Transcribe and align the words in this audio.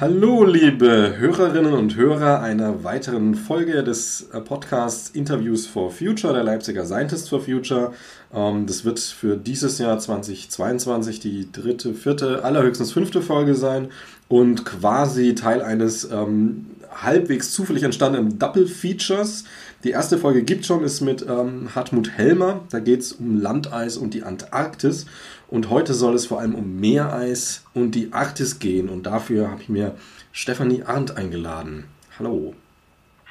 Hallo, 0.00 0.44
liebe 0.44 1.16
Hörerinnen 1.18 1.74
und 1.74 1.94
Hörer 1.94 2.40
einer 2.40 2.84
weiteren 2.84 3.34
Folge 3.34 3.84
des 3.84 4.30
äh, 4.32 4.40
Podcasts 4.40 5.10
Interviews 5.10 5.66
for 5.66 5.90
Future, 5.90 6.32
der 6.32 6.42
Leipziger 6.42 6.86
Scientists 6.86 7.28
for 7.28 7.42
Future. 7.42 7.92
Ähm, 8.34 8.66
das 8.66 8.86
wird 8.86 8.98
für 8.98 9.36
dieses 9.36 9.78
Jahr 9.78 9.98
2022 9.98 11.20
die 11.20 11.52
dritte, 11.52 11.92
vierte, 11.92 12.42
allerhöchstens 12.42 12.92
fünfte 12.92 13.20
Folge 13.20 13.54
sein 13.54 13.88
und 14.28 14.64
quasi 14.64 15.34
Teil 15.34 15.60
eines 15.60 16.10
ähm, 16.10 16.64
halbwegs 16.90 17.52
zufällig 17.52 17.82
entstandenen 17.82 18.38
Double 18.38 18.66
Features. 18.66 19.44
Die 19.82 19.92
erste 19.92 20.18
Folge 20.18 20.42
gibt 20.42 20.66
schon, 20.66 20.84
ist 20.84 21.00
mit 21.00 21.24
ähm, 21.26 21.74
Hartmut 21.74 22.10
Helmer. 22.10 22.60
Da 22.70 22.80
geht 22.80 23.00
es 23.00 23.12
um 23.12 23.40
Landeis 23.40 23.96
und 23.96 24.12
die 24.12 24.22
Antarktis. 24.22 25.06
Und 25.48 25.70
heute 25.70 25.94
soll 25.94 26.14
es 26.14 26.26
vor 26.26 26.38
allem 26.38 26.54
um 26.54 26.78
Meereis 26.78 27.64
und 27.72 27.92
die 27.94 28.12
Arktis 28.12 28.58
gehen. 28.58 28.90
Und 28.90 29.04
dafür 29.04 29.50
habe 29.50 29.62
ich 29.62 29.70
mir 29.70 29.96
Stefanie 30.32 30.82
Arndt 30.82 31.16
eingeladen. 31.16 31.84
Hallo. 32.18 32.54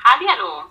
Hallo. 0.04 0.64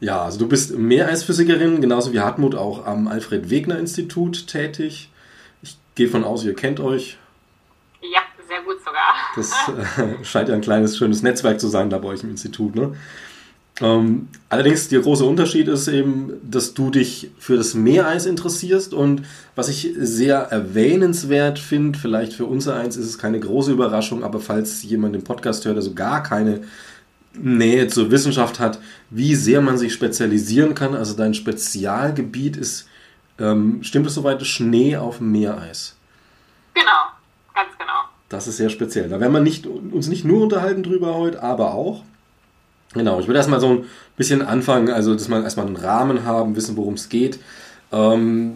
Ja, 0.00 0.22
also 0.24 0.38
du 0.38 0.46
bist 0.46 0.76
Meereisphysikerin, 0.76 1.80
genauso 1.80 2.12
wie 2.12 2.20
Hartmut 2.20 2.54
auch 2.54 2.84
am 2.84 3.08
Alfred-Wegener-Institut 3.08 4.46
tätig. 4.46 5.08
Ich 5.62 5.78
gehe 5.94 6.08
von 6.08 6.24
aus, 6.24 6.44
ihr 6.44 6.54
kennt 6.54 6.80
euch. 6.80 7.16
Ja, 8.02 8.20
sehr 8.46 8.60
gut 8.60 8.76
sogar. 8.84 9.14
Das 9.34 9.52
äh, 9.98 10.22
scheint 10.24 10.50
ja 10.50 10.54
ein 10.54 10.60
kleines, 10.60 10.98
schönes 10.98 11.22
Netzwerk 11.22 11.58
zu 11.58 11.68
sein 11.68 11.88
da 11.88 11.96
bei 11.96 12.08
euch 12.08 12.22
im 12.22 12.30
Institut. 12.30 12.74
Ne? 12.74 12.94
Ähm, 13.80 14.28
allerdings 14.48 14.88
der 14.88 15.00
große 15.00 15.24
Unterschied 15.24 15.66
ist 15.66 15.88
eben, 15.88 16.34
dass 16.48 16.74
du 16.74 16.90
dich 16.90 17.30
für 17.38 17.56
das 17.56 17.74
Meereis 17.74 18.24
interessierst 18.24 18.94
und 18.94 19.22
was 19.56 19.68
ich 19.68 19.92
sehr 19.98 20.36
erwähnenswert 20.36 21.58
finde, 21.58 21.98
vielleicht 21.98 22.34
für 22.34 22.46
unser 22.46 22.76
eins 22.76 22.96
ist 22.96 23.06
es 23.06 23.18
keine 23.18 23.40
große 23.40 23.72
Überraschung, 23.72 24.22
aber 24.22 24.38
falls 24.38 24.84
jemand 24.84 25.16
den 25.16 25.24
Podcast 25.24 25.64
hört, 25.64 25.74
der 25.74 25.82
so 25.82 25.92
gar 25.92 26.22
keine 26.22 26.60
Nähe 27.36 27.88
zur 27.88 28.12
Wissenschaft 28.12 28.60
hat, 28.60 28.78
wie 29.10 29.34
sehr 29.34 29.60
man 29.60 29.76
sich 29.76 29.92
spezialisieren 29.92 30.74
kann. 30.74 30.94
Also 30.94 31.16
dein 31.16 31.34
Spezialgebiet 31.34 32.56
ist, 32.56 32.86
ähm, 33.40 33.82
stimmt 33.82 34.06
es 34.06 34.14
soweit, 34.14 34.44
Schnee 34.46 34.96
auf 34.96 35.20
Meereis. 35.20 35.96
Genau, 36.74 36.90
ganz 37.54 37.76
genau. 37.76 38.04
Das 38.28 38.46
ist 38.46 38.58
sehr 38.58 38.70
speziell. 38.70 39.08
Da 39.08 39.18
werden 39.18 39.32
wir 39.32 39.40
nicht, 39.40 39.66
uns 39.66 40.06
nicht 40.06 40.24
nur 40.24 40.42
unterhalten 40.42 40.84
drüber 40.84 41.14
heute, 41.14 41.42
aber 41.42 41.74
auch. 41.74 42.04
Genau, 42.94 43.20
ich 43.20 43.26
würde 43.26 43.38
erstmal 43.38 43.60
so 43.60 43.68
ein 43.68 43.84
bisschen 44.16 44.40
anfangen, 44.42 44.90
also 44.90 45.12
dass 45.14 45.28
wir 45.28 45.42
erstmal 45.42 45.66
einen 45.66 45.76
Rahmen 45.76 46.24
haben, 46.24 46.56
wissen, 46.56 46.76
worum 46.76 46.94
es 46.94 47.08
geht. 47.08 47.38
Ähm, 47.92 48.54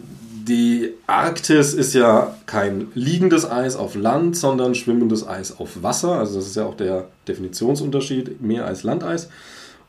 die 0.49 0.95
Arktis 1.07 1.75
ist 1.75 1.93
ja 1.93 2.35
kein 2.47 2.89
liegendes 2.95 3.49
Eis 3.49 3.77
auf 3.77 3.95
Land, 3.95 4.37
sondern 4.37 4.75
schwimmendes 4.75 5.27
Eis 5.27 5.59
auf 5.59 5.83
Wasser. 5.83 6.19
Also 6.19 6.37
das 6.37 6.47
ist 6.47 6.57
ja 6.57 6.65
auch 6.65 6.77
der 6.77 7.07
Definitionsunterschied, 7.27 8.41
mehr 8.41 8.65
als 8.65 8.83
Landeis. 8.83 9.29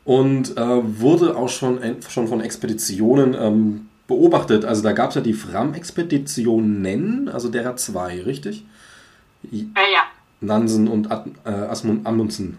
Und 0.04 0.58
äh, 0.58 1.00
wurde 1.00 1.38
auch 1.38 1.50
schon, 1.50 1.80
schon 2.10 2.28
von 2.28 2.42
Expeditionen 2.42 3.36
ähm, 3.40 3.88
beobachtet. 4.08 4.66
Also 4.66 4.82
da 4.82 4.92
gab 4.92 5.10
es 5.10 5.16
ja 5.16 5.22
die 5.22 5.34
Fram-Expeditionen, 5.34 7.30
also 7.30 7.48
derer 7.50 7.78
zwei, 7.78 8.22
richtig? 8.22 8.66
Äh, 9.52 9.66
ja. 9.94 10.04
Nansen 10.42 10.88
und 10.88 11.12
Ad, 11.12 11.30
äh, 11.46 12.04
Amundsen. 12.04 12.58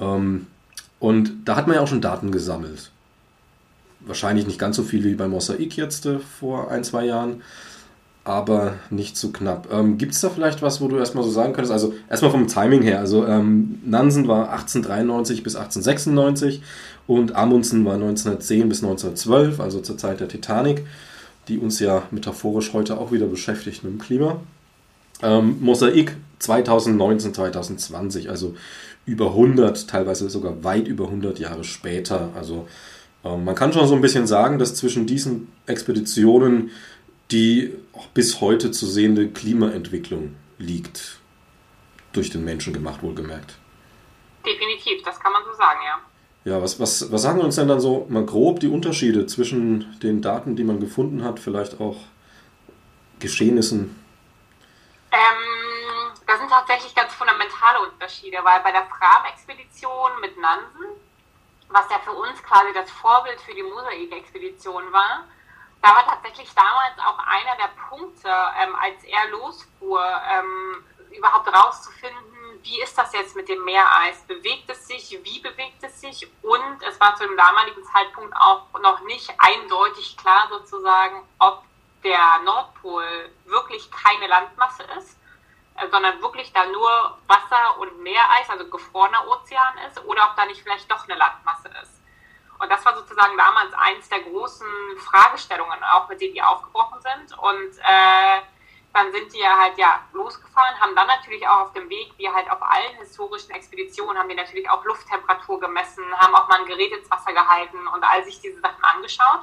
Ähm, 0.00 0.46
und 1.02 1.32
da 1.46 1.56
hat 1.56 1.66
man 1.66 1.74
ja 1.74 1.82
auch 1.82 1.88
schon 1.88 2.00
Daten 2.00 2.30
gesammelt. 2.30 2.92
Wahrscheinlich 4.06 4.46
nicht 4.46 4.60
ganz 4.60 4.76
so 4.76 4.84
viel 4.84 5.02
wie 5.02 5.16
bei 5.16 5.26
Mosaik 5.26 5.76
jetzt 5.76 6.06
äh, 6.06 6.20
vor 6.20 6.70
ein, 6.70 6.84
zwei 6.84 7.04
Jahren, 7.04 7.42
aber 8.22 8.74
nicht 8.88 9.16
zu 9.16 9.26
so 9.26 9.32
knapp. 9.32 9.66
Ähm, 9.72 9.98
Gibt 9.98 10.12
es 10.12 10.20
da 10.20 10.30
vielleicht 10.30 10.62
was, 10.62 10.80
wo 10.80 10.86
du 10.86 10.98
erstmal 10.98 11.24
so 11.24 11.30
sagen 11.30 11.54
könntest? 11.54 11.72
Also 11.72 11.92
erstmal 12.08 12.30
vom 12.30 12.46
Timing 12.46 12.82
her. 12.82 13.00
Also 13.00 13.26
ähm, 13.26 13.80
Nansen 13.84 14.28
war 14.28 14.52
1893 14.52 15.42
bis 15.42 15.56
1896 15.56 16.62
und 17.08 17.34
Amundsen 17.34 17.84
war 17.84 17.94
1910 17.94 18.68
bis 18.68 18.84
1912, 18.84 19.58
also 19.58 19.80
zur 19.80 19.98
Zeit 19.98 20.20
der 20.20 20.28
Titanic, 20.28 20.86
die 21.48 21.58
uns 21.58 21.80
ja 21.80 22.04
metaphorisch 22.12 22.72
heute 22.74 22.96
auch 22.96 23.10
wieder 23.10 23.26
beschäftigt 23.26 23.82
mit 23.82 23.92
dem 23.92 23.98
Klima. 23.98 24.36
Ähm, 25.20 25.56
Mosaik 25.62 26.16
2019, 26.38 27.34
2020, 27.34 28.30
also 28.30 28.54
über 29.04 29.26
100, 29.26 29.88
teilweise 29.88 30.30
sogar 30.30 30.62
weit 30.64 30.86
über 30.86 31.06
100 31.06 31.38
Jahre 31.38 31.64
später. 31.64 32.30
Also 32.36 32.68
ähm, 33.24 33.44
man 33.44 33.54
kann 33.54 33.72
schon 33.72 33.86
so 33.86 33.94
ein 33.94 34.00
bisschen 34.00 34.26
sagen, 34.26 34.58
dass 34.58 34.74
zwischen 34.74 35.06
diesen 35.06 35.52
Expeditionen 35.66 36.70
die 37.30 37.74
bis 38.14 38.40
heute 38.40 38.70
zu 38.70 38.86
sehende 38.86 39.28
Klimaentwicklung 39.28 40.34
liegt. 40.58 41.18
Durch 42.12 42.28
den 42.28 42.44
Menschen 42.44 42.74
gemacht, 42.74 43.02
wohlgemerkt. 43.02 43.56
Definitiv, 44.44 45.02
das 45.02 45.18
kann 45.18 45.32
man 45.32 45.42
so 45.50 45.56
sagen, 45.56 45.80
ja. 45.86 46.52
Ja, 46.52 46.60
was, 46.60 46.78
was, 46.80 47.10
was 47.10 47.22
sagen 47.22 47.40
uns 47.40 47.54
denn 47.54 47.68
dann 47.68 47.80
so 47.80 48.06
mal 48.10 48.26
grob 48.26 48.60
die 48.60 48.68
Unterschiede 48.68 49.26
zwischen 49.26 49.96
den 50.02 50.20
Daten, 50.20 50.56
die 50.56 50.64
man 50.64 50.80
gefunden 50.80 51.22
hat, 51.22 51.38
vielleicht 51.38 51.80
auch 51.80 51.96
Geschehnissen? 53.20 53.96
Ähm, 55.12 55.61
das 56.32 56.40
sind 56.40 56.48
tatsächlich 56.48 56.94
ganz 56.94 57.12
fundamentale 57.12 57.80
Unterschiede, 57.82 58.38
weil 58.42 58.60
bei 58.60 58.72
der 58.72 58.86
Fram-Expedition 58.86 60.18
mit 60.22 60.34
Nansen, 60.38 60.86
was 61.68 61.90
ja 61.90 61.98
für 61.98 62.12
uns 62.12 62.42
quasi 62.42 62.72
das 62.72 62.90
Vorbild 62.90 63.38
für 63.42 63.52
die 63.52 63.62
Mosaik-Expedition 63.62 64.90
war, 64.92 65.24
da 65.82 65.88
war 65.94 66.06
tatsächlich 66.06 66.50
damals 66.54 66.98
auch 67.00 67.18
einer 67.18 67.54
der 67.56 67.68
Punkte, 67.86 68.30
ähm, 68.62 68.74
als 68.76 69.04
er 69.04 69.28
losfuhr, 69.28 70.02
ähm, 70.30 70.82
überhaupt 71.10 71.52
rauszufinden, 71.52 72.62
wie 72.62 72.80
ist 72.80 72.96
das 72.96 73.12
jetzt 73.12 73.36
mit 73.36 73.50
dem 73.50 73.62
Meereis? 73.64 74.22
Bewegt 74.26 74.70
es 74.70 74.86
sich? 74.86 75.10
Wie 75.24 75.40
bewegt 75.40 75.82
es 75.82 76.00
sich? 76.00 76.26
Und 76.40 76.82
es 76.88 76.98
war 76.98 77.14
zu 77.14 77.26
dem 77.26 77.36
damaligen 77.36 77.84
Zeitpunkt 77.84 78.34
auch 78.38 78.72
noch 78.80 79.00
nicht 79.02 79.30
eindeutig 79.36 80.16
klar 80.16 80.48
sozusagen, 80.48 81.28
ob 81.40 81.62
der 82.02 82.38
Nordpol 82.44 83.30
wirklich 83.44 83.90
keine 83.90 84.28
Landmasse 84.28 84.84
ist 84.96 85.18
sondern 85.90 86.20
wirklich 86.22 86.52
da 86.52 86.66
nur 86.66 87.18
Wasser 87.26 87.78
und 87.78 88.02
Meereis, 88.02 88.48
also 88.48 88.68
gefrorener 88.68 89.26
Ozean 89.28 89.78
ist, 89.88 90.04
oder 90.04 90.28
ob 90.30 90.36
da 90.36 90.46
nicht 90.46 90.62
vielleicht 90.62 90.90
doch 90.90 91.04
eine 91.08 91.16
Landmasse 91.16 91.68
ist. 91.82 92.00
Und 92.58 92.70
das 92.70 92.84
war 92.84 92.94
sozusagen 92.94 93.36
damals 93.36 93.72
eins 93.74 94.08
der 94.08 94.20
großen 94.20 94.66
Fragestellungen, 94.98 95.82
auch 95.92 96.08
mit 96.08 96.20
denen 96.20 96.34
die 96.34 96.42
aufgebrochen 96.42 97.00
sind. 97.00 97.36
Und 97.38 97.78
äh, 97.78 98.40
dann 98.92 99.10
sind 99.10 99.32
die 99.32 99.40
ja 99.40 99.58
halt 99.58 99.76
ja 99.78 100.00
losgefahren, 100.12 100.78
haben 100.80 100.94
dann 100.94 101.06
natürlich 101.06 101.46
auch 101.48 101.62
auf 101.62 101.72
dem 101.72 101.88
Weg, 101.88 102.12
wie 102.18 102.28
halt 102.28 102.50
auf 102.50 102.62
allen 102.62 102.96
historischen 102.98 103.50
Expeditionen, 103.50 104.18
haben 104.18 104.28
die 104.28 104.34
natürlich 104.34 104.68
auch 104.68 104.84
Lufttemperatur 104.84 105.58
gemessen, 105.58 106.04
haben 106.18 106.34
auch 106.34 106.46
mal 106.48 106.60
ein 106.60 106.66
Gerät 106.66 106.92
ins 106.92 107.10
Wasser 107.10 107.32
gehalten 107.32 107.88
und 107.88 108.04
all 108.04 108.22
sich 108.24 108.40
diese 108.40 108.60
Sachen 108.60 108.84
angeschaut. 108.84 109.40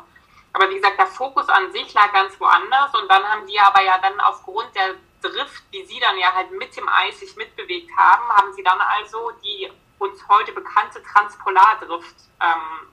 Aber 0.54 0.70
wie 0.70 0.76
gesagt, 0.76 0.98
der 0.98 1.08
Fokus 1.08 1.50
an 1.50 1.72
sich 1.72 1.94
lag 1.94 2.14
ganz 2.14 2.40
woanders 2.40 2.94
und 2.96 3.10
dann 3.10 3.24
haben 3.24 3.46
die 3.48 3.60
aber 3.60 3.82
ja 3.82 3.98
dann 3.98 4.20
aufgrund 4.22 4.74
der 4.76 4.96
Drift, 5.22 5.64
wie 5.72 5.86
sie 5.86 6.00
dann 6.00 6.18
ja 6.18 6.34
halt 6.34 6.52
mit 6.52 6.76
dem 6.76 6.88
Eis 6.88 7.20
sich 7.20 7.36
mitbewegt 7.36 7.90
haben, 7.98 8.30
haben 8.30 8.54
sie 8.54 8.64
dann 8.64 8.80
also 8.80 9.32
die 9.44 9.72
uns 10.00 10.26
heute 10.28 10.54
bekannte 10.54 11.04
Transpolardrift 11.04 12.16
ähm, 12.42 12.88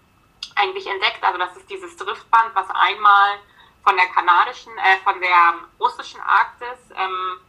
eigentlich 0.56 0.86
entdeckt. 0.86 1.22
Also 1.22 1.38
das 1.38 1.56
ist 1.56 1.70
dieses 1.70 1.96
Driftband, 1.96 2.54
was 2.54 2.68
einmal 2.70 3.38
von 3.84 3.96
der 3.96 4.06
kanadischen, 4.06 4.76
äh, 4.78 4.98
von 5.04 5.20
der 5.20 5.54
russischen 5.78 6.20
Arktis, 6.20 6.90
ähm, 6.96 7.40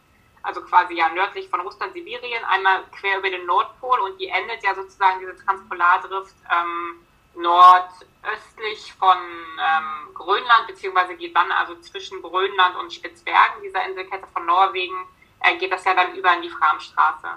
also 0.42 0.62
quasi 0.62 0.94
ja 0.94 1.08
nördlich 1.08 1.48
von 1.48 1.60
Russland, 1.60 1.92
Sibirien, 1.92 2.44
einmal 2.44 2.84
quer 2.98 3.18
über 3.18 3.28
den 3.28 3.44
Nordpol 3.46 3.98
und 4.00 4.20
die 4.20 4.28
endet 4.28 4.62
ja 4.62 4.74
sozusagen 4.74 5.18
diese 5.18 5.36
Transpolardrift 5.44 6.36
ähm, 6.50 7.06
nordöstlich 7.38 8.92
von 8.98 9.16
ähm, 9.16 10.14
Grönland, 10.14 10.66
beziehungsweise 10.66 11.16
geht 11.16 11.34
dann 11.34 11.50
also 11.52 11.76
zwischen 11.80 12.20
Grönland 12.22 12.76
und 12.76 12.92
Spitzbergen, 12.92 13.62
dieser 13.62 13.84
Inselkette 13.86 14.26
von 14.32 14.46
Norwegen, 14.46 15.06
äh, 15.40 15.56
geht 15.56 15.72
das 15.72 15.84
ja 15.84 15.94
dann 15.94 16.14
über 16.14 16.34
in 16.34 16.42
die 16.42 16.50
Framstraße. 16.50 17.28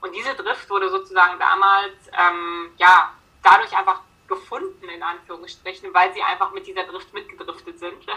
Und 0.00 0.14
diese 0.14 0.34
Drift 0.34 0.68
wurde 0.70 0.90
sozusagen 0.90 1.38
damals, 1.38 1.94
ähm, 2.12 2.70
ja, 2.76 3.12
dadurch 3.42 3.76
einfach 3.76 4.00
gefunden, 4.28 4.88
in 4.88 5.02
Anführungsstrichen, 5.02 5.92
weil 5.94 6.12
sie 6.12 6.22
einfach 6.22 6.52
mit 6.52 6.66
dieser 6.66 6.84
Drift 6.84 7.12
mitgedriftet 7.12 7.78
sind. 7.78 8.06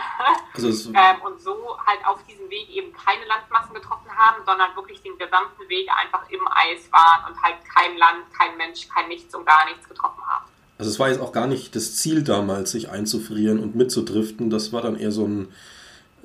Also 0.54 0.92
ähm, 0.94 1.22
und 1.22 1.42
so 1.42 1.78
halt 1.88 2.06
auf 2.06 2.22
diesem 2.26 2.50
Weg 2.50 2.70
eben 2.70 2.92
keine 2.94 3.24
Landmassen 3.26 3.74
getroffen 3.74 4.12
haben, 4.16 4.44
sondern 4.46 4.76
wirklich 4.76 5.02
den 5.02 5.18
gesamten 5.18 5.68
Weg 5.70 5.90
einfach 5.90 6.30
im 6.30 6.46
Eis 6.50 6.92
waren 6.92 7.32
und 7.32 7.42
halt 7.42 7.56
kein 7.74 7.98
Land, 7.98 8.26
kein 8.38 8.58
Mensch, 8.58 8.88
kein 8.90 9.08
Nichts 9.08 9.34
und 9.34 9.46
gar 9.46 9.64
nichts 9.66 9.88
getroffen 9.88 10.22
haben. 10.28 10.51
Also 10.82 10.90
es 10.90 10.98
war 10.98 11.10
jetzt 11.10 11.22
auch 11.22 11.32
gar 11.32 11.46
nicht 11.46 11.76
das 11.76 11.98
Ziel 11.98 12.24
damals, 12.24 12.72
sich 12.72 12.90
einzufrieren 12.90 13.60
und 13.60 13.76
mitzudriften. 13.76 14.50
Das 14.50 14.74
war 14.74 14.82
dann 14.82 14.98
eher 14.98 15.12
so 15.12 15.28
ein, 15.28 15.54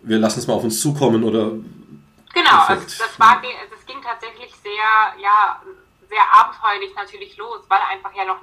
wir 0.01 0.17
lassen 0.17 0.39
es 0.39 0.47
mal 0.47 0.55
auf 0.55 0.65
uns 0.65 0.81
zukommen 0.81 1.25
oder. 1.25 1.51
Genau, 2.33 2.59
also 2.65 2.83
das, 2.83 3.21
war, 3.21 3.43
das 3.43 3.85
ging 3.85 4.01
tatsächlich 4.01 4.55
sehr, 4.63 5.21
ja, 5.21 5.61
sehr 6.09 6.23
abenteuerlich 6.33 6.95
natürlich 6.97 7.37
los, 7.37 7.67
weil 7.69 7.81
einfach 7.93 8.15
ja 8.15 8.25
noch, 8.25 8.41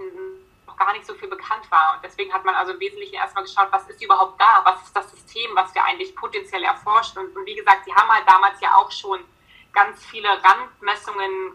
noch 0.67 0.77
gar 0.77 0.93
nicht 0.93 1.07
so 1.07 1.15
viel 1.15 1.29
bekannt 1.29 1.65
war. 1.71 1.95
Und 1.95 2.03
deswegen 2.03 2.31
hat 2.31 2.45
man 2.45 2.53
also 2.53 2.73
im 2.73 2.79
Wesentlichen 2.79 3.15
erstmal 3.15 3.45
geschaut, 3.45 3.69
was 3.71 3.89
ist 3.89 4.03
überhaupt 4.03 4.39
da, 4.39 4.61
was 4.65 4.85
ist 4.85 4.95
das 4.95 5.09
System, 5.09 5.49
was 5.55 5.73
wir 5.73 5.83
eigentlich 5.83 6.15
potenziell 6.15 6.61
erforschen. 6.61 7.23
Und, 7.23 7.35
und 7.35 7.43
wie 7.47 7.55
gesagt, 7.55 7.85
sie 7.85 7.93
haben 7.95 8.09
halt 8.09 8.29
damals 8.29 8.61
ja 8.61 8.75
auch 8.75 8.91
schon 8.91 9.17
ganz 9.73 10.05
viele 10.05 10.29
Randmessungen 10.29 11.53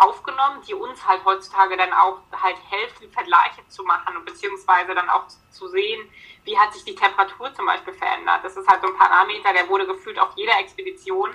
aufgenommen, 0.00 0.62
die 0.66 0.74
uns 0.74 1.06
halt 1.06 1.24
heutzutage 1.24 1.76
dann 1.76 1.92
auch 1.92 2.18
halt 2.32 2.56
helfen, 2.68 3.10
Vergleiche 3.10 3.66
zu 3.68 3.84
machen 3.84 4.14
beziehungsweise 4.24 4.94
dann 4.94 5.08
auch 5.10 5.26
zu 5.50 5.68
sehen, 5.68 6.08
wie 6.44 6.58
hat 6.58 6.72
sich 6.72 6.84
die 6.84 6.94
Temperatur 6.94 7.52
zum 7.54 7.66
Beispiel 7.66 7.92
verändert. 7.92 8.40
Das 8.42 8.56
ist 8.56 8.68
halt 8.68 8.80
so 8.80 8.88
ein 8.88 8.96
Parameter, 8.96 9.52
der 9.52 9.68
wurde 9.68 9.86
gefühlt 9.86 10.18
auf 10.18 10.30
jeder 10.36 10.58
Expedition, 10.58 11.30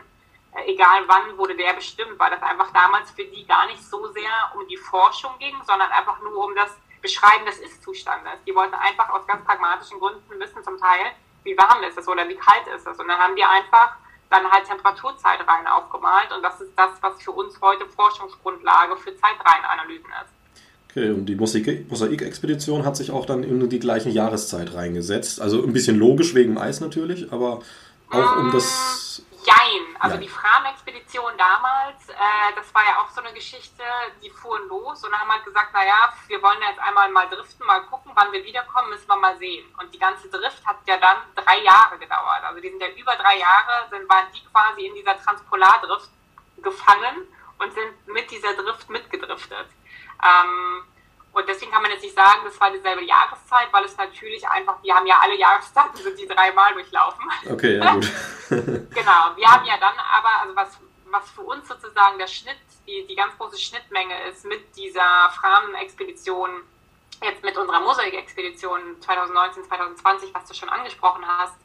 äh, 0.54 0.72
egal 0.72 1.04
wann 1.08 1.38
wurde 1.38 1.56
der 1.56 1.74
bestimmt, 1.74 2.18
weil 2.18 2.32
das 2.32 2.42
einfach 2.42 2.72
damals 2.72 3.12
für 3.12 3.26
die 3.26 3.46
gar 3.46 3.68
nicht 3.68 3.84
so 3.84 4.08
sehr 4.14 4.52
um 4.56 4.68
die 4.68 4.78
Forschung 4.78 5.38
ging, 5.40 5.56
sondern 5.64 5.92
einfach 5.92 6.20
nur 6.22 6.46
um 6.46 6.56
das 6.56 6.78
Beschreiben 7.02 7.46
des 7.46 7.60
Ist-Zustandes. 7.60 8.44
Die 8.48 8.56
wollten 8.56 8.74
einfach 8.76 9.10
aus 9.10 9.28
ganz 9.28 9.46
pragmatischen 9.46 10.00
Gründen 10.00 10.40
wissen 10.40 10.64
zum 10.64 10.80
Teil, 10.80 11.14
wie 11.44 11.56
warm 11.56 11.84
ist 11.84 11.98
es 11.98 12.08
oder 12.08 12.28
wie 12.28 12.36
kalt 12.36 12.66
ist 12.76 12.88
es. 12.88 13.00
Und 13.00 13.08
dann 13.08 13.20
haben 13.20 13.36
die 13.36 13.44
einfach 13.44 13.96
dann 14.36 14.52
halt 14.52 14.66
Temperaturzeitreihen 14.68 15.68
aufgemalt 15.68 16.32
und 16.36 16.44
das 16.44 16.60
ist 16.62 16.72
das, 16.76 16.92
was 17.02 17.22
für 17.22 17.32
uns 17.32 17.60
heute 17.62 17.86
Forschungsgrundlage 17.88 18.98
für 18.98 19.16
Zeitreihenanalysen 19.16 20.10
ist. 20.10 20.36
Okay, 20.90 21.10
und 21.12 21.26
die 21.26 21.36
Mosaik-Expedition 21.36 22.86
hat 22.86 22.96
sich 22.96 23.12
auch 23.12 23.26
dann 23.26 23.44
in 23.44 23.70
die 23.70 23.80
gleichen 23.80 24.12
Jahreszeit 24.12 24.74
reingesetzt. 24.74 25.42
Also 25.42 25.62
ein 25.62 25.74
bisschen 25.74 25.98
logisch 25.98 26.34
wegen 26.36 26.58
Eis 26.58 26.80
natürlich, 26.80 27.32
aber 27.34 27.60
auch 28.10 28.38
um 28.38 28.52
das 28.52 29.22
Jein. 29.45 29.95
Also 30.00 30.15
ja. 30.15 30.21
die 30.21 30.27
Fram-Expedition 30.27 31.38
damals, 31.38 32.09
äh, 32.09 32.56
das 32.56 32.74
war 32.74 32.83
ja 32.83 33.01
auch 33.01 33.09
so 33.12 33.21
eine 33.21 33.31
Geschichte, 33.33 33.83
die 34.24 34.30
fuhren 34.30 34.68
los 34.68 35.03
und 35.03 35.13
haben 35.13 35.31
halt 35.31 35.45
gesagt, 35.45 35.71
naja, 35.74 36.12
wir 36.27 36.42
wollen 36.42 36.59
jetzt 36.62 36.80
einmal 36.80 37.09
mal 37.12 37.30
driften, 37.30 37.65
mal 37.65 37.81
gucken, 37.81 38.12
wann 38.15 38.31
wir 38.31 38.44
wiederkommen, 38.44 38.89
müssen 38.89 39.07
wir 39.07 39.18
mal 39.18 39.38
sehen. 39.38 39.65
Und 39.80 39.94
die 39.94 40.00
ganze 40.00 40.30
Drift 40.30 40.65
hat 40.65 40.77
ja 40.88 40.97
dann 40.97 41.18
drei 41.36 41.59
Jahre 41.59 41.97
gedauert. 42.00 42.44
Also 42.44 42.59
die 42.59 42.69
sind 42.69 42.81
ja 42.81 42.89
über 42.89 43.15
drei 43.15 43.38
Jahre, 43.38 43.88
sind, 43.89 44.09
waren 44.09 44.25
die 44.33 44.44
quasi 44.51 44.88
in 44.88 44.95
dieser 44.95 45.21
Transpolardrift 45.21 46.09
gefangen 46.57 47.27
und 47.59 47.74
sind 47.74 48.07
mit 48.07 48.30
dieser 48.31 48.53
Drift 48.56 48.89
mitgedriftet. 48.89 49.68
Ähm, 50.24 50.83
und 51.36 51.50
deswegen 51.50 51.70
kann 51.70 51.82
man 51.82 51.92
jetzt 51.92 52.02
nicht 52.02 52.16
sagen, 52.16 52.44
das 52.46 52.58
war 52.62 52.72
dieselbe 52.72 53.04
Jahreszeit, 53.04 53.68
weil 53.72 53.84
es 53.84 53.98
natürlich 53.98 54.48
einfach, 54.48 54.82
wir 54.82 54.96
haben 54.96 55.06
ja 55.06 55.20
alle 55.22 55.36
Jahreszeiten, 55.36 55.98
sind 55.98 56.18
die 56.18 56.28
dreimal 56.28 56.74
durchlaufen. 56.74 57.30
Okay, 57.52 57.78
ja 57.78 57.94
gut. 57.94 58.06
genau, 58.50 59.36
wir 59.36 59.46
haben 59.46 59.66
ja 59.66 59.78
dann 59.78 59.96
aber, 60.00 60.30
also 60.42 60.56
was, 60.56 60.80
was 61.12 61.30
für 61.32 61.42
uns 61.42 61.68
sozusagen 61.68 62.18
der 62.18 62.28
Schnitt, 62.28 62.56
die, 62.88 63.06
die 63.06 63.16
ganz 63.16 63.38
große 63.38 63.60
Schnittmenge 63.60 64.16
ist 64.30 64.46
mit 64.46 64.78
dieser 64.78 65.30
Framen-Expedition, 65.38 66.62
jetzt 67.22 67.44
mit 67.44 67.58
unserer 67.58 67.81
Mosaik-Expedition 67.81 69.02
2019, 69.02 69.66
2020, 69.66 70.34
was 70.34 70.46
du 70.48 70.54
schon 70.54 70.70
angesprochen 70.70 71.26
hast, 71.28 71.58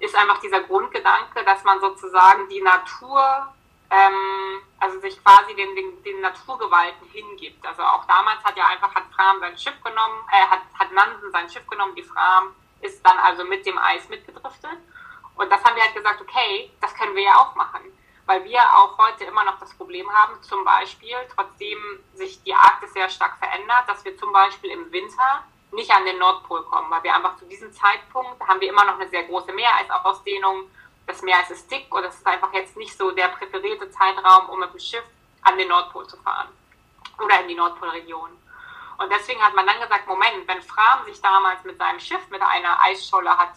ist 0.00 0.16
einfach 0.16 0.40
dieser 0.40 0.62
Grundgedanke, 0.62 1.44
dass 1.44 1.64
man 1.64 1.80
sozusagen 1.80 2.48
die 2.48 2.62
Natur 2.62 3.52
ähm, 3.90 4.62
also 4.80 5.00
sich 5.00 5.22
quasi 5.22 5.54
den, 5.54 5.74
den, 5.74 6.02
den, 6.02 6.20
Naturgewalten 6.20 7.06
hingibt. 7.08 7.66
Also 7.66 7.82
auch 7.82 8.04
damals 8.06 8.44
hat 8.44 8.56
ja 8.56 8.66
einfach, 8.66 8.94
hat 8.94 9.04
Fram 9.14 9.40
sein 9.40 9.56
Schiff 9.56 9.80
genommen, 9.82 10.24
äh, 10.30 10.46
hat, 10.46 10.60
hat 10.78 10.92
Nansen 10.92 11.30
sein 11.32 11.48
Schiff 11.48 11.66
genommen, 11.66 11.94
die 11.94 12.02
Fram 12.02 12.54
ist 12.80 13.04
dann 13.06 13.18
also 13.18 13.44
mit 13.44 13.64
dem 13.66 13.78
Eis 13.78 14.08
mitgedriftet. 14.08 14.78
Und 15.36 15.50
das 15.50 15.64
haben 15.64 15.76
wir 15.76 15.82
halt 15.82 15.94
gesagt, 15.94 16.20
okay, 16.20 16.70
das 16.80 16.94
können 16.94 17.14
wir 17.14 17.22
ja 17.22 17.36
auch 17.36 17.54
machen. 17.54 17.80
Weil 18.26 18.44
wir 18.44 18.60
auch 18.60 18.98
heute 18.98 19.24
immer 19.24 19.44
noch 19.44 19.58
das 19.58 19.74
Problem 19.74 20.10
haben, 20.12 20.42
zum 20.42 20.64
Beispiel, 20.64 21.16
trotzdem 21.34 21.78
sich 22.12 22.42
die 22.42 22.54
Arktis 22.54 22.92
sehr 22.92 23.08
stark 23.08 23.38
verändert, 23.38 23.84
dass 23.88 24.04
wir 24.04 24.16
zum 24.18 24.32
Beispiel 24.32 24.70
im 24.70 24.92
Winter 24.92 25.44
nicht 25.72 25.90
an 25.90 26.04
den 26.04 26.18
Nordpol 26.18 26.62
kommen, 26.64 26.90
weil 26.90 27.02
wir 27.02 27.14
einfach 27.14 27.36
zu 27.36 27.46
diesem 27.46 27.72
Zeitpunkt 27.72 28.40
haben 28.46 28.60
wir 28.60 28.68
immer 28.68 28.84
noch 28.84 28.98
eine 28.98 29.08
sehr 29.08 29.24
große 29.24 29.52
Meereisausdehnung 29.52 30.70
das 31.08 31.22
Meer 31.22 31.38
ist 31.50 31.70
dick 31.70 31.92
und 31.92 32.04
es 32.04 32.14
ist 32.14 32.26
einfach 32.26 32.52
jetzt 32.52 32.76
nicht 32.76 32.96
so 32.96 33.10
der 33.10 33.28
präferierte 33.28 33.90
Zeitraum, 33.90 34.50
um 34.50 34.60
mit 34.60 34.72
dem 34.72 34.78
Schiff 34.78 35.04
an 35.42 35.56
den 35.56 35.68
Nordpol 35.68 36.06
zu 36.06 36.16
fahren 36.18 36.48
oder 37.18 37.40
in 37.40 37.48
die 37.48 37.54
Nordpolregion. 37.54 38.30
Und 38.98 39.12
deswegen 39.12 39.40
hat 39.40 39.54
man 39.54 39.66
dann 39.66 39.80
gesagt, 39.80 40.06
Moment, 40.06 40.46
wenn 40.46 40.60
Fram 40.62 41.04
sich 41.06 41.20
damals 41.20 41.64
mit 41.64 41.78
seinem 41.78 41.98
Schiff 41.98 42.28
mit 42.30 42.42
einer 42.42 42.80
Eisscholle 42.82 43.36
hat 43.36 43.54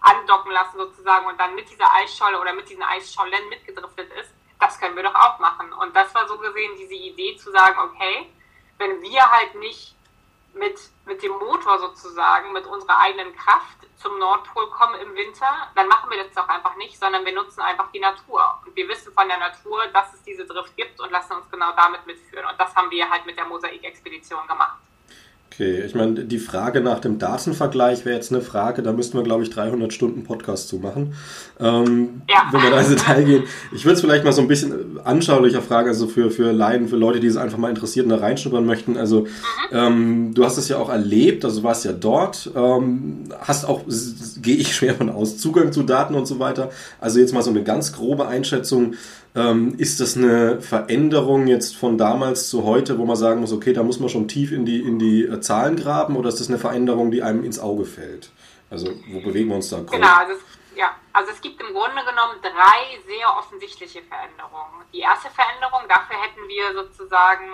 andocken 0.00 0.52
lassen 0.52 0.78
sozusagen 0.78 1.26
und 1.26 1.38
dann 1.38 1.54
mit 1.54 1.68
dieser 1.70 1.92
Eisscholle 1.94 2.40
oder 2.40 2.52
mit 2.52 2.68
diesen 2.68 2.82
Eisschollen 2.82 3.48
mitgedriftet 3.48 4.12
ist, 4.12 4.30
das 4.58 4.78
können 4.78 4.96
wir 4.96 5.02
doch 5.02 5.14
auch 5.14 5.38
machen. 5.38 5.72
Und 5.72 5.94
das 5.94 6.14
war 6.14 6.28
so 6.28 6.38
gesehen 6.38 6.72
diese 6.78 6.94
Idee 6.94 7.36
zu 7.36 7.50
sagen, 7.50 7.78
okay, 7.78 8.30
wenn 8.78 9.00
wir 9.02 9.30
halt 9.30 9.54
nicht 9.56 9.96
mit, 10.54 10.78
mit 11.06 11.22
dem 11.22 11.32
Motor 11.32 11.78
sozusagen, 11.78 12.52
mit 12.52 12.66
unserer 12.66 12.98
eigenen 12.98 13.34
Kraft 13.34 13.78
zum 13.96 14.18
Nordpol 14.18 14.70
kommen 14.70 15.00
im 15.00 15.14
Winter, 15.14 15.70
dann 15.74 15.86
machen 15.86 16.10
wir 16.10 16.22
das 16.24 16.32
doch 16.34 16.48
einfach 16.48 16.76
nicht, 16.76 16.98
sondern 16.98 17.24
wir 17.24 17.34
nutzen 17.34 17.60
einfach 17.60 17.90
die 17.92 18.00
Natur. 18.00 18.60
Und 18.64 18.74
wir 18.74 18.88
wissen 18.88 19.12
von 19.12 19.28
der 19.28 19.38
Natur, 19.38 19.86
dass 19.88 20.12
es 20.14 20.22
diese 20.22 20.46
Drift 20.46 20.76
gibt 20.76 20.98
und 21.00 21.10
lassen 21.10 21.34
uns 21.34 21.50
genau 21.50 21.72
damit 21.76 22.06
mitführen. 22.06 22.46
Und 22.46 22.58
das 22.58 22.74
haben 22.74 22.90
wir 22.90 23.08
halt 23.10 23.26
mit 23.26 23.36
der 23.36 23.44
Mosaik-Expedition 23.44 24.46
gemacht. 24.46 24.78
Okay, 25.52 25.82
ich 25.84 25.96
meine, 25.96 26.24
die 26.24 26.38
Frage 26.38 26.80
nach 26.80 27.00
dem 27.00 27.18
Datenvergleich 27.18 28.04
wäre 28.04 28.14
jetzt 28.14 28.32
eine 28.32 28.40
Frage, 28.40 28.82
da 28.82 28.92
müssten 28.92 29.18
wir, 29.18 29.24
glaube 29.24 29.42
ich, 29.42 29.50
300 29.50 29.92
Stunden 29.92 30.22
Podcast 30.22 30.68
zu 30.68 30.76
machen, 30.76 31.14
ähm, 31.58 32.22
ja. 32.30 32.44
wenn 32.52 32.62
wir 32.62 32.70
da 32.70 32.78
ins 32.78 32.90
Detail 32.90 33.24
gehen. 33.24 33.42
Ich 33.72 33.84
würde 33.84 33.94
es 33.94 34.00
vielleicht 34.00 34.24
mal 34.24 34.32
so 34.32 34.42
ein 34.42 34.48
bisschen 34.48 35.00
anschaulicher 35.02 35.60
fragen, 35.60 35.88
also 35.88 36.06
für, 36.06 36.30
für 36.30 36.52
Laien, 36.52 36.86
für 36.86 36.96
Leute, 36.96 37.18
die 37.18 37.26
es 37.26 37.36
einfach 37.36 37.58
mal 37.58 37.68
interessiert 37.68 38.04
und 38.04 38.10
da 38.10 38.18
reinschnuppern 38.18 38.64
möchten. 38.64 38.96
Also, 38.96 39.22
mhm. 39.22 39.26
ähm, 39.72 40.34
du 40.34 40.44
hast 40.44 40.56
es 40.56 40.68
ja 40.68 40.78
auch 40.78 40.88
erlebt, 40.88 41.44
also 41.44 41.64
warst 41.64 41.84
ja 41.84 41.92
dort, 41.92 42.48
ähm, 42.54 43.24
hast 43.40 43.64
auch, 43.64 43.82
gehe 44.40 44.56
ich 44.56 44.74
schwer 44.74 44.94
von 44.94 45.10
aus, 45.10 45.36
Zugang 45.38 45.72
zu 45.72 45.82
Daten 45.82 46.14
und 46.14 46.26
so 46.26 46.38
weiter. 46.38 46.70
Also 47.00 47.18
jetzt 47.18 47.34
mal 47.34 47.42
so 47.42 47.50
eine 47.50 47.64
ganz 47.64 47.92
grobe 47.92 48.28
Einschätzung. 48.28 48.94
Ähm, 49.34 49.74
ist 49.78 50.00
das 50.00 50.16
eine 50.16 50.60
Veränderung 50.60 51.46
jetzt 51.46 51.76
von 51.76 51.96
damals 51.96 52.48
zu 52.48 52.64
heute, 52.64 52.98
wo 52.98 53.04
man 53.04 53.16
sagen 53.16 53.40
muss, 53.40 53.52
okay, 53.52 53.72
da 53.72 53.84
muss 53.84 54.00
man 54.00 54.08
schon 54.08 54.26
tief 54.26 54.50
in 54.50 54.64
die, 54.64 54.80
in 54.80 54.98
die 54.98 55.22
äh, 55.22 55.40
Zahlen 55.40 55.76
graben 55.76 56.16
oder 56.16 56.28
ist 56.28 56.40
das 56.40 56.48
eine 56.48 56.58
Veränderung, 56.58 57.12
die 57.12 57.22
einem 57.22 57.44
ins 57.44 57.60
Auge 57.60 57.84
fällt? 57.84 58.30
Also 58.70 58.90
wo 59.12 59.20
bewegen 59.20 59.48
wir 59.48 59.56
uns 59.56 59.68
da? 59.68 59.78
Grob? 59.78 59.92
Genau, 59.92 60.08
also 60.08 60.32
ja, 60.74 60.96
also 61.12 61.32
es 61.32 61.40
gibt 61.40 61.60
im 61.60 61.72
Grunde 61.72 62.04
genommen 62.04 62.40
drei 62.42 63.00
sehr 63.06 63.36
offensichtliche 63.36 64.02
Veränderungen. 64.02 64.84
Die 64.92 65.00
erste 65.00 65.30
Veränderung, 65.30 65.82
dafür 65.88 66.16
hätten 66.20 66.46
wir 66.48 66.72
sozusagen 66.72 67.50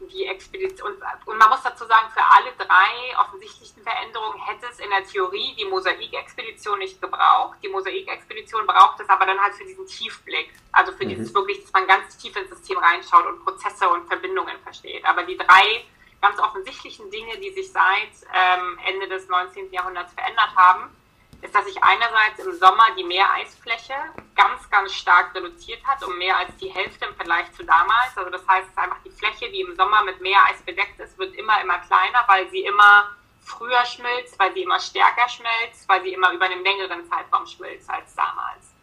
die 0.00 0.26
Expedition, 0.26 0.92
und 1.26 1.38
man 1.38 1.48
muss 1.50 1.62
dazu 1.62 1.84
sagen, 1.86 2.08
für 2.10 2.22
alle 2.22 2.52
drei 2.56 3.18
offensichtlichen 3.20 3.82
Veränderungen 3.82 4.38
hätte 4.44 4.66
es 4.70 4.78
in 4.78 4.90
der 4.90 5.04
Theorie 5.04 5.54
die 5.58 5.64
Mosaik-Expedition 5.64 6.78
nicht 6.78 7.00
gebraucht. 7.00 7.58
Die 7.62 7.68
Mosaik-Expedition 7.68 8.66
braucht 8.66 9.00
es 9.00 9.08
aber 9.08 9.26
dann 9.26 9.40
halt 9.40 9.54
für 9.54 9.64
diesen 9.64 9.86
Tiefblick, 9.86 10.52
also 10.72 10.92
für 10.92 11.04
mhm. 11.04 11.10
dieses 11.10 11.34
wirklich, 11.34 11.62
dass 11.62 11.72
man 11.72 11.86
ganz 11.86 12.16
tief 12.16 12.36
ins 12.36 12.50
System 12.50 12.78
reinschaut 12.78 13.26
und 13.26 13.44
Prozesse 13.44 13.88
und 13.88 14.06
Verbindungen 14.06 14.58
versteht. 14.62 15.04
Aber 15.04 15.24
die 15.24 15.36
drei 15.36 15.84
ganz 16.20 16.38
offensichtlichen 16.38 17.10
Dinge, 17.10 17.38
die 17.38 17.52
sich 17.52 17.70
seit 17.70 18.12
ähm, 18.34 18.78
Ende 18.86 19.08
des 19.08 19.28
19. 19.28 19.72
Jahrhunderts 19.72 20.12
verändert 20.14 20.50
haben, 20.56 20.90
ist, 21.42 21.54
dass 21.54 21.64
sich 21.66 21.82
einerseits 21.82 22.38
im 22.44 22.52
Sommer 22.54 22.84
die 22.96 23.04
Meereisfläche 23.04 23.94
ganz, 24.34 24.68
ganz 24.70 24.92
stark 24.92 25.34
reduziert 25.34 25.84
hat, 25.86 26.02
um 26.04 26.16
mehr 26.18 26.36
als 26.36 26.56
die 26.56 26.68
Hälfte 26.68 27.04
im 27.06 27.14
Vergleich 27.14 27.50
zu 27.52 27.64
damals. 27.64 28.16
Also 28.16 28.30
das 28.30 28.46
heißt, 28.46 28.76
einfach 28.76 28.98
die 29.04 29.10
Fläche, 29.10 29.50
die 29.50 29.60
im 29.60 29.76
Sommer 29.76 30.02
mit 30.02 30.20
Meereis 30.20 30.60
bedeckt 30.62 30.98
ist, 31.00 31.18
wird 31.18 31.34
immer, 31.34 31.60
immer 31.60 31.78
kleiner, 31.78 32.24
weil 32.26 32.48
sie 32.50 32.64
immer 32.64 33.10
früher 33.40 33.84
schmilzt, 33.84 34.38
weil 34.38 34.52
sie 34.52 34.62
immer 34.62 34.80
stärker 34.80 35.28
schmilzt, 35.28 35.88
weil 35.88 36.02
sie 36.02 36.12
immer 36.12 36.32
über 36.32 36.46
einen 36.46 36.62
längeren 36.62 37.08
Zeitraum 37.08 37.46
schmilzt 37.46 37.88
als 37.88 38.14
damals. 38.14 38.74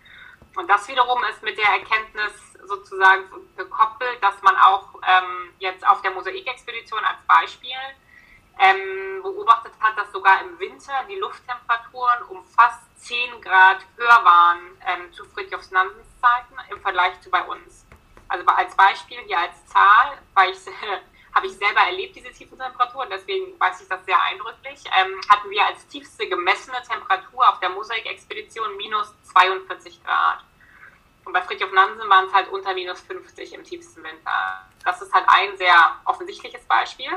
Und 0.55 0.69
das 0.69 0.87
wiederum 0.87 1.21
ist 1.25 1.43
mit 1.43 1.57
der 1.57 1.65
Erkenntnis 1.65 2.31
sozusagen 2.65 3.23
gekoppelt, 3.57 4.23
dass 4.23 4.41
man 4.41 4.55
auch 4.57 4.95
ähm, 5.05 5.53
jetzt 5.59 5.85
auf 5.85 6.01
der 6.01 6.11
Mosaikexpedition 6.11 7.03
als 7.03 7.17
Beispiel 7.27 7.77
ähm, 8.59 9.21
beobachtet 9.21 9.73
hat, 9.79 9.97
dass 9.97 10.11
sogar 10.11 10.41
im 10.41 10.57
Winter 10.59 10.93
die 11.09 11.15
Lufttemperaturen 11.15 12.23
um 12.29 12.43
fast 12.45 12.81
10 12.97 13.41
Grad 13.41 13.85
höher 13.97 14.23
waren 14.23 14.59
ähm, 14.85 15.13
zu 15.13 15.25
Fridtjofs 15.25 15.71
Nansens 15.71 16.07
Zeiten 16.21 16.55
im 16.71 16.79
Vergleich 16.81 17.19
zu 17.21 17.29
bei 17.29 17.43
uns. 17.43 17.85
Also 18.27 18.45
als 18.47 18.75
Beispiel 18.75 19.19
hier 19.27 19.37
als 19.37 19.65
Zahl, 19.67 20.17
weil 20.33 20.51
ich 20.51 20.59
habe 21.35 21.47
ich 21.47 21.53
selber 21.53 21.81
erlebt, 21.81 22.15
diese 22.15 22.31
tiefen 22.31 22.57
Temperaturen, 22.57 23.09
deswegen 23.09 23.59
weiß 23.59 23.81
ich 23.81 23.89
das 23.89 24.03
sehr 24.05 24.19
eindrücklich, 24.21 24.83
ähm, 24.97 25.19
hatten 25.29 25.49
wir 25.49 25.65
als 25.65 25.85
tiefste 25.87 26.27
gemessene 26.27 26.81
Temperatur 26.87 27.47
auf 27.49 27.59
der 27.59 27.69
Mosaik-Expedition 27.69 28.77
minus 28.77 29.13
42 29.33 30.01
Grad. 30.03 30.43
Und 31.25 31.33
bei 31.33 31.41
Fridtjof 31.41 31.71
Nansen 31.73 32.07
waren 32.07 32.27
es 32.27 32.33
halt 32.33 32.47
unter 32.49 32.73
minus 32.73 33.01
50 33.01 33.53
im 33.53 33.63
tiefsten 33.63 34.03
Winter. 34.03 34.65
Das 34.83 35.01
ist 35.01 35.13
halt 35.13 35.25
ein 35.27 35.57
sehr 35.57 35.99
offensichtliches 36.05 36.63
Beispiel. 36.65 37.09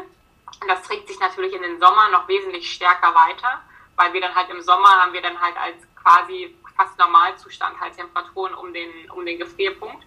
Und 0.60 0.68
das 0.68 0.82
trägt 0.82 1.08
sich 1.08 1.18
natürlich 1.20 1.54
in 1.54 1.62
den 1.62 1.78
Sommer 1.78 2.10
noch 2.10 2.28
wesentlich 2.28 2.70
stärker 2.70 3.14
weiter, 3.14 3.60
weil 3.96 4.12
wir 4.12 4.20
dann 4.20 4.34
halt 4.34 4.50
im 4.50 4.62
Sommer 4.62 4.88
haben 4.88 5.12
wir 5.12 5.22
dann 5.22 5.40
halt 5.40 5.56
als 5.56 5.76
quasi 6.02 6.54
fast 6.76 6.98
Normalzustand 6.98 7.80
halt 7.80 7.96
Temperaturen 7.96 8.54
um 8.54 8.72
den, 8.72 9.10
um 9.10 9.24
den 9.24 9.38
Gefrierpunkt. 9.38 10.04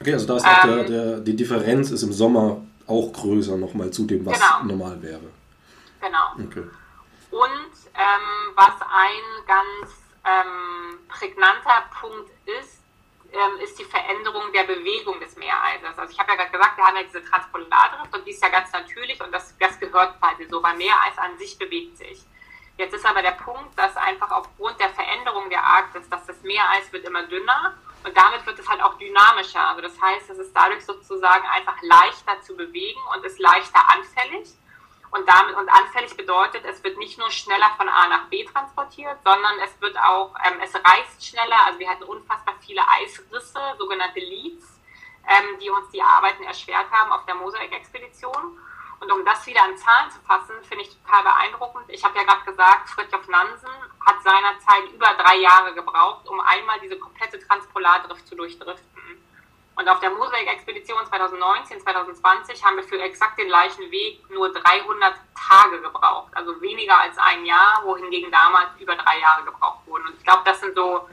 Okay, 0.00 0.14
also 0.14 0.26
da 0.26 0.36
ist 0.36 0.46
auch 0.46 0.64
ähm, 0.64 0.70
der, 0.70 0.84
der, 0.84 1.20
die 1.20 1.36
Differenz 1.36 1.90
ist 1.90 2.02
im 2.02 2.12
Sommer 2.12 2.60
auch 2.86 3.12
größer 3.12 3.56
nochmal 3.56 3.90
zu 3.90 4.04
dem, 4.04 4.26
was 4.26 4.38
genau. 4.38 4.64
normal 4.64 5.02
wäre. 5.02 5.20
Genau. 6.00 6.46
Okay. 6.46 6.64
Und 7.30 7.72
ähm, 7.94 8.54
was 8.54 8.74
ein 8.80 9.46
ganz 9.46 9.94
ähm, 10.24 10.98
prägnanter 11.08 11.84
Punkt 12.00 12.30
ist, 12.60 12.81
ähm, 13.32 13.60
ist 13.60 13.78
die 13.78 13.84
Veränderung 13.84 14.52
der 14.52 14.64
Bewegung 14.64 15.18
des 15.20 15.36
Meereises. 15.36 15.98
Also 15.98 16.12
ich 16.12 16.18
habe 16.18 16.30
ja 16.32 16.36
gerade 16.36 16.50
gesagt, 16.50 16.76
wir 16.76 16.84
haben 16.84 16.96
ja 16.96 17.02
diese 17.02 17.24
Transpolardrift 17.24 18.14
und 18.14 18.26
die 18.26 18.30
ist 18.30 18.42
ja 18.42 18.48
ganz 18.48 18.72
natürlich 18.72 19.20
und 19.22 19.32
das, 19.32 19.56
das 19.58 19.78
gehört 19.80 20.18
quasi 20.20 20.46
so, 20.48 20.62
weil 20.62 20.76
Meereis 20.76 21.16
an 21.16 21.38
sich 21.38 21.58
bewegt 21.58 21.96
sich. 21.98 22.22
Jetzt 22.76 22.94
ist 22.94 23.04
aber 23.06 23.22
der 23.22 23.32
Punkt, 23.32 23.78
dass 23.78 23.96
einfach 23.96 24.30
aufgrund 24.30 24.80
der 24.80 24.90
Veränderung 24.90 25.48
der 25.50 25.62
Arktis, 25.62 26.08
dass 26.08 26.26
das 26.26 26.42
Meereis 26.42 26.92
wird 26.92 27.04
immer 27.04 27.22
dünner 27.24 27.74
und 28.04 28.16
damit 28.16 28.44
wird 28.46 28.58
es 28.58 28.68
halt 28.68 28.82
auch 28.82 28.98
dynamischer. 28.98 29.68
Also 29.68 29.82
das 29.82 30.00
heißt, 30.00 30.30
es 30.30 30.38
ist 30.38 30.52
dadurch 30.54 30.84
sozusagen 30.84 31.46
einfach 31.46 31.76
leichter 31.82 32.40
zu 32.42 32.56
bewegen 32.56 33.00
und 33.14 33.24
ist 33.24 33.38
leichter 33.38 33.80
anfällig. 33.90 34.48
Und 35.12 35.28
damit 35.28 35.54
und 35.56 35.68
anfällig 35.68 36.16
bedeutet, 36.16 36.64
es 36.64 36.82
wird 36.82 36.96
nicht 36.96 37.18
nur 37.18 37.30
schneller 37.30 37.70
von 37.76 37.86
A 37.86 38.08
nach 38.08 38.28
B 38.28 38.44
transportiert, 38.46 39.18
sondern 39.22 39.58
es 39.62 39.78
wird 39.78 39.94
auch, 39.98 40.34
ähm, 40.42 40.58
es 40.62 40.74
reißt 40.74 41.22
schneller. 41.22 41.66
Also 41.66 41.78
wir 41.78 41.90
hatten 41.90 42.04
unfassbar 42.04 42.54
viele 42.64 42.80
Eisrisse, 42.88 43.60
sogenannte 43.78 44.20
Leads, 44.20 44.80
ähm, 45.28 45.58
die 45.60 45.68
uns 45.68 45.90
die 45.90 46.00
Arbeiten 46.00 46.44
erschwert 46.44 46.90
haben 46.90 47.12
auf 47.12 47.26
der 47.26 47.34
Mosaik-Expedition. 47.34 48.58
Und 49.00 49.12
um 49.12 49.22
das 49.26 49.44
wieder 49.46 49.62
an 49.62 49.76
Zahlen 49.76 50.10
zu 50.10 50.18
fassen, 50.20 50.54
finde 50.62 50.84
ich 50.84 50.96
total 50.96 51.24
beeindruckend. 51.24 51.90
Ich 51.90 52.02
habe 52.02 52.16
ja 52.16 52.24
gerade 52.24 52.44
gesagt, 52.44 52.88
Fritjof 52.88 53.28
Nansen 53.28 53.68
hat 54.06 54.22
seinerzeit 54.22 54.92
über 54.94 55.12
drei 55.14 55.36
Jahre 55.36 55.74
gebraucht, 55.74 56.26
um 56.26 56.40
einmal 56.40 56.80
diese 56.80 56.98
komplette 56.98 57.38
Transpolardrift 57.38 58.26
zu 58.26 58.34
durchdriften. 58.34 59.11
Und 59.74 59.88
auf 59.88 60.00
der 60.00 60.10
Mosaik-Expedition 60.10 60.98
2019, 61.08 61.80
2020 61.80 62.64
haben 62.64 62.76
wir 62.76 62.84
für 62.84 63.00
exakt 63.00 63.38
den 63.38 63.48
gleichen 63.48 63.90
Weg 63.90 64.20
nur 64.30 64.52
300 64.52 65.14
Tage 65.34 65.80
gebraucht. 65.80 66.30
Also 66.34 66.60
weniger 66.60 66.98
als 67.00 67.16
ein 67.18 67.44
Jahr, 67.44 67.82
wohingegen 67.84 68.30
damals 68.30 68.68
über 68.78 68.94
drei 68.94 69.18
Jahre 69.20 69.44
gebraucht 69.44 69.80
wurden. 69.86 70.06
Und 70.06 70.14
ich 70.18 70.24
glaube, 70.24 70.42
das 70.44 70.60
sind 70.60 70.74
so 70.74 71.08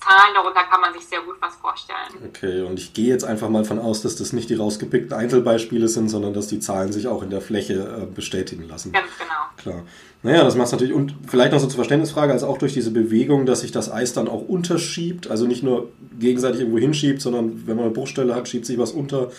Zahlen, 0.00 0.34
darunter 0.34 0.64
kann 0.64 0.80
man 0.80 0.92
sich 0.92 1.06
sehr 1.06 1.22
gut 1.22 1.36
was 1.40 1.56
vorstellen. 1.56 2.28
Okay, 2.28 2.62
und 2.62 2.78
ich 2.78 2.92
gehe 2.92 3.08
jetzt 3.08 3.24
einfach 3.24 3.48
mal 3.48 3.64
von 3.64 3.78
aus, 3.78 4.02
dass 4.02 4.16
das 4.16 4.32
nicht 4.32 4.50
die 4.50 4.54
rausgepickten 4.54 5.16
Einzelbeispiele 5.16 5.88
sind, 5.88 6.08
sondern 6.08 6.34
dass 6.34 6.48
die 6.48 6.60
Zahlen 6.60 6.92
sich 6.92 7.08
auch 7.08 7.22
in 7.22 7.30
der 7.30 7.40
Fläche 7.40 7.74
äh, 8.02 8.06
bestätigen 8.06 8.68
lassen. 8.68 8.92
Ganz 8.92 9.16
genau. 9.18 9.34
Klar. 9.56 9.82
Naja, 10.24 10.42
das 10.42 10.56
macht 10.56 10.66
es 10.66 10.72
natürlich, 10.72 10.94
und 10.94 11.14
vielleicht 11.28 11.52
noch 11.52 11.60
so 11.60 11.66
zur 11.66 11.76
Verständnisfrage, 11.76 12.32
als 12.32 12.44
auch 12.44 12.56
durch 12.56 12.72
diese 12.72 12.90
Bewegung, 12.90 13.44
dass 13.44 13.60
sich 13.60 13.72
das 13.72 13.92
Eis 13.92 14.14
dann 14.14 14.26
auch 14.26 14.40
unterschiebt, 14.40 15.30
also 15.30 15.46
nicht 15.46 15.62
nur 15.62 15.90
gegenseitig 16.18 16.60
irgendwo 16.60 16.78
hinschiebt, 16.78 17.20
sondern 17.20 17.66
wenn 17.66 17.76
man 17.76 17.84
eine 17.84 17.94
Bruchstelle 17.94 18.34
hat, 18.34 18.48
schiebt 18.48 18.64
sich 18.64 18.78
was 18.78 18.92
unter. 18.92 19.30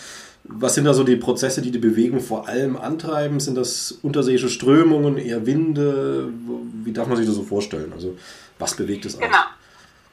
Was 0.44 0.76
sind 0.76 0.84
da 0.84 0.94
so 0.94 1.02
die 1.02 1.16
Prozesse, 1.16 1.60
die 1.60 1.72
die 1.72 1.80
Bewegung 1.80 2.20
vor 2.20 2.46
allem 2.46 2.76
antreiben? 2.76 3.40
Sind 3.40 3.56
das 3.56 3.98
unterseeische 4.00 4.48
Strömungen, 4.48 5.18
eher 5.18 5.44
Winde? 5.44 6.28
Wie 6.84 6.92
darf 6.92 7.08
man 7.08 7.16
sich 7.16 7.26
das 7.26 7.34
so 7.34 7.42
vorstellen? 7.42 7.92
Also, 7.92 8.16
was 8.60 8.76
bewegt 8.76 9.06
es 9.06 9.16
Eis? 9.16 9.22
Genau. 9.22 9.42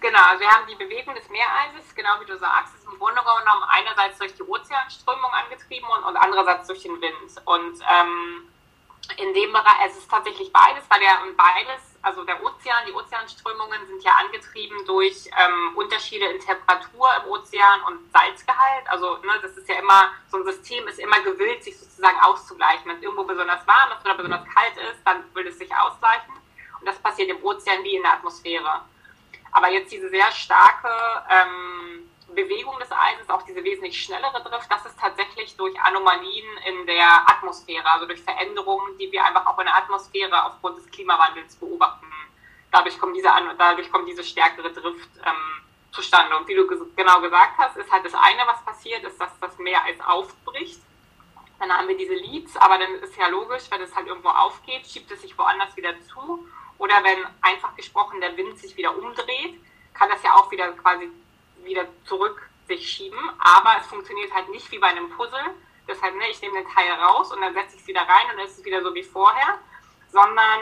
Genau, 0.02 0.20
also 0.28 0.42
wir 0.42 0.50
haben 0.50 0.66
die 0.68 0.84
Bewegung 0.84 1.14
des 1.14 1.30
Meereises, 1.30 1.94
genau 1.96 2.18
wie 2.20 2.26
du 2.26 2.36
sagst, 2.38 2.74
ist 2.76 2.84
im 2.92 2.98
Grunde 2.98 3.22
genommen 3.22 3.64
einerseits 3.70 4.18
durch 4.18 4.34
die 4.34 4.44
Ozeanströmung 4.44 5.32
angetrieben 5.32 5.88
und, 5.96 6.04
und 6.04 6.18
andererseits 6.18 6.68
durch 6.68 6.82
den 6.82 7.00
Wind. 7.00 7.32
Und 7.46 7.80
ähm, 7.80 8.50
in 9.18 9.34
dem 9.34 9.52
Bereich, 9.52 9.90
es 9.90 9.98
ist 9.98 10.10
tatsächlich 10.10 10.52
beides, 10.52 10.84
weil 10.90 11.02
ja 11.02 11.20
beides, 11.36 11.82
also 12.02 12.24
der 12.24 12.44
Ozean, 12.44 12.86
die 12.88 12.94
Ozeanströmungen 12.94 13.86
sind 13.88 14.04
ja 14.04 14.12
angetrieben 14.14 14.86
durch 14.86 15.30
ähm, 15.38 15.76
Unterschiede 15.76 16.26
in 16.26 16.40
Temperatur 16.40 17.10
im 17.22 17.32
Ozean 17.32 17.84
und 17.88 18.12
Salzgehalt. 18.12 18.88
Also 18.88 19.18
ne, 19.18 19.40
das 19.42 19.58
ist 19.58 19.68
ja 19.68 19.76
immer, 19.76 20.12
so 20.30 20.38
ein 20.38 20.46
System 20.46 20.88
ist 20.88 21.00
immer 21.00 21.22
gewillt, 21.22 21.64
sich 21.64 21.78
sozusagen 21.78 22.20
auszugleichen. 22.22 22.86
Wenn 22.86 22.98
es 22.98 23.04
irgendwo 23.04 23.24
besonders 23.24 23.66
warm 23.68 23.92
ist 23.92 24.06
oder 24.06 24.16
besonders 24.16 24.46
kalt 24.46 24.78
ist, 24.78 25.06
dann 25.06 25.24
will 25.34 25.48
es 25.48 25.58
sich 25.58 25.74
ausgleichen. 25.76 26.34
Und 26.80 26.88
das 26.88 26.98
passiert 27.00 27.30
im 27.30 27.44
Ozean 27.44 27.84
wie 27.84 27.96
in 27.96 28.04
der 28.04 28.14
Atmosphäre. 28.14 28.82
Aber 29.52 29.70
jetzt 29.70 29.92
diese 29.92 30.10
sehr 30.10 30.32
starke 30.32 30.90
ähm, 31.30 32.10
Bewegung 32.34 32.78
des 32.80 32.92
Eises, 32.92 33.30
auch 33.30 33.44
diese 33.44 33.64
wesentlich 33.64 34.02
schnellere 34.02 34.42
Drift, 34.44 34.72
das 34.72 34.86
ist 34.86 35.00
tatsächlich 35.00 35.56
durch 35.56 35.80
Anomalien 35.82 36.46
in 36.68 36.86
der 36.86 37.30
Atmosphäre, 37.30 37.86
also 37.90 38.06
durch 38.06 38.22
Veränderungen, 38.22 38.98
die 38.98 39.12
wir 39.12 39.24
einfach 39.24 39.46
auch 39.46 39.58
in 39.60 39.66
der 39.66 39.76
Atmosphäre 39.76 40.46
aufgrund 40.46 40.78
des 40.78 40.90
Klimawandels 40.92 41.56
beobachten. 41.56 42.08
Dadurch 42.72 43.00
kommt 43.00 43.16
diese, 43.16 43.30
dadurch 43.58 43.92
kommt 43.92 44.08
diese 44.08 44.24
stärkere 44.24 44.72
Drift 44.72 45.10
ähm, 45.26 45.64
zustande. 45.92 46.36
Und 46.36 46.48
wie 46.48 46.56
du 46.56 46.68
genau 46.96 47.22
gesagt 47.22 47.58
hast, 47.58 47.78
ist 47.78 47.92
halt 47.92 48.06
das 48.06 48.16
eine, 48.16 48.48
was 48.48 48.64
passiert, 48.66 49.04
ist, 49.04 49.20
dass 49.20 49.40
das 49.40 49.58
Meereis 49.60 50.00
aufbricht. 50.06 50.82
Dann 51.60 51.72
haben 51.72 51.88
wir 51.88 51.98
diese 51.98 52.16
Leads, 52.16 52.58
aber 52.58 52.78
dann 52.78 52.96
ist 52.96 53.16
ja 53.16 53.28
logisch, 53.28 53.64
wenn 53.70 53.82
es 53.82 53.96
halt 53.96 54.08
irgendwo 54.08 54.30
aufgeht, 54.30 54.86
schiebt 54.86 55.12
es 55.12 55.22
sich 55.22 55.38
woanders 55.38 55.76
wieder 55.78 55.94
zu. 56.02 56.46
Oder 56.78 56.96
wenn 57.04 57.26
einfach 57.42 57.76
gesprochen 57.76 58.20
der 58.20 58.36
Wind 58.36 58.58
sich 58.60 58.76
wieder 58.76 58.98
umdreht, 58.98 59.60
kann 59.94 60.10
das 60.10 60.24
ja 60.24 60.34
auch 60.34 60.50
wieder 60.52 60.72
quasi 60.74 61.10
wieder 61.66 61.86
zurück 62.06 62.50
sich 62.68 62.90
schieben, 62.90 63.20
aber 63.40 63.78
es 63.80 63.88
funktioniert 63.88 64.34
halt 64.34 64.50
nicht 64.50 64.72
wie 64.72 64.80
bei 64.80 64.88
einem 64.88 65.10
Puzzle. 65.10 65.54
Deshalb, 65.88 66.16
ne, 66.16 66.30
ich 66.30 66.42
nehme 66.42 66.62
den 66.62 66.72
Teil 66.72 66.92
raus 66.92 67.32
und 67.32 67.42
dann 67.42 67.54
setze 67.54 67.76
ich 67.76 67.82
es 67.82 67.88
wieder 67.88 68.02
rein 68.02 68.30
und 68.32 68.38
dann 68.38 68.46
ist 68.46 68.60
es 68.60 68.66
wieder 68.66 68.82
so 68.82 68.94
wie 68.96 69.04
vorher, 69.04 69.60
sondern 70.12 70.62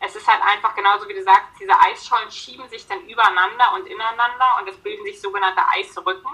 es 0.00 0.14
ist 0.14 0.26
halt 0.26 0.42
einfach 0.42 0.74
genauso 0.74 1.08
wie 1.08 1.14
du 1.14 1.22
sagst, 1.22 1.48
diese 1.58 1.78
Eisschollen 1.80 2.30
schieben 2.30 2.68
sich 2.68 2.86
dann 2.86 3.00
übereinander 3.08 3.74
und 3.74 3.86
ineinander 3.86 4.58
und 4.60 4.68
es 4.68 4.76
bilden 4.76 5.04
sich 5.04 5.20
sogenannte 5.20 5.66
Eisrücken. 5.68 6.30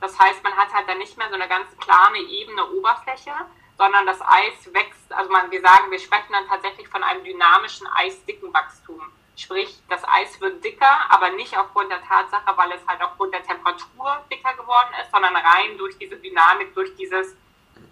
Das 0.00 0.18
heißt, 0.18 0.42
man 0.42 0.56
hat 0.56 0.72
halt 0.72 0.88
dann 0.88 0.98
nicht 0.98 1.16
mehr 1.18 1.28
so 1.28 1.34
eine 1.34 1.48
ganz 1.48 1.76
klare, 1.78 2.18
ebene 2.18 2.70
Oberfläche, 2.70 3.32
sondern 3.76 4.06
das 4.06 4.20
Eis 4.20 4.72
wächst, 4.72 5.12
also 5.12 5.30
man, 5.30 5.50
wir 5.50 5.60
sagen, 5.60 5.90
wir 5.90 5.98
sprechen 5.98 6.32
dann 6.32 6.46
tatsächlich 6.48 6.88
von 6.88 7.02
einem 7.02 7.24
dynamischen 7.24 7.86
Eisdickenwachstum. 7.86 9.02
Sprich, 9.36 9.80
das 9.88 10.02
Eis 10.04 10.40
wird 10.40 10.62
dicker, 10.62 10.92
aber 11.08 11.30
nicht 11.30 11.56
aufgrund 11.56 11.90
der 11.90 12.02
Tatsache, 12.02 12.56
weil 12.56 12.70
es 12.72 12.86
halt 12.86 13.00
aufgrund 13.00 13.32
der 13.32 13.42
Temperatur 13.42 14.18
dicker 14.30 14.54
geworden 14.54 14.90
ist, 15.02 15.10
sondern 15.10 15.34
rein 15.34 15.78
durch 15.78 15.96
diese 15.98 16.16
Dynamik, 16.16 16.74
durch 16.74 16.94
dieses 16.96 17.34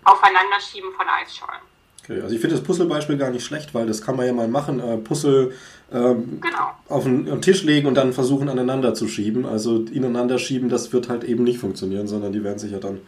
Aufeinanderschieben 0.04 0.92
von 0.92 1.09
Eisschollen. 1.09 1.62
Okay, 2.02 2.20
also 2.20 2.35
ich 2.35 2.40
finde 2.40 2.56
das 2.56 2.64
Puzzlebeispiel 2.64 3.16
gar 3.16 3.30
nicht 3.30 3.44
schlecht, 3.44 3.75
weil 3.75 3.87
das 3.87 4.02
kann 4.02 4.16
man 4.16 4.26
ja 4.26 4.32
mal 4.32 4.49
machen. 4.49 4.80
Äh, 4.80 4.99
Puzzle 4.99 5.52
ähm, 5.92 6.40
genau. 6.40 6.73
auf, 6.88 7.04
den, 7.04 7.28
auf 7.28 7.35
den 7.35 7.42
Tisch 7.42 7.62
legen 7.62 7.87
und 7.87 7.94
dann 7.94 8.12
versuchen 8.12 8.49
aneinander 8.49 8.94
zu 8.94 9.06
schieben. 9.09 9.47
Also 9.47 9.85
ineinander 9.85 10.38
schieben, 10.38 10.68
das 10.68 10.92
wird 10.92 11.09
halt 11.09 11.25
eben 11.25 11.44
nicht 11.44 11.59
funktionieren, 11.59 12.09
sondern 12.09 12.32
die 12.32 12.42
werden 12.42 12.59
sich 12.59 12.73
ja 12.73 12.78
dann 12.78 13.00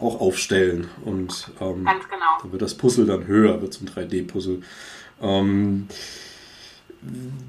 auch 0.00 0.20
aufstellen. 0.20 0.88
Und 1.04 1.50
ähm, 1.60 1.84
Ganz 1.84 2.08
genau. 2.08 2.38
dann 2.40 2.52
wird 2.52 2.62
das 2.62 2.74
Puzzle 2.74 3.06
dann 3.06 3.26
höher, 3.26 3.60
wird 3.60 3.74
zum 3.74 3.86
3D-Puzzle. 3.88 4.62
Ähm, 5.20 5.88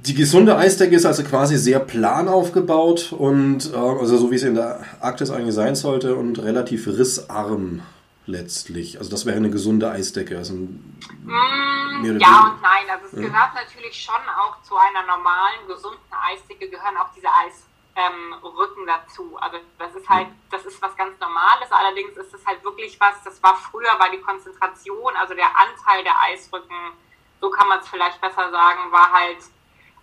die 0.07 0.13
gesunde 0.13 0.55
Eisdecke 0.57 0.95
ist 0.95 1.05
also 1.05 1.23
quasi 1.23 1.57
sehr 1.57 1.79
plan 1.79 2.27
aufgebaut 2.27 3.11
und 3.11 3.73
äh, 3.73 3.75
also 3.75 4.17
so 4.17 4.31
wie 4.31 4.35
es 4.35 4.43
in 4.43 4.55
der 4.55 4.83
Arktis 5.01 5.31
eigentlich 5.31 5.55
sein 5.55 5.75
sollte 5.75 6.15
und 6.15 6.39
relativ 6.39 6.87
rissarm 6.87 7.81
letztlich. 8.25 8.99
Also 8.99 9.09
das 9.09 9.25
wäre 9.25 9.37
eine 9.37 9.49
gesunde 9.49 9.89
Eisdecke. 9.89 10.37
Also 10.37 10.53
mm, 10.53 12.19
ja 12.19 12.53
und 12.53 12.61
nein. 12.61 12.85
Also 12.89 13.07
es 13.07 13.13
ja. 13.13 13.27
gehört 13.27 13.53
natürlich 13.55 13.99
schon 13.99 14.21
auch 14.39 14.61
zu 14.61 14.75
einer 14.75 15.05
normalen, 15.07 15.67
gesunden 15.67 15.99
Eisdecke 16.11 16.69
gehören 16.69 16.97
auch 16.97 17.09
diese 17.15 17.27
Eisrücken 17.27 18.81
ähm, 18.81 18.87
dazu. 18.87 19.37
Also 19.39 19.57
das 19.79 19.95
ist 19.95 20.07
halt, 20.07 20.27
das 20.51 20.65
ist 20.65 20.81
was 20.81 20.95
ganz 20.95 21.19
Normales. 21.19 21.71
Allerdings 21.71 22.15
ist 22.17 22.33
es 22.33 22.45
halt 22.45 22.63
wirklich 22.63 22.99
was, 22.99 23.15
das 23.23 23.41
war 23.41 23.55
früher, 23.55 23.91
war 23.97 24.11
die 24.11 24.21
Konzentration, 24.21 25.15
also 25.15 25.33
der 25.33 25.47
Anteil 25.47 26.03
der 26.03 26.19
Eisrücken 26.21 26.93
so 27.41 27.49
kann 27.49 27.67
man 27.67 27.79
es 27.79 27.87
vielleicht 27.87 28.19
besser 28.21 28.49
sagen, 28.51 28.91
war 28.91 29.11
halt 29.11 29.37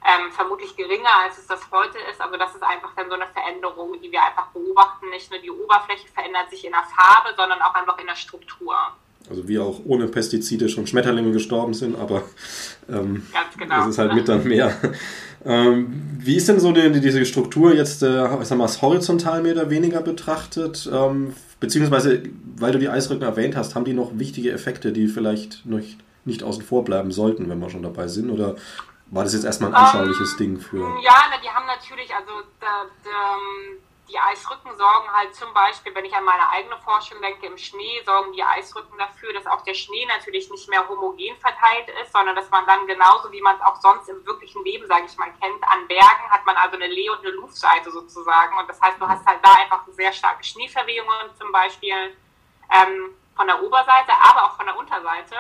ähm, 0.05 0.31
vermutlich 0.33 0.77
geringer, 0.77 1.25
als 1.25 1.39
es 1.39 1.47
das 1.47 1.61
heute 1.71 1.99
ist. 2.11 2.21
Also 2.21 2.37
das 2.37 2.55
ist 2.55 2.63
einfach 2.63 2.93
dann 2.95 3.09
so 3.09 3.15
eine 3.15 3.27
Veränderung, 3.27 4.01
die 4.01 4.13
wir 4.13 4.23
einfach 4.23 4.49
beobachten. 4.49 5.09
Nicht 5.11 5.31
nur 5.31 5.41
die 5.41 5.51
Oberfläche 5.51 6.09
verändert 6.13 6.51
sich 6.51 6.65
in 6.65 6.73
der 6.73 6.85
Farbe, 6.85 7.35
sondern 7.37 7.61
auch 7.63 7.75
einfach 7.75 7.99
in 7.99 8.07
der 8.07 8.17
Struktur. 8.17 8.77
Also 9.31 9.49
wie 9.49 9.59
auch 9.59 9.81
ohne 9.87 10.07
Pestizide 10.07 10.69
schon 10.69 10.87
Schmetterlinge 10.87 11.33
gestorben 11.33 11.73
sind, 11.73 11.99
aber 11.99 12.23
ähm, 12.91 13.27
genau. 13.59 13.79
das 13.79 13.89
ist 13.89 13.99
halt 13.99 14.13
mit 14.13 14.29
dann 14.29 14.45
mehr. 14.47 14.77
ähm, 15.47 16.19
wie 16.19 16.37
ist 16.37 16.47
denn 16.51 16.61
so 16.61 16.73
die, 16.73 17.01
diese 17.01 17.25
Struktur 17.25 17.75
jetzt, 17.75 18.03
äh, 18.03 18.43
ich 18.43 18.47
sag 18.47 18.59
mal, 18.59 18.69
horizontal 18.69 19.41
mehr 19.41 19.55
oder 19.55 19.71
weniger 19.71 20.03
betrachtet? 20.03 20.87
Ähm, 20.93 21.35
beziehungsweise, 21.59 22.23
weil 22.57 22.73
du 22.73 22.79
die 22.79 22.91
Eisrücken 22.91 23.23
erwähnt 23.23 23.57
hast, 23.57 23.75
haben 23.75 23.87
die 23.87 23.95
noch 23.95 24.19
wichtige 24.19 24.53
Effekte, 24.53 24.93
die 24.93 25.09
vielleicht 25.09 25.65
nicht 25.65 25.99
nicht 26.25 26.43
außen 26.43 26.65
vor 26.65 26.85
bleiben 26.85 27.13
sollten, 27.13 27.49
wenn 27.49 27.59
wir 27.59 27.71
schon 27.71 27.83
dabei 27.83 28.09
sind? 28.09 28.31
Oder 28.31 28.57
war 29.07 29.25
das 29.25 29.35
jetzt 29.35 29.45
erstmal 29.45 29.71
ein 29.71 29.77
anschauliches 29.77 30.33
um, 30.33 30.41
ähm, 30.41 30.55
Ding 30.55 30.61
für. 30.61 31.01
Ja, 31.03 31.27
na, 31.31 31.39
die 31.39 31.51
haben 31.51 31.67
natürlich, 31.67 32.15
also 32.15 32.33
da, 32.61 32.87
da, 33.05 33.37
die 34.09 34.19
Eisrücken 34.19 34.75
sorgen 34.77 35.09
halt 35.13 35.35
zum 35.35 35.53
Beispiel, 35.55 35.95
wenn 35.95 36.05
ich 36.05 36.15
an 36.15 36.25
meine 36.25 36.49
eigene 36.51 36.77
Forschung 36.79 37.21
denke, 37.21 37.47
im 37.47 37.57
Schnee 37.57 38.03
sorgen 38.05 38.33
die 38.33 38.43
Eisrücken 38.43 38.97
dafür, 38.99 39.33
dass 39.33 39.47
auch 39.47 39.63
der 39.63 39.75
Schnee 39.75 40.07
natürlich 40.07 40.51
nicht 40.51 40.69
mehr 40.69 40.87
homogen 40.89 41.37
verteilt 41.39 41.89
ist, 42.03 42.13
sondern 42.13 42.37
dass 42.37 42.51
man 42.51 42.67
dann 42.67 42.87
genauso 42.87 43.31
wie 43.33 43.41
man 43.41 43.57
es 43.57 43.63
auch 43.63 43.81
sonst 43.81 44.09
im 44.09 44.25
wirklichen 44.27 44.63
Leben, 44.65 44.87
sage 44.87 45.07
ich 45.07 45.17
mal, 45.17 45.33
kennt, 45.41 45.63
an 45.65 45.87
Bergen 45.89 46.31
hat 46.31 46.45
man 46.45 46.57
also 46.57 46.77
eine 46.77 46.87
Leh- 46.87 47.11
und 47.11 47.21
eine 47.21 47.31
Luftseite 47.31 47.91
sozusagen. 47.91 48.57
Und 48.59 48.69
das 48.69 48.81
heißt, 48.81 49.01
du 49.01 49.07
hast 49.07 49.25
halt 49.27 49.41
da 49.43 49.53
einfach 49.55 49.83
sehr 49.93 50.13
starke 50.13 50.45
Schneeverwehungen 50.45 51.35
zum 51.39 51.51
Beispiel 51.53 52.17
ähm, 52.71 53.15
von 53.37 53.47
der 53.47 53.63
Oberseite, 53.63 54.13
aber 54.23 54.47
auch 54.47 54.57
von 54.57 54.67
der 54.67 54.77
Unterseite 54.77 55.37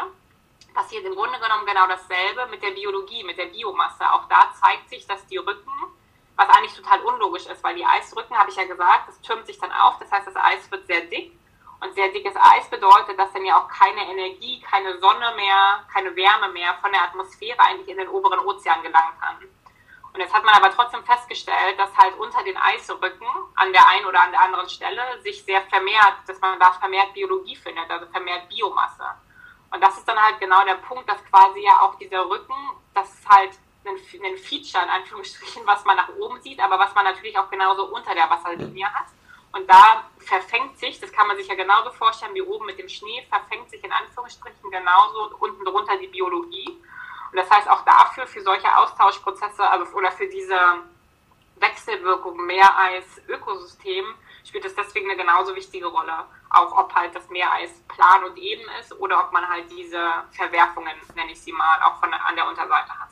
passiert 0.75 1.05
im 1.05 1.15
Grunde 1.15 1.39
genommen 1.39 1.65
genau 1.65 1.87
dasselbe 1.87 2.47
mit 2.51 2.63
der 2.63 2.73
Biologie, 2.73 3.25
mit 3.25 3.39
der 3.39 3.47
Biomasse. 3.47 4.11
Auch 4.13 4.29
da 4.29 4.53
zeigt 4.61 4.91
sich, 4.91 5.07
dass 5.07 5.27
die 5.27 5.39
Rücken 5.39 5.73
was 6.37 6.49
eigentlich 6.49 6.75
total 6.75 7.01
unlogisch 7.03 7.47
ist, 7.47 7.63
weil 7.63 7.77
die 7.77 7.85
Eisrücken, 7.85 8.37
habe 8.37 8.51
ich 8.51 8.57
ja 8.57 8.65
gesagt, 8.65 9.09
das 9.09 9.21
türmt 9.21 9.47
sich 9.47 9.59
dann 9.59 9.73
auf, 9.73 9.99
das 9.99 10.11
heißt, 10.11 10.27
das 10.27 10.37
Eis 10.37 10.71
wird 10.71 10.87
sehr 10.87 11.03
dick 11.03 11.33
und 11.81 11.95
sehr 11.95 12.09
dickes 12.09 12.35
Eis 12.37 12.69
bedeutet, 12.71 13.19
dass 13.19 13.33
dann 13.33 13.45
ja 13.45 13.59
auch 13.59 13.69
keine 13.69 14.03
Energie, 14.11 14.61
keine 14.61 14.99
Sonne 14.99 15.33
mehr, 15.37 15.85
keine 15.93 16.15
Wärme 16.17 16.49
mehr 16.49 16.75
von 16.81 16.91
der 16.91 17.03
Atmosphäre 17.03 17.61
eigentlich 17.61 17.89
in 17.89 17.99
den 17.99 18.09
oberen 18.09 18.41
Ozean 18.41 18.83
gelangen 18.83 19.17
kann. 19.21 19.37
Und 20.13 20.21
jetzt 20.21 20.33
hat 20.33 20.45
man 20.45 20.55
aber 20.55 20.71
trotzdem 20.71 21.05
festgestellt, 21.05 21.77
dass 21.77 21.97
halt 21.97 22.17
unter 22.19 22.43
den 22.45 22.57
Eisrücken 22.57 23.27
an 23.57 23.73
der 23.73 23.87
einen 23.89 24.07
oder 24.07 24.23
an 24.23 24.31
der 24.31 24.43
anderen 24.43 24.69
Stelle 24.69 25.03
sich 25.23 25.45
sehr 25.45 25.63
vermehrt, 25.63 26.15
dass 26.27 26.41
man 26.41 26.59
da 26.61 26.73
vermehrt 26.73 27.13
Biologie 27.15 27.57
findet, 27.57 27.91
also 27.91 28.07
vermehrt 28.07 28.49
Biomasse. 28.49 29.05
Und 29.75 29.81
das 29.81 29.99
ist 29.99 30.07
dann 30.07 30.23
halt 30.23 30.39
genau 30.39 30.65
der 30.65 30.77
Punkt, 30.77 31.09
dass 31.09 31.25
quasi 31.25 31.61
ja 31.61 31.81
auch 31.81 31.97
dieser 31.97 32.25
Rücken, 32.31 32.55
das 32.95 33.13
ist 33.13 33.29
halt 33.29 33.51
ein, 33.85 33.97
ein 34.25 34.37
Feature 34.39 34.85
in 34.85 34.89
Anführungsstrichen, 34.89 35.67
was 35.67 35.85
man 35.85 35.97
nach 35.97 36.11
oben 36.17 36.41
sieht, 36.41 36.61
aber 36.61 36.79
was 36.79 36.95
man 36.95 37.05
natürlich 37.05 37.37
auch 37.37 37.51
genauso 37.51 37.87
unter 37.87 38.15
der 38.15 38.31
Wasserlinie 38.31 38.87
hat. 38.87 39.07
Und 39.51 39.69
da 39.69 40.05
verfängt 40.19 40.79
sich, 40.79 41.01
das 41.01 41.11
kann 41.11 41.27
man 41.27 41.37
sich 41.37 41.49
ja 41.49 41.57
genauso 41.57 41.91
vorstellen 41.91 42.35
wie 42.35 42.43
oben 42.43 42.67
mit 42.67 42.79
dem 42.79 42.89
Schnee, 42.89 43.27
verfängt 43.29 43.69
sich 43.69 43.83
in 43.83 43.93
Anführungsstrichen 43.93 44.71
genauso 44.71 45.37
unten 45.41 45.65
drunter 45.65 45.97
die 45.97 46.07
Biologie. 46.07 46.69
Und 47.33 47.37
das 47.37 47.51
heißt 47.51 47.69
auch 47.69 47.85
dafür, 47.85 48.29
für 48.29 48.43
solche 48.43 48.77
Austauschprozesse, 48.77 49.69
also 49.69 49.93
oder 49.93 50.13
für 50.13 50.29
diese 50.29 50.57
Wechselwirkung 51.57 52.47
Meereis-Ökosystem, 52.47 54.05
spielt 54.45 54.65
es 54.67 54.75
deswegen 54.77 55.11
eine 55.11 55.17
genauso 55.17 55.55
wichtige 55.57 55.87
Rolle. 55.87 56.27
Auch 56.55 56.77
ob 56.79 56.95
halt 56.95 57.15
das 57.15 57.29
Meereis 57.31 57.71
plan 57.89 58.25
und 58.29 58.39
eben 58.39 58.63
ist 58.81 58.99
oder 59.01 59.25
ob 59.25 59.33
man 59.33 59.47
halt 59.49 59.65
diese 59.71 59.99
Verwerfungen, 60.31 60.93
nenne 61.17 61.33
ich 61.33 61.41
sie 61.41 61.53
mal, 61.53 61.79
auch 61.85 62.01
von, 62.01 62.13
an 62.13 62.37
der 62.37 62.49
Unterseite 62.49 62.91
hat. 62.91 63.09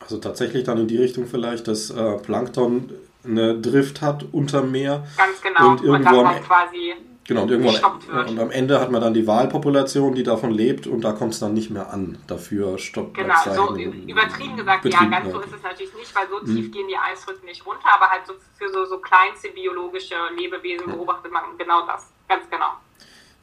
Also 0.00 0.18
tatsächlich 0.18 0.64
dann 0.64 0.78
in 0.78 0.88
die 0.88 0.98
Richtung 0.98 1.26
vielleicht, 1.26 1.68
dass 1.68 1.90
äh, 1.90 2.18
Plankton 2.18 2.92
eine 3.24 3.58
Drift 3.60 4.02
hat 4.02 4.24
unter 4.32 4.62
Meer. 4.62 5.06
Ganz 5.16 5.40
genau. 5.42 5.70
Und 5.70 5.82
irgendwo 5.82 6.20
und 6.20 6.28
halt 6.28 6.44
quasi 6.44 6.94
Genau, 7.28 7.42
und, 7.42 7.50
irgendwann, 7.50 8.28
und 8.28 8.38
am 8.38 8.50
Ende 8.52 8.80
hat 8.80 8.92
man 8.92 9.00
dann 9.00 9.12
die 9.12 9.26
Wahlpopulation, 9.26 10.14
die 10.14 10.22
davon 10.22 10.52
lebt 10.52 10.86
und 10.86 11.00
da 11.00 11.10
kommt 11.10 11.34
es 11.34 11.40
dann 11.40 11.54
nicht 11.54 11.70
mehr 11.70 11.92
an. 11.92 12.18
Dafür 12.28 12.78
stoppt 12.78 13.14
Genau, 13.14 13.34
so 13.44 13.74
übertrieben 13.74 14.56
gesagt, 14.56 14.84
ja, 14.84 15.04
ganz 15.06 15.32
so 15.32 15.40
ist 15.40 15.52
es 15.52 15.62
natürlich 15.62 15.92
nicht, 15.94 16.14
weil 16.14 16.28
so 16.28 16.38
tief 16.38 16.66
hm. 16.66 16.70
gehen 16.70 16.88
die 16.88 16.96
Eisrücken 16.96 17.46
nicht 17.46 17.66
runter, 17.66 17.88
aber 17.92 18.10
halt 18.10 18.26
so 18.26 18.34
für 18.56 18.70
so, 18.70 18.84
so 18.84 18.98
kleinste 18.98 19.48
biologische 19.48 20.14
Lebewesen 20.36 20.86
beobachtet 20.86 21.32
man 21.32 21.42
genau 21.58 21.84
das. 21.84 22.12
Ganz 22.28 22.48
genau. 22.48 22.74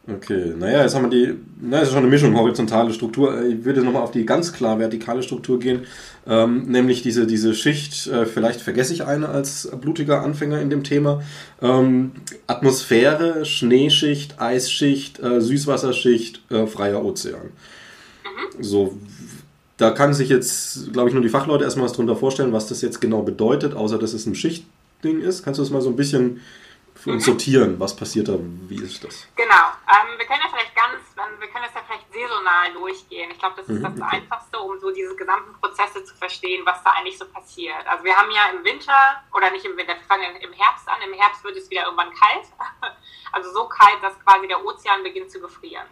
Okay, 0.05 0.53
naja, 0.57 0.81
jetzt 0.81 0.95
haben 0.95 1.09
wir 1.09 1.09
die, 1.09 1.39
na, 1.61 1.79
ist 1.79 1.91
schon 1.91 1.99
eine 1.99 2.07
Mischung, 2.07 2.35
horizontale 2.35 2.91
Struktur. 2.91 3.41
Ich 3.45 3.63
würde 3.63 3.81
nochmal 3.81 4.01
auf 4.01 4.11
die 4.11 4.25
ganz 4.25 4.51
klar 4.51 4.77
vertikale 4.77 5.23
Struktur 5.23 5.59
gehen, 5.59 5.83
ähm, 6.27 6.63
nämlich 6.63 7.03
diese, 7.03 7.25
diese 7.25 7.53
Schicht, 7.53 8.07
äh, 8.07 8.25
vielleicht 8.25 8.59
vergesse 8.59 8.91
ich 8.93 9.05
eine 9.05 9.29
als 9.29 9.71
blutiger 9.79 10.21
Anfänger 10.21 10.59
in 10.59 10.69
dem 10.69 10.83
Thema, 10.83 11.23
ähm, 11.61 12.11
Atmosphäre, 12.47 13.45
Schneeschicht, 13.45 14.41
Eisschicht, 14.41 15.21
äh, 15.21 15.39
Süßwasserschicht, 15.39 16.51
äh, 16.51 16.67
freier 16.67 17.05
Ozean. 17.05 17.51
Mhm. 18.57 18.61
So, 18.61 18.97
da 19.77 19.91
kann 19.91 20.13
sich 20.13 20.27
jetzt, 20.27 20.91
glaube 20.91 21.07
ich, 21.07 21.13
nur 21.13 21.23
die 21.23 21.29
Fachleute 21.29 21.63
erstmal 21.63 21.85
was 21.85 21.93
drunter 21.93 22.17
vorstellen, 22.17 22.51
was 22.51 22.67
das 22.67 22.81
jetzt 22.81 22.99
genau 22.99 23.21
bedeutet, 23.21 23.73
außer 23.73 23.97
dass 23.99 24.11
es 24.11 24.25
ein 24.25 24.35
Schichtding 24.35 25.21
ist. 25.21 25.43
Kannst 25.43 25.59
du 25.59 25.63
das 25.63 25.71
mal 25.71 25.81
so 25.81 25.89
ein 25.89 25.95
bisschen 25.95 26.41
für 27.03 27.11
uns 27.11 27.25
sortieren? 27.25 27.77
Was 27.79 27.95
passiert 27.95 28.29
da? 28.29 28.35
Wie 28.39 28.81
ist 28.81 29.03
das? 29.03 29.27
Genau. 29.35 29.65
Ähm, 29.91 30.17
wir 30.17 30.25
können 30.25 30.39
ja 30.41 30.49
vielleicht 30.49 30.73
ganz, 30.73 31.03
wir 31.37 31.47
können 31.49 31.65
das 31.65 31.73
ja 31.75 31.81
vielleicht 31.85 32.07
saisonal 32.13 32.71
durchgehen. 32.73 33.29
Ich 33.29 33.39
glaube, 33.39 33.55
das 33.57 33.67
ist 33.67 33.79
mhm, 33.79 33.83
das 33.83 33.93
okay. 33.93 34.17
Einfachste, 34.17 34.57
um 34.59 34.79
so 34.79 34.89
diese 34.91 35.13
gesamten 35.15 35.53
Prozesse 35.59 36.03
zu 36.05 36.15
verstehen, 36.15 36.65
was 36.65 36.81
da 36.81 36.91
eigentlich 36.91 37.17
so 37.17 37.25
passiert. 37.25 37.85
Also 37.85 38.05
wir 38.05 38.15
haben 38.15 38.31
ja 38.31 38.47
im 38.55 38.63
Winter, 38.63 39.21
oder 39.33 39.51
nicht 39.51 39.65
im 39.65 39.75
Winter, 39.75 39.95
wir 39.95 40.07
fangen 40.07 40.35
im 40.37 40.53
Herbst 40.53 40.87
an. 40.87 41.01
Im 41.05 41.13
Herbst 41.13 41.43
wird 41.43 41.57
es 41.57 41.69
wieder 41.69 41.83
irgendwann 41.83 42.13
kalt. 42.13 42.47
Also 43.35 43.51
so 43.51 43.67
kalt, 43.67 43.97
dass 44.03 44.13
quasi 44.19 44.47
der 44.47 44.63
Ozean 44.63 45.01
beginnt 45.01 45.31
zu 45.31 45.41
gefrieren. 45.41 45.87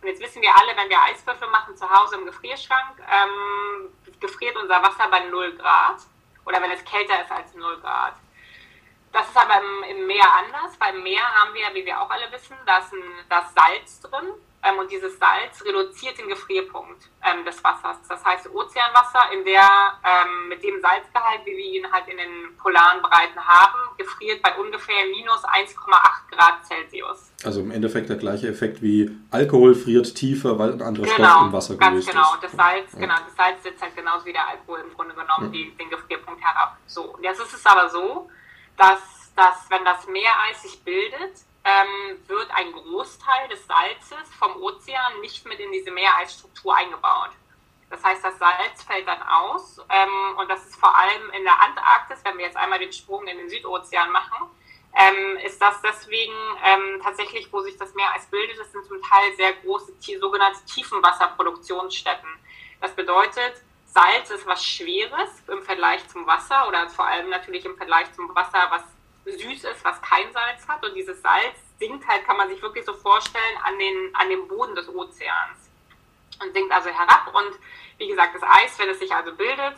Und 0.00 0.08
jetzt 0.08 0.20
wissen 0.20 0.42
wir 0.42 0.50
alle, 0.50 0.76
wenn 0.76 0.90
wir 0.90 1.00
Eiswürfel 1.00 1.48
machen 1.48 1.76
zu 1.76 1.88
Hause 1.88 2.16
im 2.16 2.26
Gefrierschrank, 2.26 2.98
ähm, 2.98 3.88
gefriert 4.18 4.56
unser 4.56 4.82
Wasser 4.82 5.08
bei 5.08 5.20
0 5.20 5.52
Grad. 5.52 5.98
Oder 6.44 6.60
wenn 6.60 6.72
es 6.72 6.84
kälter 6.84 7.22
ist 7.22 7.30
als 7.30 7.54
0 7.54 7.78
Grad. 7.78 8.14
Das 9.12 9.28
ist 9.28 9.36
aber 9.36 9.60
im, 9.60 9.96
im, 9.96 10.06
Meer 10.06 10.26
anders. 10.42 10.76
Beim 10.78 11.02
Meer 11.02 11.22
haben 11.22 11.54
wir, 11.54 11.62
wie 11.74 11.84
wir 11.84 12.00
auch 12.00 12.10
alle 12.10 12.32
wissen, 12.32 12.56
da 12.66 12.78
ist 12.78 12.92
ein, 12.92 13.02
das 13.28 13.44
Salz 13.54 14.00
drin. 14.00 14.28
Ähm, 14.64 14.78
und 14.78 14.90
dieses 14.90 15.18
Salz 15.18 15.64
reduziert 15.64 16.16
den 16.18 16.28
Gefrierpunkt 16.28 17.10
ähm, 17.26 17.44
des 17.44 17.62
Wassers. 17.64 17.98
Das 18.08 18.24
heißt, 18.24 18.48
Ozeanwasser, 18.54 19.32
in 19.32 19.44
der, 19.44 19.60
ähm, 20.04 20.48
mit 20.48 20.62
dem 20.62 20.80
Salzgehalt, 20.80 21.44
wie 21.44 21.56
wir 21.56 21.82
ihn 21.82 21.92
halt 21.92 22.06
in 22.06 22.16
den 22.16 22.56
polaren 22.56 23.02
Breiten 23.02 23.40
haben, 23.44 23.78
gefriert 23.98 24.40
bei 24.40 24.56
ungefähr 24.56 25.04
minus 25.10 25.42
1,8 25.44 26.30
Grad 26.30 26.64
Celsius. 26.64 27.32
Also 27.44 27.60
im 27.60 27.72
Endeffekt 27.72 28.08
der 28.08 28.16
gleiche 28.16 28.48
Effekt 28.48 28.82
wie 28.82 29.10
Alkohol 29.32 29.74
friert 29.74 30.14
tiefer, 30.14 30.56
weil 30.60 30.74
ein 30.74 30.82
anderer 30.82 31.06
genau, 31.06 31.28
Stoff 31.28 31.46
im 31.46 31.52
Wasser 31.52 31.76
gelöst 31.76 32.10
genau. 32.10 32.34
ist. 32.34 32.44
Das 32.44 32.52
Salz, 32.52 32.92
ja. 32.92 33.00
Genau, 33.00 33.14
das 33.14 33.34
Salz 33.36 33.62
setzt 33.64 33.82
halt 33.82 33.96
genauso 33.96 34.24
wie 34.26 34.32
der 34.32 34.46
Alkohol 34.46 34.80
im 34.88 34.94
Grunde 34.94 35.14
genommen 35.14 35.46
ja. 35.46 35.60
die, 35.60 35.76
den 35.76 35.90
Gefrierpunkt 35.90 36.40
herab. 36.40 36.76
So, 36.86 37.02
und 37.16 37.24
jetzt 37.24 37.40
ist 37.40 37.52
es 37.52 37.66
aber 37.66 37.88
so, 37.88 38.30
dass, 38.76 39.32
dass 39.36 39.70
wenn 39.70 39.84
das 39.84 40.06
Meereis 40.06 40.62
sich 40.62 40.82
bildet, 40.82 41.44
ähm, 41.64 42.18
wird 42.26 42.50
ein 42.52 42.72
Großteil 42.72 43.48
des 43.48 43.66
Salzes 43.66 44.34
vom 44.38 44.60
Ozean 44.62 45.20
nicht 45.20 45.46
mit 45.46 45.60
in 45.60 45.70
diese 45.72 45.90
Meereisstruktur 45.90 46.74
eingebaut. 46.74 47.30
Das 47.88 48.02
heißt, 48.02 48.24
das 48.24 48.38
Salz 48.38 48.82
fällt 48.84 49.06
dann 49.06 49.22
aus 49.22 49.78
ähm, 49.90 50.38
und 50.38 50.48
das 50.48 50.66
ist 50.66 50.76
vor 50.76 50.96
allem 50.96 51.30
in 51.30 51.44
der 51.44 51.60
Antarktis, 51.60 52.24
wenn 52.24 52.38
wir 52.38 52.46
jetzt 52.46 52.56
einmal 52.56 52.78
den 52.78 52.92
Sprung 52.92 53.26
in 53.26 53.36
den 53.36 53.50
Südozean 53.50 54.10
machen, 54.10 54.48
ähm, 54.94 55.36
ist 55.44 55.60
das 55.60 55.80
deswegen 55.82 56.32
ähm, 56.64 57.00
tatsächlich, 57.02 57.52
wo 57.52 57.60
sich 57.60 57.76
das 57.76 57.94
Meereis 57.94 58.26
bildet, 58.26 58.58
das 58.58 58.72
sind 58.72 58.86
zum 58.86 59.00
Teil 59.02 59.34
sehr 59.36 59.52
große 59.54 59.92
sogenannte 60.20 60.64
Tiefenwasserproduktionsstätten. 60.64 62.28
Das 62.80 62.94
bedeutet, 62.94 63.62
Salz 63.92 64.30
ist 64.30 64.46
was 64.46 64.64
Schweres 64.64 65.30
im 65.48 65.62
Vergleich 65.62 66.06
zum 66.08 66.26
Wasser 66.26 66.66
oder 66.66 66.88
vor 66.88 67.06
allem 67.06 67.28
natürlich 67.28 67.64
im 67.64 67.76
Vergleich 67.76 68.10
zum 68.14 68.34
Wasser, 68.34 68.66
was 68.70 68.82
süß 69.24 69.64
ist, 69.64 69.84
was 69.84 70.00
kein 70.00 70.32
Salz 70.32 70.66
hat. 70.66 70.84
Und 70.84 70.94
dieses 70.94 71.20
Salz 71.20 71.56
sinkt 71.78 72.06
halt, 72.08 72.24
kann 72.24 72.38
man 72.38 72.48
sich 72.48 72.62
wirklich 72.62 72.84
so 72.84 72.94
vorstellen, 72.94 73.58
an 73.62 73.78
den, 73.78 74.14
an 74.14 74.28
dem 74.30 74.48
Boden 74.48 74.74
des 74.74 74.88
Ozeans. 74.88 75.68
Und 76.42 76.52
sinkt 76.54 76.72
also 76.72 76.88
herab. 76.88 77.34
Und 77.34 77.58
wie 77.98 78.08
gesagt, 78.08 78.34
das 78.34 78.42
Eis, 78.42 78.78
wenn 78.78 78.88
es 78.88 78.98
sich 78.98 79.12
also 79.14 79.34
bildet, 79.34 79.76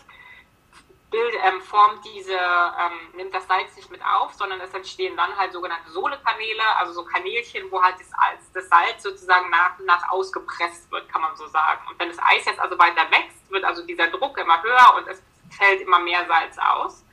Bild, 1.10 1.34
ähm, 1.44 1.60
formt 1.60 2.04
diese, 2.04 2.34
ähm, 2.34 3.12
nimmt 3.14 3.34
das 3.34 3.46
Salz 3.46 3.76
nicht 3.76 3.90
mit 3.90 4.04
auf, 4.04 4.32
sondern 4.34 4.60
es 4.60 4.74
entstehen 4.74 5.16
dann 5.16 5.36
halt 5.36 5.52
sogenannte 5.52 5.90
Sohlekanäle, 5.90 6.62
also 6.78 6.92
so 6.92 7.04
Kanälchen, 7.04 7.70
wo 7.70 7.80
halt 7.80 7.96
das, 8.00 8.10
das 8.52 8.68
Salz 8.68 9.02
sozusagen 9.02 9.48
nach 9.50 9.78
und 9.78 9.86
nach 9.86 10.08
ausgepresst 10.10 10.90
wird, 10.90 11.08
kann 11.08 11.22
man 11.22 11.36
so 11.36 11.46
sagen. 11.46 11.86
Und 11.88 11.98
wenn 12.00 12.08
das 12.08 12.18
Eis 12.18 12.44
jetzt 12.44 12.58
also 12.58 12.78
weiter 12.78 13.08
wächst, 13.10 13.50
wird 13.50 13.64
also 13.64 13.86
dieser 13.86 14.08
Druck 14.08 14.36
immer 14.38 14.62
höher 14.62 14.94
und 14.96 15.06
es 15.06 15.22
fällt 15.56 15.82
immer 15.82 16.00
mehr 16.00 16.26
Salz 16.26 16.58
aus. 16.58 17.04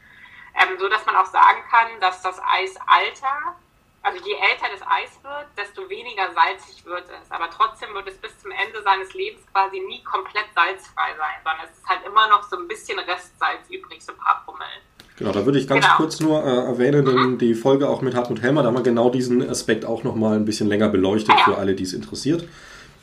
Ähm, 0.55 0.77
so 0.79 0.89
dass 0.89 1.05
man 1.05 1.15
auch 1.15 1.27
sagen 1.27 1.63
kann, 1.69 1.99
dass 1.99 2.21
das 2.21 2.41
Eis 2.43 2.75
alter 2.87 3.55
also 4.03 4.17
je 4.25 4.33
älter 4.33 4.65
das 4.73 4.81
Eis 4.81 5.13
wird, 5.21 5.47
desto 5.57 5.87
weniger 5.89 6.33
salzig 6.33 6.83
wird 6.85 7.05
es. 7.05 7.29
Aber 7.29 7.49
trotzdem 7.49 7.93
wird 7.93 8.07
es 8.07 8.17
bis 8.17 8.37
zum 8.39 8.51
Ende 8.51 8.81
seines 8.83 9.13
Lebens 9.13 9.45
quasi 9.51 9.79
nie 9.79 10.03
komplett 10.03 10.49
salzfrei 10.55 11.13
sein, 11.17 11.37
sondern 11.43 11.65
es 11.69 11.77
ist 11.77 11.87
halt 11.87 12.01
immer 12.05 12.27
noch 12.29 12.43
so 12.49 12.57
ein 12.57 12.67
bisschen 12.67 12.97
Restsalz 12.97 13.69
übrig, 13.69 14.03
so 14.03 14.13
ein 14.13 14.17
paar 14.17 14.41
Promille. 14.45 14.81
Genau, 15.17 15.31
da 15.31 15.45
würde 15.45 15.59
ich 15.59 15.67
ganz 15.67 15.85
genau. 15.85 15.97
kurz 15.97 16.19
nur 16.19 16.43
äh, 16.43 16.65
erwähnen, 16.65 17.05
mhm. 17.05 17.37
die 17.37 17.53
Folge 17.53 17.87
auch 17.87 18.01
mit 18.01 18.15
Hartmut 18.15 18.41
Helmer, 18.41 18.63
da 18.63 18.69
haben 18.69 18.75
wir 18.75 18.81
genau 18.81 19.11
diesen 19.11 19.47
Aspekt 19.47 19.85
auch 19.85 20.03
nochmal 20.03 20.35
ein 20.35 20.45
bisschen 20.45 20.67
länger 20.67 20.89
beleuchtet 20.89 21.35
ah, 21.35 21.37
ja. 21.37 21.43
für 21.43 21.57
alle, 21.57 21.75
die 21.75 21.83
es 21.83 21.93
interessiert. 21.93 22.47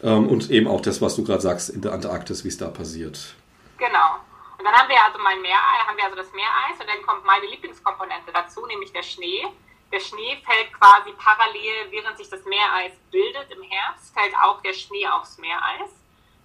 Ähm, 0.03 0.29
und 0.29 0.51
eben 0.51 0.67
auch 0.67 0.81
das, 0.81 1.01
was 1.01 1.15
du 1.15 1.23
gerade 1.23 1.43
sagst 1.43 1.71
in 1.71 1.81
der 1.81 1.93
Antarktis, 1.93 2.43
wie 2.43 2.49
es 2.49 2.59
da 2.59 2.69
passiert. 2.69 3.37
Genau. 3.79 4.19
Und 4.59 4.65
dann 4.65 4.75
haben 4.75 4.89
wir 4.89 4.99
also 5.07 5.19
mein 5.23 5.41
Meereis, 5.41 5.87
haben 5.87 5.97
wir 5.97 6.05
also 6.05 6.17
das 6.17 6.33
Meereis 6.33 6.81
und 6.81 6.89
dann 6.89 7.07
kommt 7.07 7.25
meine 7.25 7.47
Lieblingskomponente 7.47 8.33
dazu, 8.35 8.67
nämlich 8.67 8.93
der 8.93 9.05
Schnee. 9.05 9.47
Der 9.91 10.01
Schnee 10.01 10.37
fällt 10.45 10.73
quasi 10.75 11.13
parallel, 11.13 11.91
während 11.91 12.19
sich 12.19 12.29
das 12.29 12.45
Meereis 12.45 12.93
bildet 13.11 13.51
im 13.51 13.63
Herbst, 13.63 14.13
fällt 14.13 14.35
auch 14.37 14.61
der 14.61 14.75
Schnee 14.75 15.07
aufs 15.09 15.39
Meereis 15.39 15.91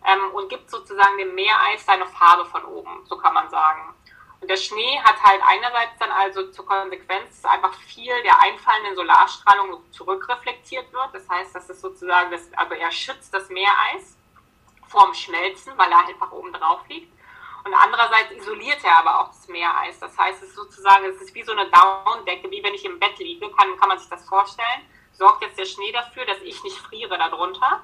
ähm, 0.06 0.32
und 0.34 0.50
gibt 0.50 0.70
sozusagen 0.70 1.18
dem 1.18 1.36
Meereis 1.36 1.86
seine 1.86 2.06
Farbe 2.06 2.46
von 2.46 2.64
oben, 2.66 3.06
so 3.06 3.18
kann 3.18 3.34
man 3.34 3.50
sagen. 3.50 3.94
Und 4.44 4.50
der 4.50 4.58
Schnee 4.58 5.00
hat 5.02 5.24
halt 5.24 5.42
einerseits 5.46 5.98
dann 6.00 6.12
also 6.12 6.52
zur 6.52 6.66
Konsequenz, 6.66 7.42
dass 7.42 7.52
einfach 7.52 7.74
viel 7.76 8.14
der 8.24 8.42
einfallenden 8.42 8.96
Solarstrahlung 8.96 9.90
zurückreflektiert 9.92 10.92
wird. 10.92 11.10
Das 11.14 11.30
heißt, 11.30 11.56
dass 11.56 11.70
es 11.70 11.80
sozusagen, 11.80 12.30
das, 12.30 12.52
also 12.54 12.74
er 12.74 12.92
schützt 12.92 13.34
das 13.34 13.48
Meereis 13.48 14.18
vorm 14.88 15.14
Schmelzen, 15.14 15.78
weil 15.78 15.90
er 15.90 16.08
einfach 16.08 16.32
oben 16.34 16.52
drauf 16.52 16.82
liegt. 16.90 17.13
Und 17.66 17.74
andererseits 17.74 18.32
isoliert 18.32 18.84
er 18.84 18.98
aber 19.00 19.22
auch 19.22 19.28
das 19.30 19.48
Meereis. 19.48 19.98
Das 20.00 20.18
heißt, 20.18 20.44
es 20.44 20.50
ist 20.50 20.56
sozusagen, 20.56 21.06
es 21.06 21.22
ist 21.22 21.34
wie 21.34 21.44
so 21.44 21.54
eine 21.54 21.70
Daunendecke, 21.70 22.52
wie 22.52 22.64
wenn 22.64 22.74
ich 22.74 22.84
im 22.84 23.00
Bett 23.00 23.18
liege, 23.20 23.50
kann, 23.52 23.78
kann 23.80 23.90
man 23.90 23.98
sich 23.98 24.10
das 24.10 24.28
vorstellen. 24.28 24.82
Sorgt 25.14 25.44
jetzt 25.44 25.58
der 25.58 25.66
Schnee 25.66 25.92
dafür, 25.92 26.26
dass 26.26 26.40
ich 26.42 26.62
nicht 26.64 26.78
friere 26.78 27.18
darunter. 27.18 27.84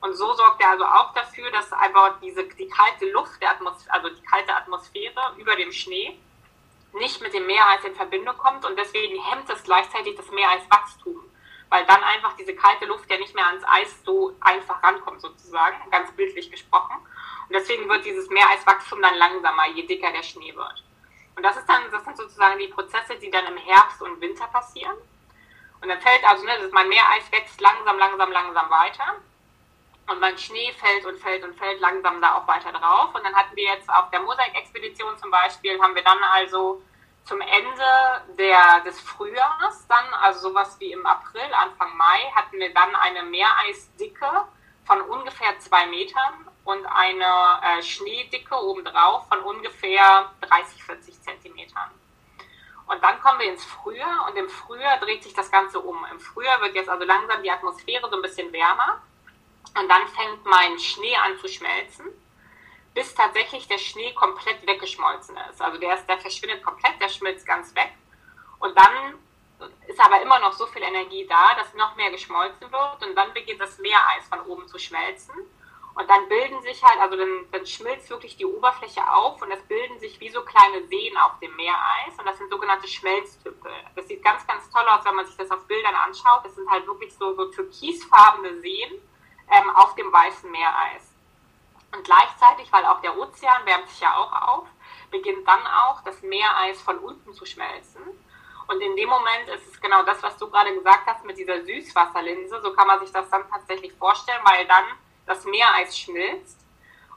Und 0.00 0.14
so 0.14 0.32
sorgt 0.32 0.62
er 0.62 0.70
also 0.70 0.84
auch 0.84 1.12
dafür, 1.12 1.50
dass 1.50 1.72
einfach 1.72 2.20
diese, 2.22 2.44
die 2.44 2.68
kalte 2.68 3.10
Luft, 3.10 3.42
der 3.42 3.50
also 3.88 4.08
die 4.08 4.22
kalte 4.22 4.54
Atmosphäre 4.54 5.34
über 5.36 5.56
dem 5.56 5.72
Schnee 5.72 6.18
nicht 6.94 7.20
mit 7.20 7.34
dem 7.34 7.46
Meereis 7.46 7.84
in 7.84 7.94
Verbindung 7.94 8.36
kommt 8.38 8.64
und 8.64 8.78
deswegen 8.78 9.22
hemmt 9.22 9.48
es 9.50 9.62
gleichzeitig 9.62 10.16
das 10.16 10.30
Meereiswachstum, 10.30 11.20
weil 11.68 11.84
dann 11.86 12.02
einfach 12.02 12.34
diese 12.36 12.54
kalte 12.54 12.86
Luft 12.86 13.10
ja 13.10 13.18
nicht 13.18 13.34
mehr 13.34 13.46
ans 13.46 13.64
Eis 13.66 14.02
so 14.04 14.34
einfach 14.40 14.82
rankommt 14.82 15.20
sozusagen, 15.20 15.76
ganz 15.90 16.10
bildlich 16.12 16.50
gesprochen. 16.50 16.96
Und 17.48 17.54
deswegen 17.54 17.88
wird 17.88 18.04
dieses 18.04 18.28
Meereiswachstum 18.28 19.00
dann 19.00 19.14
langsamer, 19.14 19.66
je 19.68 19.86
dicker 19.86 20.12
der 20.12 20.22
Schnee 20.22 20.54
wird. 20.54 20.84
Und 21.34 21.42
das 21.42 21.56
ist 21.56 21.66
dann, 21.66 21.90
das 21.90 22.04
sind 22.04 22.16
sozusagen 22.16 22.58
die 22.58 22.68
Prozesse, 22.68 23.16
die 23.16 23.30
dann 23.30 23.46
im 23.46 23.56
Herbst 23.56 24.02
und 24.02 24.20
Winter 24.20 24.46
passieren. 24.48 24.96
Und 25.80 25.88
dann 25.88 26.00
fällt 26.00 26.24
also, 26.24 26.44
ne, 26.44 26.52
mein 26.72 26.88
Meereis 26.88 27.30
wächst 27.30 27.60
langsam, 27.60 27.98
langsam, 27.98 28.32
langsam 28.32 28.68
weiter. 28.68 29.16
Und 30.08 30.20
mein 30.20 30.36
Schnee 30.36 30.72
fällt 30.72 31.06
und 31.06 31.18
fällt 31.18 31.44
und 31.44 31.56
fällt 31.56 31.80
langsam 31.80 32.20
da 32.20 32.36
auch 32.36 32.46
weiter 32.46 32.72
drauf. 32.72 33.14
Und 33.14 33.24
dann 33.24 33.34
hatten 33.34 33.54
wir 33.54 33.64
jetzt 33.64 33.88
auf 33.88 34.10
der 34.10 34.20
Mosaik-Expedition 34.20 35.16
zum 35.18 35.30
Beispiel, 35.30 35.80
haben 35.80 35.94
wir 35.94 36.02
dann 36.02 36.22
also 36.22 36.82
zum 37.24 37.40
Ende 37.40 38.22
der, 38.38 38.80
des 38.80 39.00
Frühjahrs 39.00 39.86
dann, 39.86 40.14
also 40.14 40.48
sowas 40.48 40.76
wie 40.80 40.92
im 40.92 41.06
April, 41.06 41.52
Anfang 41.52 41.96
Mai, 41.96 42.32
hatten 42.34 42.58
wir 42.58 42.72
dann 42.72 42.96
eine 42.96 43.22
Meereisdicke 43.22 44.44
von 44.86 45.02
ungefähr 45.02 45.58
zwei 45.60 45.86
Metern 45.86 46.47
und 46.68 46.84
eine 46.84 47.24
äh, 47.62 47.82
Schneedicke 47.82 48.54
obendrauf 48.54 49.26
von 49.28 49.40
ungefähr 49.40 50.30
30, 50.42 50.84
40 50.84 51.22
Zentimetern. 51.22 51.90
Und 52.86 53.02
dann 53.02 53.18
kommen 53.22 53.40
wir 53.40 53.50
ins 53.50 53.64
Frühjahr 53.64 54.28
und 54.28 54.36
im 54.36 54.50
Frühjahr 54.50 54.98
dreht 54.98 55.22
sich 55.22 55.32
das 55.32 55.50
Ganze 55.50 55.80
um. 55.80 56.04
Im 56.12 56.20
Frühjahr 56.20 56.60
wird 56.60 56.74
jetzt 56.74 56.90
also 56.90 57.06
langsam 57.06 57.42
die 57.42 57.50
Atmosphäre 57.50 58.10
so 58.10 58.16
ein 58.16 58.22
bisschen 58.22 58.52
wärmer 58.52 59.00
und 59.78 59.88
dann 59.88 60.06
fängt 60.08 60.44
mein 60.44 60.78
Schnee 60.78 61.16
an 61.16 61.38
zu 61.38 61.48
schmelzen, 61.48 62.04
bis 62.92 63.14
tatsächlich 63.14 63.66
der 63.66 63.78
Schnee 63.78 64.12
komplett 64.12 64.66
weggeschmolzen 64.66 65.38
ist. 65.50 65.62
Also 65.62 65.78
der, 65.78 65.94
ist, 65.94 66.06
der 66.06 66.18
verschwindet 66.18 66.62
komplett, 66.62 67.00
der 67.00 67.08
schmilzt 67.08 67.46
ganz 67.46 67.74
weg. 67.74 67.94
Und 68.58 68.76
dann 68.76 69.14
ist 69.86 70.00
aber 70.04 70.20
immer 70.20 70.38
noch 70.40 70.52
so 70.52 70.66
viel 70.66 70.82
Energie 70.82 71.26
da, 71.26 71.54
dass 71.54 71.72
noch 71.72 71.96
mehr 71.96 72.10
geschmolzen 72.10 72.70
wird 72.70 73.06
und 73.06 73.14
dann 73.14 73.32
beginnt 73.32 73.62
das 73.62 73.78
Meereis 73.78 74.28
von 74.28 74.40
oben 74.40 74.68
zu 74.68 74.78
schmelzen. 74.78 75.34
Und 75.98 76.08
dann 76.08 76.28
bilden 76.28 76.62
sich 76.62 76.80
halt, 76.84 77.00
also 77.00 77.16
dann, 77.16 77.46
dann 77.50 77.66
schmilzt 77.66 78.08
wirklich 78.08 78.36
die 78.36 78.46
Oberfläche 78.46 79.00
auf 79.10 79.42
und 79.42 79.50
es 79.50 79.60
bilden 79.62 79.98
sich 79.98 80.20
wie 80.20 80.30
so 80.30 80.42
kleine 80.42 80.86
Seen 80.86 81.16
auf 81.16 81.40
dem 81.40 81.56
Meereis 81.56 82.16
und 82.16 82.24
das 82.24 82.38
sind 82.38 82.48
sogenannte 82.50 82.86
Schmelztümpel. 82.86 83.72
Das 83.96 84.06
sieht 84.06 84.22
ganz, 84.22 84.46
ganz 84.46 84.70
toll 84.70 84.86
aus, 84.86 85.04
wenn 85.04 85.16
man 85.16 85.26
sich 85.26 85.36
das 85.36 85.50
auf 85.50 85.66
Bildern 85.66 85.96
anschaut. 85.96 86.44
Das 86.44 86.54
sind 86.54 86.70
halt 86.70 86.86
wirklich 86.86 87.12
so, 87.16 87.34
so 87.34 87.46
türkisfarbene 87.46 88.60
Seen 88.60 88.92
ähm, 89.50 89.70
auf 89.70 89.96
dem 89.96 90.12
weißen 90.12 90.48
Meereis. 90.48 91.12
Und 91.92 92.04
gleichzeitig, 92.04 92.72
weil 92.72 92.86
auch 92.86 93.00
der 93.00 93.18
Ozean 93.18 93.66
wärmt 93.66 93.88
sich 93.88 93.98
ja 93.98 94.14
auch 94.14 94.32
auf, 94.32 94.68
beginnt 95.10 95.48
dann 95.48 95.66
auch 95.66 96.00
das 96.02 96.22
Meereis 96.22 96.80
von 96.80 96.98
unten 96.98 97.34
zu 97.34 97.44
schmelzen. 97.44 98.02
Und 98.68 98.80
in 98.80 98.94
dem 98.94 99.08
Moment 99.08 99.48
ist 99.48 99.66
es 99.66 99.80
genau 99.80 100.04
das, 100.04 100.22
was 100.22 100.36
du 100.36 100.48
gerade 100.48 100.72
gesagt 100.74 101.08
hast 101.08 101.24
mit 101.24 101.38
dieser 101.38 101.64
Süßwasserlinse. 101.64 102.60
So 102.62 102.72
kann 102.72 102.86
man 102.86 103.00
sich 103.00 103.10
das 103.10 103.28
dann 103.30 103.50
tatsächlich 103.50 103.92
vorstellen, 103.94 104.42
weil 104.44 104.64
dann 104.66 104.84
das 105.28 105.44
Meereis 105.44 105.96
schmilzt. 105.96 106.58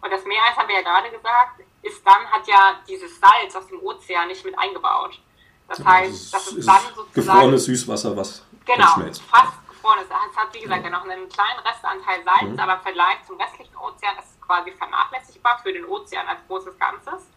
Und 0.01 0.11
das 0.11 0.25
Meereis, 0.25 0.55
haben 0.57 0.67
wir 0.67 0.75
ja 0.75 0.81
gerade 0.81 1.09
gesagt, 1.09 1.61
ist 1.81 2.05
dann, 2.05 2.25
hat 2.31 2.47
ja 2.47 2.79
dieses 2.87 3.19
Salz 3.19 3.55
aus 3.55 3.67
dem 3.67 3.81
Ozean 3.81 4.27
nicht 4.27 4.43
mit 4.43 4.57
eingebaut. 4.57 5.19
Das 5.67 5.79
also 5.79 5.89
heißt, 5.89 6.33
das 6.33 6.47
ist, 6.47 6.57
ist 6.57 6.67
dann 6.67 6.81
sozusagen. 6.95 7.13
Gefrorenes 7.13 7.65
Süßwasser, 7.65 8.17
was 8.17 8.45
genau, 8.65 8.87
schmilzt. 8.93 9.21
Fast 9.23 9.67
gefrorenes. 9.69 10.05
Es 10.05 10.37
hat, 10.37 10.53
wie 10.53 10.61
gesagt, 10.61 10.83
ja 10.83 10.89
noch 10.89 11.03
einen 11.03 11.29
kleinen 11.29 11.59
Restanteil 11.59 12.23
Salz, 12.23 12.51
mhm. 12.51 12.59
aber 12.59 12.73
im 12.75 12.81
Vergleich 12.81 13.17
zum 13.25 13.39
restlichen 13.39 13.75
Ozean 13.77 14.17
ist 14.17 14.31
es 14.31 14.41
quasi 14.41 14.71
vernachlässigbar 14.71 15.59
für 15.63 15.71
den 15.71 15.85
Ozean 15.85 16.27
als 16.27 16.39
großes 16.47 16.77
Ganzes. 16.77 17.27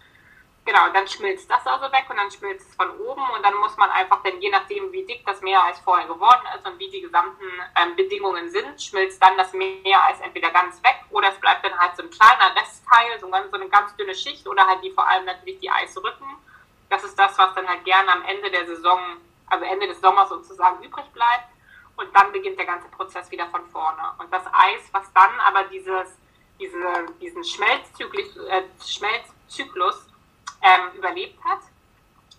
Genau, 0.66 0.88
dann 0.94 1.06
schmilzt 1.06 1.50
das 1.50 1.66
also 1.66 1.92
weg 1.92 2.06
und 2.08 2.16
dann 2.16 2.30
schmilzt 2.30 2.70
es 2.70 2.74
von 2.74 2.88
oben 2.98 3.22
und 3.36 3.42
dann 3.42 3.54
muss 3.56 3.76
man 3.76 3.90
einfach, 3.90 4.22
denn 4.22 4.40
je 4.40 4.48
nachdem, 4.48 4.90
wie 4.92 5.04
dick 5.04 5.22
das 5.26 5.42
Meereis 5.42 5.78
vorher 5.80 6.06
geworden 6.06 6.40
ist 6.56 6.66
und 6.66 6.78
wie 6.78 6.88
die 6.88 7.02
gesamten 7.02 7.44
ähm, 7.76 7.94
Bedingungen 7.96 8.48
sind, 8.48 8.80
schmilzt 8.80 9.22
dann 9.22 9.36
das 9.36 9.52
Meereis 9.52 10.20
entweder 10.20 10.50
ganz 10.50 10.82
weg 10.82 11.04
oder 11.10 11.28
es 11.28 11.38
bleibt 11.38 11.66
dann 11.66 11.78
halt 11.78 11.94
so 11.96 12.02
ein 12.02 12.08
kleiner 12.08 12.56
Restteil, 12.56 13.20
so, 13.20 13.28
ganz, 13.28 13.50
so 13.50 13.56
eine 13.56 13.68
ganz 13.68 13.94
dünne 13.96 14.14
Schicht 14.14 14.48
oder 14.48 14.66
halt 14.66 14.82
die 14.82 14.90
vor 14.90 15.06
allem 15.06 15.26
natürlich 15.26 15.58
die 15.58 15.70
Eisrücken. 15.70 16.26
Das 16.88 17.04
ist 17.04 17.18
das, 17.18 17.36
was 17.36 17.54
dann 17.54 17.68
halt 17.68 17.84
gerne 17.84 18.10
am 18.12 18.22
Ende 18.22 18.50
der 18.50 18.64
Saison, 18.64 19.18
also 19.48 19.66
Ende 19.66 19.86
des 19.86 20.00
Sommers 20.00 20.30
sozusagen 20.30 20.82
übrig 20.82 21.04
bleibt 21.12 21.48
und 21.96 22.08
dann 22.16 22.32
beginnt 22.32 22.58
der 22.58 22.66
ganze 22.66 22.88
Prozess 22.88 23.30
wieder 23.30 23.48
von 23.48 23.66
vorne. 23.66 24.14
Und 24.16 24.32
das 24.32 24.46
Eis, 24.46 24.88
was 24.92 25.12
dann 25.12 25.40
aber 25.40 25.64
dieses, 25.64 26.16
diese, 26.58 27.06
diesen 27.20 27.44
Schmelzzyklus, 27.44 28.36
äh, 28.48 28.62
Schmelzzyklus 28.82 30.08
ähm, 30.64 30.96
überlebt 30.96 31.42
hat 31.44 31.60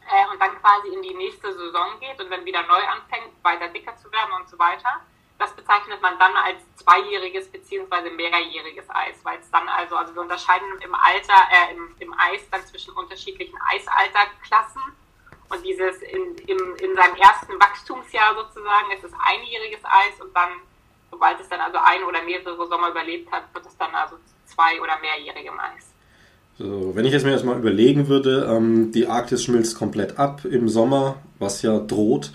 äh, 0.09 0.31
und 0.31 0.41
dann 0.41 0.59
quasi 0.59 0.89
in 0.89 1.01
die 1.01 1.13
nächste 1.13 1.53
Saison 1.53 1.99
geht 1.99 2.19
und 2.19 2.29
dann 2.29 2.43
wieder 2.43 2.63
neu 2.63 2.83
anfängt, 2.87 3.31
weiter 3.43 3.67
dicker 3.69 3.95
zu 3.97 4.11
werden 4.11 4.33
und 4.39 4.49
so 4.49 4.57
weiter. 4.57 5.01
Das 5.37 5.53
bezeichnet 5.53 6.01
man 6.01 6.17
dann 6.17 6.35
als 6.35 6.61
zweijähriges 6.75 7.51
bzw. 7.51 8.09
mehrjähriges 8.09 8.89
Eis, 8.89 9.23
weil 9.23 9.39
es 9.39 9.51
dann 9.51 9.67
also, 9.67 9.95
also 9.95 10.15
wir 10.15 10.21
unterscheiden 10.21 10.67
im 10.81 10.95
Alter, 10.95 11.35
äh, 11.51 11.73
im, 11.73 11.95
im 11.99 12.13
Eis 12.17 12.49
dann 12.49 12.65
zwischen 12.65 12.93
unterschiedlichen 12.93 13.57
Eisalterklassen. 13.69 14.81
Und 15.49 15.63
dieses 15.63 16.01
in, 16.01 16.35
im, 16.47 16.75
in 16.77 16.95
seinem 16.95 17.15
ersten 17.15 17.59
Wachstumsjahr 17.59 18.33
sozusagen 18.33 18.91
ist 18.91 19.03
es 19.03 19.11
einjähriges 19.23 19.83
Eis 19.83 20.19
und 20.19 20.35
dann, 20.35 20.49
sobald 21.11 21.39
es 21.39 21.49
dann 21.49 21.61
also 21.61 21.77
ein 21.77 22.03
oder 22.03 22.23
mehrere 22.23 22.67
Sommer 22.67 22.89
überlebt 22.89 23.31
hat, 23.31 23.53
wird 23.53 23.65
es 23.67 23.77
dann 23.77 23.93
also 23.93 24.17
zwei- 24.45 24.81
oder 24.81 24.97
mehrjährigem 24.99 25.59
Eis. 25.59 25.94
So, 26.57 26.95
wenn 26.95 27.05
ich 27.05 27.11
jetzt 27.11 27.25
mir 27.25 27.31
erstmal 27.31 27.59
überlegen 27.59 28.07
würde, 28.07 28.47
ähm, 28.49 28.91
die 28.93 29.07
Arktis 29.07 29.43
schmilzt 29.43 29.77
komplett 29.77 30.17
ab 30.17 30.45
im 30.45 30.69
Sommer, 30.69 31.17
was 31.37 31.61
ja 31.61 31.79
droht, 31.79 32.31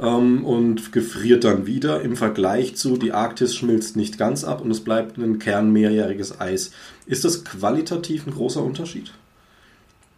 ähm, 0.00 0.44
und 0.44 0.92
gefriert 0.92 1.44
dann 1.44 1.66
wieder 1.66 2.00
im 2.00 2.16
Vergleich 2.16 2.74
zu, 2.76 2.96
die 2.96 3.12
Arktis 3.12 3.54
schmilzt 3.54 3.96
nicht 3.96 4.18
ganz 4.18 4.42
ab 4.42 4.60
und 4.60 4.72
es 4.72 4.82
bleibt 4.82 5.18
ein 5.18 5.38
Kern 5.38 5.70
mehrjähriges 5.72 6.40
Eis. 6.40 6.72
Ist 7.06 7.24
das 7.24 7.44
qualitativ 7.44 8.26
ein 8.26 8.34
großer 8.34 8.62
Unterschied? 8.62 9.12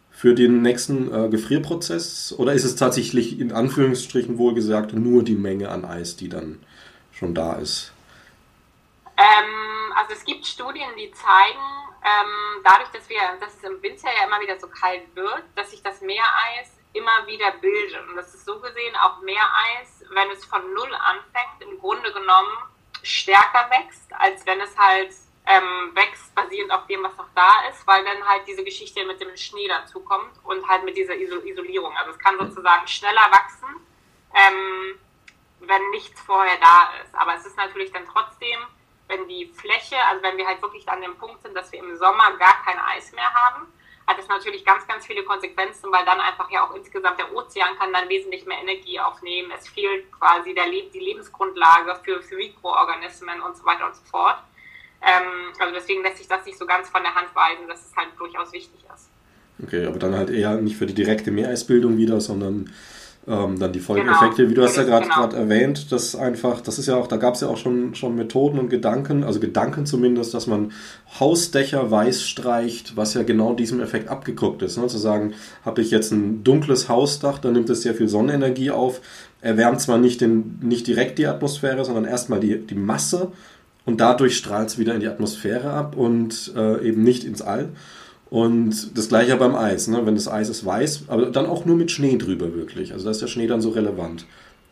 Für 0.09 0.33
den 0.33 0.63
nächsten 0.63 1.13
äh, 1.13 1.29
Gefrierprozess? 1.29 2.33
Oder 2.37 2.53
ist 2.53 2.63
es 2.63 2.75
tatsächlich 2.75 3.39
in 3.39 3.51
Anführungsstrichen 3.51 4.37
wohlgesagt 4.39 4.93
nur 4.93 5.21
die 5.21 5.35
Menge 5.35 5.69
an 5.69 5.85
Eis, 5.85 6.15
die 6.15 6.29
dann 6.29 6.59
schon 7.11 7.35
da 7.35 7.53
ist? 7.53 7.91
Ähm, 9.17 9.93
also 9.95 10.13
es 10.13 10.25
gibt 10.25 10.45
Studien, 10.45 10.89
die 10.97 11.11
zeigen, 11.11 11.92
ähm, 12.03 12.61
dadurch, 12.63 12.89
dass, 12.89 13.07
wir, 13.09 13.21
dass 13.39 13.55
es 13.55 13.63
im 13.63 13.81
Winter 13.81 14.09
ja 14.11 14.25
immer 14.27 14.41
wieder 14.41 14.59
so 14.59 14.67
kalt 14.67 15.03
wird, 15.15 15.43
dass 15.55 15.71
sich 15.71 15.81
das 15.81 16.01
Meereis 16.01 16.79
immer 16.93 17.25
wieder 17.25 17.51
bildet. 17.51 18.07
Und 18.07 18.15
das 18.15 18.33
ist 18.33 18.45
so 18.45 18.59
gesehen 18.59 18.95
auch 18.97 19.21
Meereis, 19.21 20.03
wenn 20.09 20.29
es 20.31 20.45
von 20.45 20.61
Null 20.73 20.93
anfängt, 20.93 21.61
im 21.61 21.79
Grunde 21.79 22.11
genommen 22.13 22.57
stärker 23.01 23.69
wächst, 23.69 24.11
als 24.13 24.45
wenn 24.45 24.61
es 24.61 24.77
halt 24.77 25.13
ähm, 25.45 25.91
wächst, 25.93 26.33
basierend 26.35 26.71
auf 26.71 26.87
dem, 26.87 27.03
was 27.03 27.15
noch 27.17 27.27
da 27.35 27.67
ist, 27.69 27.85
weil 27.85 28.03
dann 28.05 28.27
halt 28.27 28.47
diese 28.47 28.63
Geschichte 28.63 29.05
mit 29.05 29.19
dem 29.19 29.35
Schnee 29.35 29.67
dazukommt 29.67 30.31
und 30.43 30.67
halt 30.67 30.85
mit 30.85 30.95
dieser 30.95 31.15
Isolierung. 31.15 31.95
Also 31.97 32.11
es 32.11 32.19
kann 32.19 32.37
sozusagen 32.37 32.87
schneller 32.87 33.29
wachsen, 33.31 33.75
ähm, 34.33 34.99
wenn 35.59 35.89
nichts 35.89 36.21
vorher 36.21 36.57
da 36.59 36.91
ist. 37.03 37.13
Aber 37.15 37.35
es 37.35 37.45
ist 37.45 37.57
natürlich 37.57 37.91
dann 37.91 38.05
trotzdem 38.05 38.59
wenn 39.13 39.27
die 39.27 39.51
Fläche, 39.53 39.95
also 40.09 40.23
wenn 40.23 40.37
wir 40.37 40.45
halt 40.45 40.61
wirklich 40.61 40.87
an 40.89 41.01
dem 41.01 41.15
Punkt 41.15 41.41
sind, 41.41 41.55
dass 41.55 41.71
wir 41.71 41.79
im 41.79 41.95
Sommer 41.97 42.35
gar 42.37 42.63
kein 42.65 42.79
Eis 42.79 43.11
mehr 43.13 43.31
haben, 43.33 43.67
hat 44.07 44.17
das 44.17 44.27
natürlich 44.27 44.65
ganz, 44.65 44.85
ganz 44.87 45.05
viele 45.05 45.23
Konsequenzen, 45.23 45.91
weil 45.91 46.03
dann 46.05 46.19
einfach 46.19 46.49
ja 46.51 46.65
auch 46.65 46.75
insgesamt 46.75 47.19
der 47.19 47.33
Ozean 47.33 47.77
kann 47.79 47.93
dann 47.93 48.09
wesentlich 48.09 48.45
mehr 48.45 48.59
Energie 48.61 48.99
aufnehmen. 48.99 49.51
Es 49.57 49.67
fehlt 49.69 50.11
quasi 50.11 50.53
der 50.53 50.65
die 50.65 50.99
Lebensgrundlage 50.99 51.95
für, 52.03 52.21
für 52.21 52.35
Mikroorganismen 52.35 53.41
und 53.41 53.55
so 53.55 53.63
weiter 53.65 53.85
und 53.85 53.95
so 53.95 54.03
fort. 54.03 54.37
Ähm, 55.01 55.53
also 55.57 55.73
deswegen 55.73 56.03
lässt 56.03 56.17
sich 56.17 56.27
das 56.27 56.45
nicht 56.45 56.57
so 56.57 56.65
ganz 56.65 56.89
von 56.89 57.01
der 57.01 57.15
Hand 57.15 57.33
weisen, 57.33 57.67
dass 57.67 57.85
es 57.85 57.95
halt 57.95 58.09
durchaus 58.17 58.51
wichtig 58.51 58.83
ist. 58.93 59.09
Okay, 59.61 59.85
aber 59.85 59.99
dann 59.99 60.15
halt 60.15 60.29
eher 60.29 60.55
nicht 60.55 60.77
für 60.77 60.85
die 60.85 60.93
direkte 60.93 61.31
Meereisbildung 61.31 61.97
wieder, 61.97 62.19
sondern 62.19 62.73
ähm, 63.25 63.57
dann 63.57 63.71
die 63.71 63.79
Folgeeffekte, 63.79 64.37
genau. 64.37 64.49
wie 64.49 64.53
du 64.53 64.63
hast 64.63 64.75
ja 64.75 64.83
gerade 64.83 65.07
genau. 65.07 65.29
erwähnt, 65.31 65.91
das 65.91 66.15
einfach, 66.15 66.59
das 66.59 66.77
ist 66.77 66.87
ja 66.87 66.95
auch, 66.95 67.07
da 67.07 67.17
gab 67.17 67.35
es 67.35 67.41
ja 67.41 67.47
auch 67.47 67.57
schon, 67.57 67.95
schon 67.95 68.15
Methoden 68.15 68.59
und 68.59 68.69
Gedanken, 68.69 69.23
also 69.23 69.39
Gedanken 69.39 69.85
zumindest, 69.85 70.33
dass 70.33 70.45
man 70.45 70.73
Hausdächer 71.19 71.89
weiß 71.89 72.23
streicht, 72.23 72.97
was 72.97 73.13
ja 73.13 73.23
genau 73.23 73.53
diesem 73.53 73.79
Effekt 73.79 74.09
abgeguckt 74.09 74.61
ist. 74.61 74.77
Ne? 74.77 74.87
Zu 74.87 74.97
sagen, 74.97 75.33
habe 75.63 75.81
ich 75.81 75.89
jetzt 75.89 76.11
ein 76.11 76.43
dunkles 76.43 76.89
Hausdach, 76.89 77.39
dann 77.39 77.53
nimmt 77.53 77.69
es 77.69 77.81
sehr 77.81 77.95
viel 77.95 78.09
Sonnenenergie 78.09 78.71
auf, 78.71 78.99
erwärmt 79.39 79.79
zwar 79.79 79.97
nicht, 79.97 80.19
den, 80.19 80.59
nicht 80.61 80.87
direkt 80.87 81.17
die 81.17 81.27
Atmosphäre, 81.27 81.85
sondern 81.85 82.05
erstmal 82.05 82.41
die, 82.41 82.57
die 82.57 82.75
Masse 82.75 83.31
und 83.85 84.01
dadurch 84.01 84.37
strahlt 84.37 84.69
es 84.69 84.77
wieder 84.77 84.95
in 84.95 84.99
die 84.99 85.07
Atmosphäre 85.07 85.71
ab 85.71 85.95
und 85.95 86.53
äh, 86.55 86.85
eben 86.85 87.03
nicht 87.03 87.23
ins 87.23 87.41
All. 87.41 87.69
Und 88.33 88.97
das 88.97 89.09
gleiche 89.09 89.35
beim 89.35 89.53
Eis, 89.53 89.87
ne? 89.87 90.07
wenn 90.07 90.15
das 90.15 90.27
Eis 90.27 90.49
ist 90.49 90.65
weiß, 90.65 91.03
aber 91.07 91.27
dann 91.27 91.45
auch 91.45 91.65
nur 91.65 91.75
mit 91.75 91.91
Schnee 91.91 92.17
drüber 92.17 92.51
wirklich. 92.55 92.91
Also 92.91 93.05
da 93.05 93.11
ist 93.11 93.21
der 93.21 93.27
Schnee 93.27 93.45
dann 93.45 93.61
so 93.61 93.69
relevant. 93.69 94.25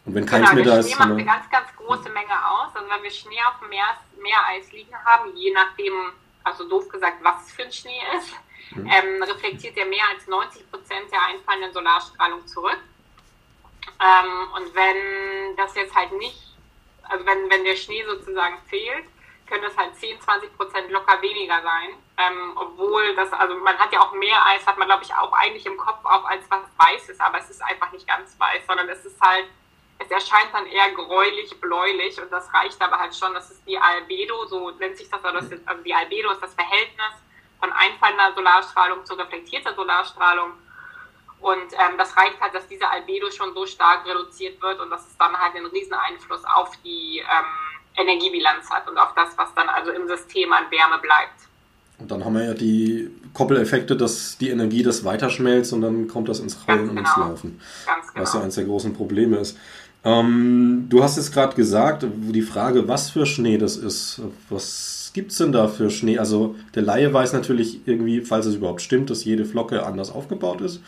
Und 0.04 0.16
wenn 0.16 0.26
kein 0.26 0.42
genau, 0.42 0.54
Schnee 0.54 0.64
da 0.64 0.80
ist. 0.80 0.88
Schnee 0.88 0.98
macht 0.98 1.12
eine 1.12 1.26
ganz, 1.26 1.48
ganz 1.52 1.68
große 1.78 2.10
Menge 2.10 2.34
aus. 2.50 2.70
Also 2.74 2.90
wenn 2.90 3.04
wir 3.04 3.12
Schnee 3.12 3.38
auf 3.48 3.60
dem 3.62 3.70
Meer, 3.70 3.86
Meereis 4.20 4.72
liegen 4.72 4.96
haben, 5.06 5.36
je 5.36 5.54
nachdem, 5.54 5.94
also 6.44 6.68
doof 6.68 6.90
gesagt, 6.90 7.18
was 7.22 7.46
es 7.46 7.52
für 7.54 7.62
ein 7.62 7.72
Schnee 7.72 8.02
ist, 8.18 8.34
mhm. 8.76 8.88
ähm, 8.88 9.22
reflektiert 9.22 9.78
er 9.78 9.86
mehr 9.86 10.10
als 10.12 10.26
90 10.26 10.72
Prozent 10.72 11.12
der 11.12 11.22
einfallenden 11.28 11.72
Solarstrahlung 11.72 12.48
zurück. 12.48 12.80
Ähm, 14.02 14.56
und 14.58 14.74
wenn 14.74 15.56
das 15.56 15.76
jetzt 15.76 15.94
halt 15.94 16.18
nicht, 16.18 16.58
also 17.04 17.24
wenn, 17.28 17.48
wenn 17.52 17.64
der 17.64 17.76
Schnee 17.76 18.04
sozusagen 18.10 18.58
fehlt, 18.68 19.06
können 19.52 19.66
es 19.66 19.78
halt 19.78 19.96
10, 19.96 20.22
20 20.22 20.56
Prozent 20.56 20.90
locker 20.90 21.22
weniger 21.22 21.62
sein. 21.62 21.90
Ähm, 22.18 22.54
obwohl 22.56 23.14
das, 23.16 23.32
also 23.34 23.56
man 23.58 23.78
hat 23.78 23.92
ja 23.92 24.00
auch 24.00 24.14
mehr 24.14 24.46
Eis, 24.46 24.66
hat 24.66 24.78
man 24.78 24.88
glaube 24.88 25.04
ich 25.04 25.14
auch 25.14 25.34
eigentlich 25.34 25.66
im 25.66 25.78
Kopf 25.78 26.04
auch 26.06 26.24
als 26.26 26.44
was 26.50 26.62
weiß 26.78 27.10
ist, 27.10 27.20
aber 27.20 27.40
es 27.40 27.50
ist 27.50 27.62
einfach 27.62 27.92
nicht 27.92 28.08
ganz 28.08 28.40
weiß, 28.40 28.66
sondern 28.66 28.88
es 28.88 29.06
ist 29.06 29.20
halt, 29.20 29.46
es 30.00 30.10
erscheint 30.10 30.54
dann 30.54 30.66
eher 30.66 30.92
gräulich, 30.92 31.60
bläulich 31.60 32.20
und 32.22 32.32
das 32.32 32.52
reicht 32.54 32.82
aber 32.82 32.98
halt 32.98 33.16
schon, 33.16 33.34
das 33.34 33.52
ist 33.52 33.68
die 33.68 33.78
Albedo, 33.78 34.46
so 34.46 34.72
nennt 34.72 34.98
sich 34.98 35.10
das, 35.10 35.24
also 35.24 35.84
die 35.84 35.94
Albedo 35.94 36.32
ist 36.32 36.42
das 36.42 36.54
Verhältnis 36.54 37.14
von 37.60 37.72
einfallender 37.74 38.34
Solarstrahlung 38.34 39.06
zu 39.06 39.14
reflektierter 39.14 39.76
Solarstrahlung. 39.76 40.54
Und 41.40 41.74
ähm, 41.74 41.98
das 41.98 42.16
reicht 42.18 42.40
halt, 42.40 42.54
dass 42.54 42.68
diese 42.68 42.88
Albedo 42.88 43.32
schon 43.32 43.54
so 43.54 43.66
stark 43.66 44.06
reduziert 44.06 44.62
wird 44.62 44.80
und 44.80 44.92
dass 44.92 45.08
es 45.08 45.18
dann 45.18 45.36
halt 45.36 45.56
einen 45.56 45.66
riesen 45.68 45.94
Einfluss 45.94 46.44
auf 46.46 46.70
die 46.84 47.20
ähm, 47.20 47.71
Energiebilanz 47.98 48.70
hat 48.70 48.90
und 48.90 48.98
auf 48.98 49.14
das, 49.16 49.38
was 49.38 49.54
dann 49.56 49.70
also 49.70 49.92
im 49.92 50.08
System 50.08 50.52
an 50.54 50.64
Wärme 50.70 51.00
bleibt. 51.02 51.42
Und 52.00 52.10
dann 52.10 52.26
haben 52.26 52.34
wir 52.34 52.46
ja 52.46 52.54
die 52.54 53.12
Koppeleffekte, 53.34 53.96
dass 53.96 54.38
die 54.38 54.50
Energie 54.50 54.82
das 54.82 55.06
weiterschmelzt 55.06 55.72
und 55.72 55.82
dann 55.82 56.08
kommt 56.08 56.30
das 56.30 56.40
ins 56.40 56.58
Rollen 56.68 56.80
genau. 56.80 56.92
und 56.92 56.98
ins 56.98 57.14
genau. 57.14 57.28
Laufen. 57.28 57.62
Ganz 57.86 58.08
genau. 58.08 58.24
Was 58.24 58.34
ja 58.34 58.42
eines 58.42 58.56
der 58.56 58.66
großen 58.66 58.94
Probleme 58.94 59.38
ist. 59.38 59.58
Ähm, 60.04 60.88
du 60.90 61.04
hast 61.04 61.18
jetzt 61.18 61.32
gerade 61.32 61.56
gesagt, 61.56 62.06
die 62.10 62.42
Frage, 62.42 62.88
was 62.88 63.12
für 63.12 63.28
Schnee 63.28 63.60
das 63.60 63.78
ist. 63.78 64.22
Was 64.50 65.12
gibt 65.14 65.32
es 65.32 65.38
denn 65.38 65.52
da 65.52 65.68
für 65.68 65.92
Schnee? 65.92 66.18
Also 66.18 66.56
der 66.74 66.82
Laie 66.82 67.14
weiß 67.14 67.34
natürlich 67.34 67.88
irgendwie, 67.88 68.22
falls 68.22 68.48
es 68.48 68.56
überhaupt 68.56 68.82
stimmt, 68.82 69.12
dass 69.12 69.24
jede 69.24 69.46
Flocke 69.46 69.86
anders 69.86 70.12
aufgebaut 70.12 70.62
ist. 70.62 70.82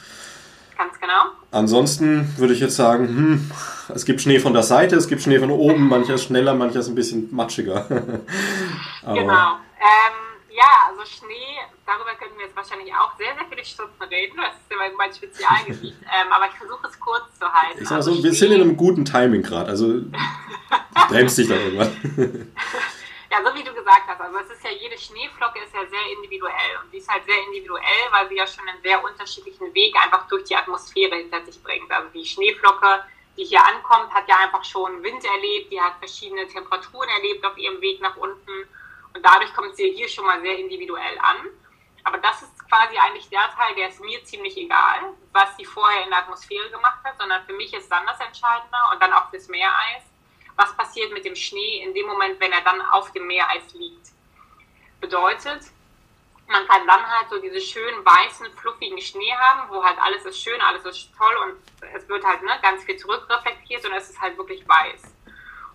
Ganz 0.77 0.99
genau. 0.99 1.32
Ansonsten 1.53 2.35
würde 2.37 2.53
ich 2.53 2.59
jetzt 2.59 2.75
sagen, 2.75 3.07
hm, 3.07 3.51
es 3.93 4.05
gibt 4.05 4.21
Schnee 4.21 4.39
von 4.39 4.53
der 4.53 4.63
Seite, 4.63 4.95
es 4.95 5.07
gibt 5.07 5.21
Schnee 5.21 5.37
von 5.37 5.51
oben, 5.51 5.87
mancher 5.87 6.15
ist 6.15 6.23
schneller, 6.23 6.55
mancher 6.55 6.79
ist 6.79 6.87
ein 6.87 6.95
bisschen 6.95 7.29
matschiger. 7.31 7.85
genau. 9.05 9.57
Ähm, 9.77 10.15
ja, 10.49 10.89
also 10.89 11.05
Schnee, 11.05 11.61
darüber 11.85 12.15
können 12.17 12.31
wir 12.37 12.45
jetzt 12.45 12.55
wahrscheinlich 12.55 12.91
auch 12.91 13.15
sehr, 13.19 13.35
sehr 13.35 13.45
viele 13.47 13.63
Stunden 13.63 14.01
reden. 14.01 14.35
Das 14.37 14.55
ist 14.55 14.71
ja 14.71 14.77
mein 14.97 15.13
Spezialgebiet. 15.13 15.93
ähm, 16.01 16.31
aber 16.31 16.47
ich 16.47 16.57
versuche 16.57 16.87
es 16.87 16.99
kurz 16.99 17.37
zu 17.37 17.45
halten. 17.45 17.79
Ich 17.79 17.87
sag 17.87 17.97
also 17.97 18.15
so, 18.15 18.23
wir 18.23 18.33
sind 18.33 18.51
in 18.51 18.61
einem 18.61 18.75
guten 18.75 19.05
Timing 19.05 19.43
gerade. 19.43 19.69
Also 19.69 20.01
bremst 21.07 21.37
dich 21.37 21.49
da 21.49 21.53
irgendwann. 21.53 22.47
Ja, 23.33 23.43
so 23.43 23.55
wie 23.55 23.63
du 23.63 23.73
gesagt 23.73 24.07
hast. 24.07 24.21
Also 24.21 24.37
es 24.39 24.49
ist 24.51 24.63
ja, 24.63 24.69
jede 24.69 24.97
Schneeflocke 24.97 25.59
ist 25.59 25.73
ja 25.73 25.85
sehr 25.87 26.11
individuell. 26.15 26.77
Und 26.83 26.93
die 26.93 26.97
ist 26.97 27.09
halt 27.09 27.25
sehr 27.25 27.43
individuell, 27.47 28.05
weil 28.11 28.29
sie 28.29 28.35
ja 28.35 28.45
schon 28.45 28.67
einen 28.67 28.81
sehr 28.83 29.03
unterschiedlichen 29.03 29.73
Weg 29.73 29.95
einfach 29.95 30.27
durch 30.27 30.43
die 30.43 30.55
Atmosphäre 30.55 31.15
hinter 31.15 31.43
sich 31.43 31.61
bringt. 31.63 31.91
Also 31.91 32.09
die 32.09 32.25
Schneeflocke, 32.25 33.03
die 33.35 33.45
hier 33.45 33.65
ankommt, 33.65 34.13
hat 34.13 34.27
ja 34.29 34.37
einfach 34.37 34.63
schon 34.63 35.01
Wind 35.01 35.25
erlebt, 35.25 35.71
die 35.71 35.81
hat 35.81 35.97
verschiedene 35.97 36.47
Temperaturen 36.47 37.09
erlebt 37.09 37.43
auf 37.43 37.57
ihrem 37.57 37.81
Weg 37.81 37.99
nach 38.01 38.15
unten 38.17 38.69
und 39.13 39.25
dadurch 39.25 39.51
kommt 39.55 39.75
sie 39.75 39.91
hier 39.91 40.07
schon 40.07 40.25
mal 40.25 40.39
sehr 40.41 40.57
individuell 40.57 41.17
an. 41.19 41.49
Aber 42.03 42.19
das 42.19 42.43
ist 42.43 42.69
quasi 42.69 42.95
eigentlich 42.97 43.29
der 43.29 43.49
Teil, 43.55 43.73
der 43.75 43.89
ist 43.89 43.99
mir 43.99 44.23
ziemlich 44.25 44.55
egal, 44.57 45.15
was 45.31 45.57
sie 45.57 45.65
vorher 45.65 46.03
in 46.03 46.09
der 46.09 46.19
Atmosphäre 46.19 46.69
gemacht 46.69 46.99
hat, 47.03 47.17
sondern 47.17 47.43
für 47.45 47.53
mich 47.53 47.73
ist 47.73 47.91
dann 47.91 48.05
das 48.05 48.19
Entscheidende 48.19 48.77
und 48.91 49.01
dann 49.01 49.13
auch 49.13 49.31
fürs 49.31 49.47
Meereis. 49.47 50.03
Was 50.55 50.75
passiert 50.77 51.11
mit 51.11 51.25
dem 51.25 51.35
Schnee 51.35 51.83
in 51.83 51.93
dem 51.93 52.07
Moment, 52.07 52.39
wenn 52.39 52.51
er 52.51 52.61
dann 52.61 52.81
auf 52.81 53.11
dem 53.11 53.27
Meereis 53.27 53.73
liegt? 53.73 54.09
Bedeutet, 55.01 55.63
man 56.47 56.67
kann 56.67 56.85
dann 56.85 57.05
halt 57.07 57.29
so 57.29 57.39
diese 57.39 57.59
schönen 57.59 58.05
weißen, 58.05 58.51
fluffigen 58.57 58.99
Schnee 58.99 59.33
haben, 59.33 59.69
wo 59.69 59.83
halt 59.83 59.97
alles 59.99 60.25
ist 60.25 60.41
schön, 60.41 60.59
alles 60.61 60.85
ist 60.85 61.09
toll 61.17 61.35
und 61.43 61.89
es 61.93 62.07
wird 62.07 62.23
halt 62.23 62.43
ne, 62.43 62.59
ganz 62.61 62.83
viel 62.83 62.97
zurückreflektiert 62.97 63.85
und 63.85 63.93
es 63.93 64.09
ist 64.09 64.21
halt 64.21 64.37
wirklich 64.37 64.67
weiß. 64.67 65.13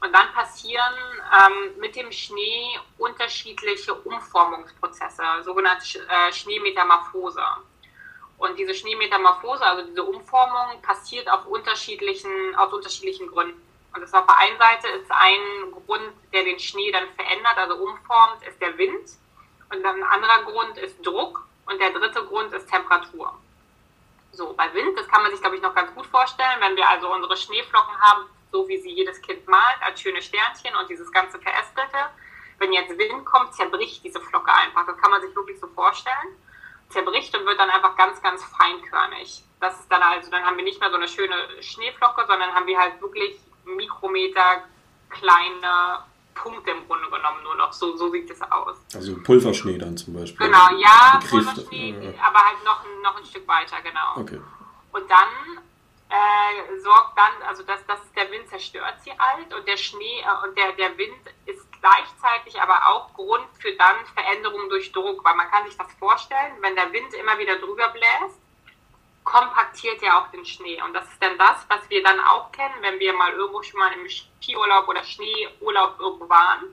Und 0.00 0.12
dann 0.12 0.32
passieren 0.32 0.94
ähm, 1.40 1.80
mit 1.80 1.96
dem 1.96 2.12
Schnee 2.12 2.78
unterschiedliche 2.98 3.94
Umformungsprozesse, 3.94 5.22
sogenannte 5.42 5.84
äh, 6.08 6.32
Schneemetamorphose. 6.32 7.42
Und 8.36 8.56
diese 8.56 8.72
Schneemetamorphose, 8.72 9.64
also 9.64 9.84
diese 9.84 10.04
Umformung, 10.04 10.80
passiert 10.82 11.28
auf 11.28 11.46
unterschiedlichen, 11.46 12.54
aus 12.54 12.72
unterschiedlichen 12.72 13.26
Gründen. 13.26 13.60
Und 13.94 14.02
das 14.02 14.12
auf 14.12 14.26
der 14.26 14.36
einen 14.36 14.58
Seite 14.58 14.88
ist 14.88 15.10
ein 15.10 15.72
Grund, 15.72 16.12
der 16.32 16.44
den 16.44 16.58
Schnee 16.58 16.92
dann 16.92 17.08
verändert, 17.14 17.56
also 17.56 17.76
umformt, 17.76 18.42
ist 18.46 18.60
der 18.60 18.76
Wind. 18.78 19.10
Und 19.70 19.82
dann 19.82 19.96
ein 19.96 20.04
anderer 20.04 20.42
Grund 20.44 20.78
ist 20.78 21.04
Druck. 21.04 21.46
Und 21.66 21.80
der 21.80 21.90
dritte 21.90 22.24
Grund 22.24 22.52
ist 22.52 22.68
Temperatur. 22.68 23.34
So, 24.32 24.54
bei 24.54 24.72
Wind, 24.72 24.98
das 24.98 25.08
kann 25.08 25.22
man 25.22 25.30
sich, 25.30 25.40
glaube 25.40 25.56
ich, 25.56 25.62
noch 25.62 25.74
ganz 25.74 25.94
gut 25.94 26.06
vorstellen. 26.06 26.60
Wenn 26.60 26.76
wir 26.76 26.88
also 26.88 27.12
unsere 27.12 27.36
Schneeflocken 27.36 28.00
haben, 28.00 28.26
so 28.50 28.66
wie 28.68 28.78
sie 28.78 28.90
jedes 28.90 29.20
Kind 29.20 29.46
malt, 29.46 29.78
als 29.80 30.00
schöne 30.00 30.22
Sternchen 30.22 30.74
und 30.76 30.88
dieses 30.88 31.10
ganze 31.12 31.38
Verästelte. 31.38 31.98
Wenn 32.58 32.72
jetzt 32.72 32.96
Wind 32.96 33.24
kommt, 33.24 33.54
zerbricht 33.54 34.02
diese 34.02 34.20
Flocke 34.20 34.52
einfach. 34.52 34.86
Das 34.86 34.96
kann 34.98 35.10
man 35.10 35.20
sich 35.22 35.34
wirklich 35.34 35.60
so 35.60 35.66
vorstellen. 35.68 36.36
Zerbricht 36.88 37.36
und 37.36 37.46
wird 37.46 37.58
dann 37.58 37.70
einfach 37.70 37.96
ganz, 37.96 38.20
ganz 38.22 38.42
feinkörnig. 38.44 39.44
Das 39.60 39.78
ist 39.78 39.90
dann 39.90 40.02
also, 40.02 40.30
dann 40.30 40.44
haben 40.44 40.56
wir 40.56 40.64
nicht 40.64 40.80
mehr 40.80 40.90
so 40.90 40.96
eine 40.96 41.08
schöne 41.08 41.62
Schneeflocke, 41.62 42.24
sondern 42.26 42.54
haben 42.54 42.66
wir 42.66 42.78
halt 42.78 43.00
wirklich 43.00 43.38
Mikrometer 43.76 44.64
kleine 45.10 46.04
Punkte 46.34 46.70
im 46.70 46.86
Grunde 46.86 47.10
genommen 47.10 47.42
nur 47.42 47.56
noch. 47.56 47.72
So, 47.72 47.96
so 47.96 48.10
sieht 48.10 48.30
es 48.30 48.40
aus. 48.42 48.76
Also 48.94 49.16
Pulverschnee 49.22 49.78
dann 49.78 49.96
zum 49.96 50.14
Beispiel. 50.14 50.46
Genau, 50.46 50.68
ja, 50.78 51.20
Pulverschnee, 51.28 51.90
äh, 51.90 52.14
aber 52.20 52.38
halt 52.38 52.64
noch, 52.64 52.84
noch 53.02 53.16
ein 53.16 53.24
Stück 53.24 53.46
weiter, 53.48 53.80
genau. 53.82 54.16
Okay. 54.16 54.40
Und 54.92 55.10
dann 55.10 55.62
äh, 56.08 56.80
sorgt 56.80 57.18
dann, 57.18 57.42
also 57.46 57.62
dass, 57.64 57.84
dass 57.86 58.00
der 58.16 58.30
Wind 58.30 58.48
zerstört 58.48 58.94
sie 59.02 59.10
halt 59.10 59.52
und 59.52 59.66
der 59.66 59.76
Schnee 59.76 60.20
äh, 60.20 60.46
und 60.46 60.56
der, 60.56 60.72
der 60.72 60.96
Wind 60.96 61.20
ist 61.44 61.66
gleichzeitig 61.80 62.60
aber 62.60 62.88
auch 62.88 63.12
Grund 63.14 63.46
für 63.58 63.72
dann 63.74 63.96
Veränderungen 64.14 64.68
durch 64.68 64.90
Druck, 64.92 65.24
weil 65.24 65.34
man 65.34 65.50
kann 65.50 65.66
sich 65.66 65.76
das 65.76 65.92
vorstellen, 65.98 66.54
wenn 66.60 66.74
der 66.74 66.92
Wind 66.92 67.12
immer 67.14 67.38
wieder 67.38 67.58
drüber 67.58 67.88
bläst, 67.90 68.40
kompaktiert 69.28 70.02
er 70.02 70.18
auch 70.18 70.28
den 70.28 70.44
Schnee 70.46 70.80
und 70.82 70.94
das 70.94 71.04
ist 71.04 71.22
dann 71.22 71.36
das, 71.36 71.66
was 71.68 71.88
wir 71.90 72.02
dann 72.02 72.18
auch 72.18 72.50
kennen, 72.50 72.74
wenn 72.80 72.98
wir 72.98 73.12
mal 73.12 73.32
irgendwo 73.32 73.62
schon 73.62 73.78
mal 73.78 73.92
im 73.92 74.08
Skiurlaub 74.08 74.88
oder 74.88 75.04
Schneeurlaub 75.04 76.00
irgendwo 76.00 76.26
waren, 76.30 76.64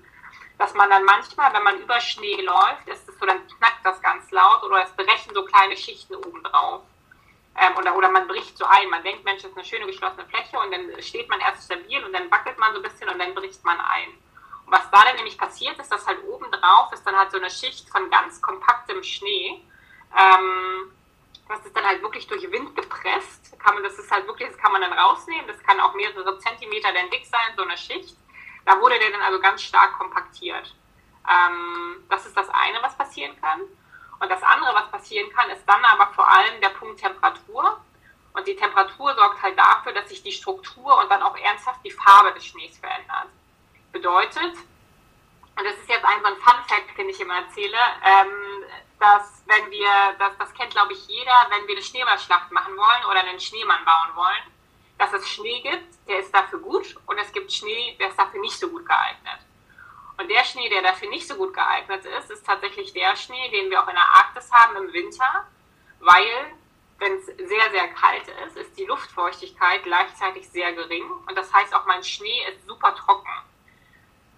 dass 0.58 0.74
man 0.74 0.90
dann 0.90 1.04
manchmal, 1.04 1.54
wenn 1.54 1.64
man 1.64 1.82
über 1.82 2.00
Schnee 2.00 2.42
läuft, 2.42 2.88
ist 2.88 3.10
es 3.10 3.20
so, 3.20 3.26
dann 3.26 3.46
knackt 3.46 3.84
das 3.84 4.02
ganz 4.02 4.32
laut 4.32 4.64
oder 4.64 4.84
es 4.84 4.92
brechen 4.94 5.34
so 5.34 5.44
kleine 5.44 5.76
Schichten 5.76 6.16
oben 6.16 6.42
drauf. 6.44 6.84
Ähm, 7.58 7.76
oder, 7.78 7.96
oder 7.96 8.10
man 8.10 8.28
bricht 8.28 8.58
so 8.58 8.66
ein. 8.66 8.90
Man 8.90 9.04
denkt, 9.04 9.26
Mensch, 9.26 9.42
das 9.42 9.52
ist 9.52 9.58
eine 9.58 9.66
schöne 9.66 9.86
geschlossene 9.86 10.26
Fläche 10.26 10.58
und 10.58 10.72
dann 10.72 11.02
steht 11.02 11.30
man 11.30 11.42
erst 11.42 11.66
stabil 11.66 12.04
und 12.06 12.14
dann 12.14 12.32
wackelt 12.32 12.58
man 12.58 12.74
so 12.74 12.80
ein 12.80 12.84
bisschen 12.84 13.10
und 13.10 13.20
dann 13.20 13.36
bricht 13.36 13.64
man 13.66 13.80
ein. 13.82 14.10
Und 14.66 14.72
was 14.72 14.90
da 14.92 15.04
dann 15.04 15.16
nämlich 15.18 15.38
passiert 15.38 15.78
ist, 15.78 15.92
dass 15.92 16.08
halt 16.08 16.24
oben 16.24 16.50
drauf 16.52 16.92
ist 16.94 17.06
dann 17.06 17.18
halt 17.18 17.32
so 17.32 17.38
eine 17.38 17.50
Schicht 17.50 17.90
von 17.90 18.10
ganz 18.10 18.42
kompaktem 18.42 19.04
Schnee. 19.04 19.62
Ähm, 20.18 20.95
das 21.48 21.64
ist 21.66 21.76
dann 21.76 21.86
halt 21.86 22.02
wirklich 22.02 22.28
durch 22.28 22.50
Wind 22.52 22.76
gepresst. 22.76 23.58
Kann 23.60 23.76
man, 23.76 23.84
das 23.84 23.98
ist 24.00 24.12
halt 24.12 24.28
wirklich, 24.28 24.50
das 24.50 24.58
kann 24.58 24.72
man 24.72 24.82
dann 24.82 24.94
rausnehmen. 24.94 25.48
Das 25.48 25.62
kann 25.64 25.80
auch 25.80 25.94
mehrere 25.94 26.38
Zentimeter 26.40 26.92
dann 26.94 27.10
dick 27.10 27.26
sein, 27.26 27.56
so 27.56 27.64
eine 27.64 27.78
Schicht. 27.78 28.18
Da 28.66 28.80
wurde 28.82 28.98
der 28.98 29.12
dann 29.12 29.22
also 29.22 29.40
ganz 29.40 29.62
stark 29.62 29.98
kompaktiert. 29.98 30.74
Ähm, 31.30 32.04
das 32.10 32.26
ist 32.26 32.36
das 32.36 32.50
eine, 32.50 32.82
was 32.82 32.98
passieren 32.98 33.40
kann. 33.40 33.62
Und 34.20 34.30
das 34.30 34.42
andere, 34.42 34.74
was 34.74 34.90
passieren 34.92 35.32
kann, 35.34 35.50
ist 35.50 35.66
dann 35.68 35.84
aber 35.86 36.12
vor 36.14 36.28
allem 36.28 36.60
der 36.62 36.70
Punkt 36.70 37.00
Temperatur. 37.00 37.80
Und 38.34 38.48
die 38.48 38.56
Temperatur 38.56 39.14
sorgt 39.16 39.42
halt 39.42 39.58
dafür, 39.58 39.94
dass 39.94 40.10
sich 40.10 40.24
die 40.24 40.32
Struktur 40.32 40.98
und 41.00 41.10
dann 41.10 41.22
auch 41.22 41.38
ernsthaft 41.38 41.80
die 41.86 41.92
Farbe 41.92 42.34
des 42.34 42.46
Schnees 42.46 42.78
verändert. 42.78 43.28
Bedeutet, 43.92 44.56
und 45.58 45.64
das 45.64 45.76
ist 45.76 45.90
jetzt 45.90 46.04
ein 46.04 46.20
so 46.22 46.28
ein 46.28 46.36
Fun-Fact, 46.36 46.98
den 46.98 47.10
ich 47.10 47.20
immer 47.22 47.38
erzähle, 47.38 47.78
ähm, 48.04 48.64
dass 49.00 49.44
wenn 49.46 49.72
wir, 49.72 50.16
das, 50.20 50.38
das 50.38 50.54
kennt 50.54 50.72
glaube 50.72 50.94
ich 50.94 51.08
jeder, 51.08 51.48
wenn 51.50 51.68
wir 51.68 51.76
eine 51.76 51.84
Schneeballschlacht 51.84 52.52
machen 52.52 52.76
wollen 52.76 53.06
oder 53.10 53.20
einen 53.20 53.40
Schneemann 53.40 53.84
bauen 53.86 54.16
wollen, 54.16 54.44
dass 54.98 55.14
es 55.14 55.28
Schnee 55.30 55.62
gibt, 55.62 56.08
der 56.08 56.20
ist 56.20 56.34
dafür 56.34 56.60
gut 56.60 56.96
und 57.06 57.18
es 57.18 57.32
gibt 57.32 57.52
Schnee, 57.52 57.96
der 58.00 58.10
ist 58.10 58.20
dafür 58.20 58.40
nicht 58.42 58.58
so 58.58 58.70
gut 58.70 58.86
geeignet. 58.86 59.40
Und 60.18 60.30
der 60.30 60.46
Schnee, 60.46 60.70
der 60.70 60.82
dafür 60.82 61.10
nicht 61.10 61.28
so 61.28 61.36
gut 61.36 61.54
geeignet 61.54 62.06
ist, 62.06 62.32
ist 62.32 62.46
tatsächlich 62.46 62.94
der 62.94 63.16
Schnee, 63.16 63.50
den 63.50 63.70
wir 63.70 63.84
auch 63.84 63.88
in 63.88 63.96
der 63.96 64.08
Arktis 64.08 64.50
haben 64.52 64.78
im 64.78 64.94
Winter, 64.94 65.46
weil 66.00 66.54
wenn 67.00 67.14
es 67.18 67.26
sehr, 67.26 67.72
sehr 67.72 67.90
kalt 67.90 68.28
ist, 68.48 68.56
ist 68.56 68.78
die 68.78 68.86
Luftfeuchtigkeit 68.86 69.84
gleichzeitig 69.84 70.50
sehr 70.50 70.72
gering 70.74 71.10
und 71.28 71.38
das 71.38 71.54
heißt 71.54 71.74
auch 71.74 71.86
mein 71.86 72.04
Schnee 72.04 72.42
ist 72.50 72.66
super 72.66 72.96
trocken. 72.96 73.30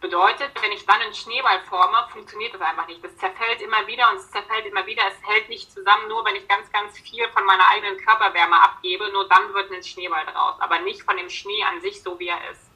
Bedeutet, 0.08 0.52
wenn 0.62 0.72
ich 0.72 0.86
dann 0.86 1.02
einen 1.02 1.14
Schneeball 1.14 1.60
forme, 1.64 1.98
funktioniert 2.14 2.54
das 2.54 2.62
einfach 2.62 2.88
nicht. 2.88 3.04
Das 3.04 3.18
zerfällt 3.18 3.62
immer 3.62 3.86
wieder 3.88 4.10
und 4.10 4.16
es 4.16 4.32
zerfällt 4.32 4.66
immer 4.66 4.86
wieder. 4.86 5.04
Es 5.06 5.28
hält 5.28 5.50
nicht 5.50 5.70
zusammen, 5.70 6.08
nur 6.08 6.24
wenn 6.24 6.38
ich 6.38 6.48
ganz, 6.48 6.72
ganz 6.72 6.98
viel 6.98 7.28
von 7.28 7.44
meiner 7.44 7.68
eigenen 7.68 7.98
Körperwärme 7.98 8.56
abgebe, 8.56 9.12
nur 9.12 9.28
dann 9.28 9.54
wird 9.54 9.70
ein 9.70 9.84
Schneeball 9.84 10.26
draus, 10.28 10.56
aber 10.62 10.80
nicht 10.80 11.04
von 11.04 11.18
dem 11.18 11.30
Schnee 11.30 11.62
an 11.62 11.82
sich, 11.82 12.02
so 12.02 12.18
wie 12.20 12.30
er 12.30 12.40
ist. 12.50 12.72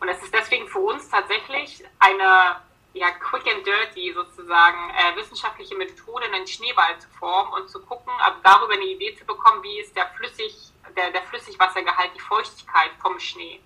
Und 0.00 0.08
es 0.08 0.20
ist 0.24 0.34
deswegen 0.34 0.66
für 0.66 0.80
uns 0.80 1.08
tatsächlich 1.08 1.84
eine 2.00 2.60
ja, 2.94 3.12
quick 3.12 3.46
and 3.46 3.64
dirty 3.64 4.12
sozusagen 4.12 4.90
äh, 4.90 5.14
wissenschaftliche 5.14 5.76
Methode, 5.76 6.24
einen 6.24 6.48
Schneeball 6.48 6.98
zu 6.98 7.08
formen 7.10 7.52
und 7.52 7.70
zu 7.70 7.80
gucken, 7.80 8.12
also 8.18 8.40
darüber 8.42 8.72
eine 8.72 8.86
Idee 8.86 9.14
zu 9.14 9.24
bekommen, 9.24 9.62
wie 9.62 9.78
ist 9.78 9.94
der 9.94 10.08
Flüssig, 10.16 10.72
der, 10.96 11.12
der 11.12 11.22
Flüssigwassergehalt, 11.22 12.10
die 12.16 12.20
Feuchtigkeit 12.20 12.90
vom 13.00 13.20
Schnee. 13.20 13.60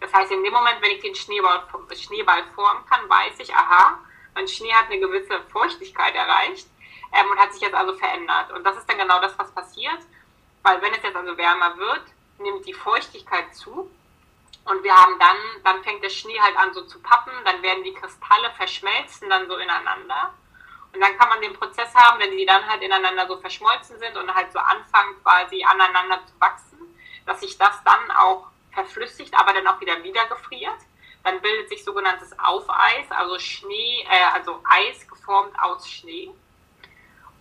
Das 0.00 0.12
heißt, 0.12 0.30
in 0.32 0.44
dem 0.44 0.52
Moment, 0.52 0.80
wenn 0.82 0.92
ich 0.92 1.00
den 1.00 1.14
Schneeball, 1.14 1.62
Schneeball 1.94 2.44
formen 2.54 2.84
kann, 2.86 3.08
weiß 3.08 3.38
ich, 3.38 3.54
aha, 3.54 3.98
mein 4.34 4.46
Schnee 4.46 4.72
hat 4.72 4.86
eine 4.86 5.00
gewisse 5.00 5.40
Feuchtigkeit 5.50 6.14
erreicht 6.14 6.68
ähm, 7.12 7.30
und 7.30 7.38
hat 7.38 7.52
sich 7.52 7.62
jetzt 7.62 7.74
also 7.74 7.94
verändert. 7.94 8.52
Und 8.52 8.64
das 8.64 8.76
ist 8.76 8.88
dann 8.88 8.98
genau 8.98 9.20
das, 9.20 9.38
was 9.38 9.50
passiert, 9.52 10.00
weil 10.62 10.80
wenn 10.82 10.92
es 10.92 11.02
jetzt 11.02 11.16
also 11.16 11.36
wärmer 11.36 11.76
wird, 11.78 12.02
nimmt 12.38 12.66
die 12.66 12.74
Feuchtigkeit 12.74 13.54
zu 13.54 13.90
und 14.66 14.82
wir 14.82 14.94
haben 14.94 15.18
dann, 15.18 15.36
dann 15.62 15.82
fängt 15.84 16.02
der 16.02 16.10
Schnee 16.10 16.38
halt 16.40 16.56
an 16.56 16.74
so 16.74 16.82
zu 16.82 17.00
pappen, 17.00 17.32
dann 17.44 17.62
werden 17.62 17.84
die 17.84 17.94
Kristalle 17.94 18.50
verschmelzen 18.56 19.30
dann 19.30 19.46
so 19.46 19.56
ineinander. 19.56 20.34
Und 20.92 21.00
dann 21.00 21.16
kann 21.18 21.28
man 21.28 21.40
den 21.40 21.52
Prozess 21.52 21.94
haben, 21.94 22.18
wenn 22.18 22.36
die 22.36 22.46
dann 22.46 22.66
halt 22.66 22.82
ineinander 22.82 23.26
so 23.28 23.36
verschmolzen 23.38 23.98
sind 23.98 24.16
und 24.16 24.34
halt 24.34 24.52
so 24.52 24.58
anfangen 24.58 25.14
quasi 25.22 25.62
aneinander 25.62 26.20
zu 26.26 26.32
wachsen, 26.40 26.78
dass 27.26 27.40
sich 27.40 27.56
das 27.56 27.82
dann 27.84 28.10
auch 28.10 28.48
verflüssigt, 28.76 29.34
aber 29.36 29.54
dann 29.54 29.66
auch 29.66 29.80
wieder 29.80 30.02
wieder 30.02 30.26
gefriert. 30.26 30.78
Dann 31.24 31.40
bildet 31.40 31.68
sich 31.68 31.82
sogenanntes 31.82 32.38
Aufeis, 32.38 33.10
also 33.10 33.38
Schnee, 33.38 34.06
äh, 34.08 34.34
also 34.34 34.60
Eis 34.64 35.08
geformt 35.08 35.54
aus 35.60 35.90
Schnee. 35.90 36.30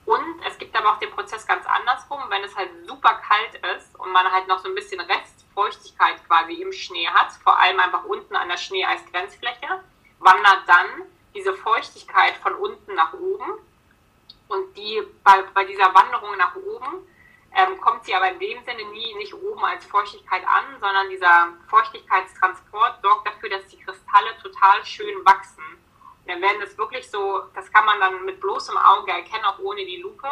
Und 0.05 0.45
es 0.47 0.57
gibt 0.57 0.75
aber 0.75 0.93
auch 0.93 0.99
den 0.99 1.11
Prozess 1.11 1.45
ganz 1.45 1.65
andersrum, 1.65 2.19
wenn 2.29 2.43
es 2.43 2.55
halt 2.55 2.69
super 2.87 3.21
kalt 3.27 3.55
ist 3.77 3.99
und 3.99 4.11
man 4.11 4.31
halt 4.31 4.47
noch 4.47 4.59
so 4.59 4.69
ein 4.69 4.75
bisschen 4.75 5.01
Restfeuchtigkeit 5.01 6.15
quasi 6.27 6.53
im 6.53 6.71
Schnee 6.71 7.07
hat, 7.07 7.31
vor 7.43 7.59
allem 7.59 7.79
einfach 7.79 8.05
unten 8.05 8.35
an 8.35 8.49
der 8.49 8.57
Schneeeisgrenzfläche, 8.57 9.83
wandert 10.19 10.63
dann 10.67 10.87
diese 11.33 11.53
Feuchtigkeit 11.53 12.35
von 12.37 12.53
unten 12.55 12.95
nach 12.95 13.13
oben. 13.13 13.59
Und 14.47 14.77
die 14.77 15.01
bei, 15.23 15.41
bei 15.53 15.65
dieser 15.65 15.93
Wanderung 15.93 16.37
nach 16.37 16.55
oben 16.55 17.07
ähm, 17.55 17.79
kommt 17.79 18.05
sie 18.05 18.13
aber 18.13 18.29
in 18.29 18.39
dem 18.39 18.63
Sinne 18.63 18.83
nie 18.91 19.13
nicht 19.15 19.33
oben 19.33 19.63
als 19.63 19.85
Feuchtigkeit 19.85 20.43
an, 20.45 20.79
sondern 20.79 21.09
dieser 21.09 21.49
Feuchtigkeitstransport 21.69 23.01
sorgt 23.01 23.27
dafür, 23.27 23.49
dass 23.49 23.67
die 23.67 23.79
Kristalle 23.79 24.37
total 24.41 24.83
schön 24.85 25.23
wachsen 25.25 25.75
dann 26.27 26.41
werden 26.41 26.59
das 26.59 26.77
wirklich 26.77 27.09
so, 27.09 27.43
das 27.53 27.71
kann 27.71 27.85
man 27.85 27.99
dann 27.99 28.25
mit 28.25 28.39
bloßem 28.39 28.77
Auge 28.77 29.11
erkennen, 29.11 29.45
auch 29.45 29.59
ohne 29.59 29.85
die 29.85 29.97
Lupe. 29.97 30.27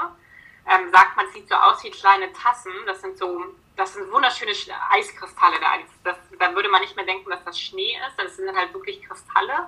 Ähm, 0.69 0.89
sagt 0.91 1.15
man, 1.15 1.29
sieht 1.31 1.47
so 1.49 1.55
aus 1.55 1.83
wie 1.83 1.91
kleine 1.91 2.31
Tassen. 2.33 2.71
Das 2.86 3.01
sind 3.01 3.17
so, 3.17 3.45
das 3.75 3.93
sind 3.93 4.12
wunderschöne 4.12 4.53
Eiskristalle 4.89 5.59
da. 5.59 5.77
Das, 6.03 6.17
da 6.39 6.55
würde 6.55 6.69
man 6.69 6.81
nicht 6.81 6.95
mehr 6.95 7.05
denken, 7.05 7.29
dass 7.29 7.43
das 7.43 7.59
Schnee 7.59 7.97
ist. 8.07 8.17
Das 8.17 8.36
sind 8.38 8.55
halt 8.55 8.73
wirklich 8.73 9.03
Kristalle, 9.03 9.67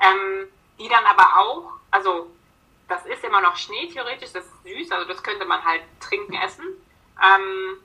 ähm, 0.00 0.48
die 0.78 0.88
dann 0.88 1.04
aber 1.04 1.38
auch, 1.38 1.72
also 1.90 2.30
das 2.88 3.06
ist 3.06 3.22
immer 3.22 3.40
noch 3.40 3.56
Schnee 3.56 3.88
theoretisch, 3.88 4.32
das 4.32 4.44
ist 4.44 4.62
süß, 4.64 4.90
also 4.90 5.06
das 5.06 5.22
könnte 5.22 5.44
man 5.44 5.64
halt 5.64 5.82
trinken, 6.00 6.34
essen. 6.34 6.64
Ähm, 7.22 7.78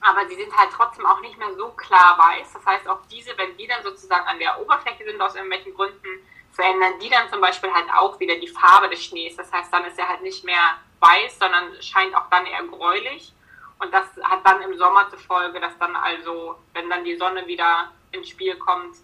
aber 0.00 0.26
sie 0.28 0.34
sind 0.34 0.56
halt 0.56 0.70
trotzdem 0.72 1.06
auch 1.06 1.20
nicht 1.20 1.38
mehr 1.38 1.54
so 1.54 1.68
klar 1.70 2.18
weiß. 2.18 2.52
Das 2.54 2.66
heißt, 2.66 2.88
auch 2.88 3.00
diese, 3.10 3.36
wenn 3.38 3.56
die 3.56 3.68
dann 3.68 3.82
sozusagen 3.82 4.26
an 4.26 4.38
der 4.38 4.60
Oberfläche 4.60 5.04
sind 5.04 5.20
aus 5.20 5.34
irgendwelchen 5.34 5.74
Gründen, 5.74 6.26
verändern 6.52 6.98
die 7.00 7.08
dann 7.08 7.30
zum 7.30 7.40
Beispiel 7.40 7.72
halt 7.72 7.86
auch 7.94 8.18
wieder 8.18 8.36
die 8.36 8.48
Farbe 8.48 8.88
des 8.88 9.04
Schnees. 9.04 9.36
Das 9.36 9.50
heißt, 9.52 9.72
dann 9.72 9.84
ist 9.84 9.98
er 9.98 10.08
halt 10.08 10.22
nicht 10.22 10.44
mehr 10.44 10.78
weiß, 11.00 11.38
sondern 11.38 11.80
scheint 11.80 12.14
auch 12.14 12.28
dann 12.30 12.46
eher 12.46 12.64
gräulich. 12.64 13.32
Und 13.78 13.92
das 13.92 14.06
hat 14.22 14.46
dann 14.46 14.62
im 14.62 14.76
Sommer 14.76 15.08
zur 15.10 15.18
Folge, 15.18 15.60
dass 15.60 15.76
dann 15.78 15.96
also, 15.96 16.56
wenn 16.72 16.90
dann 16.90 17.04
die 17.04 17.16
Sonne 17.16 17.46
wieder 17.46 17.90
ins 18.12 18.28
Spiel 18.28 18.56
kommt, 18.56 18.96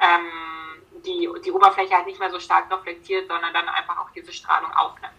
ähm, 0.00 0.82
die, 1.04 1.28
die 1.44 1.52
Oberfläche 1.52 1.94
halt 1.94 2.06
nicht 2.06 2.18
mehr 2.18 2.30
so 2.30 2.40
stark 2.40 2.70
reflektiert, 2.70 3.28
sondern 3.28 3.52
dann 3.52 3.68
einfach 3.68 3.98
auch 3.98 4.10
diese 4.10 4.32
Strahlung 4.32 4.72
aufnimmt. 4.72 5.14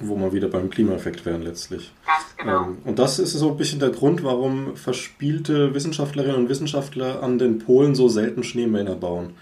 Wo 0.00 0.16
wir 0.16 0.32
wieder 0.32 0.48
beim 0.48 0.70
Klimaeffekt 0.70 1.24
wären 1.24 1.42
letztlich. 1.42 1.92
Ganz 2.06 2.36
genau. 2.36 2.64
Ähm, 2.64 2.78
und 2.84 2.98
das 2.98 3.18
ist 3.18 3.32
so 3.32 3.50
ein 3.50 3.56
bisschen 3.56 3.80
der 3.80 3.90
Grund, 3.90 4.24
warum 4.24 4.76
verspielte 4.76 5.74
Wissenschaftlerinnen 5.74 6.36
und 6.36 6.48
Wissenschaftler 6.48 7.22
an 7.22 7.38
den 7.38 7.58
Polen 7.58 7.94
so 7.94 8.08
selten 8.08 8.42
Schneemänner 8.42 8.96
bauen. 8.96 9.34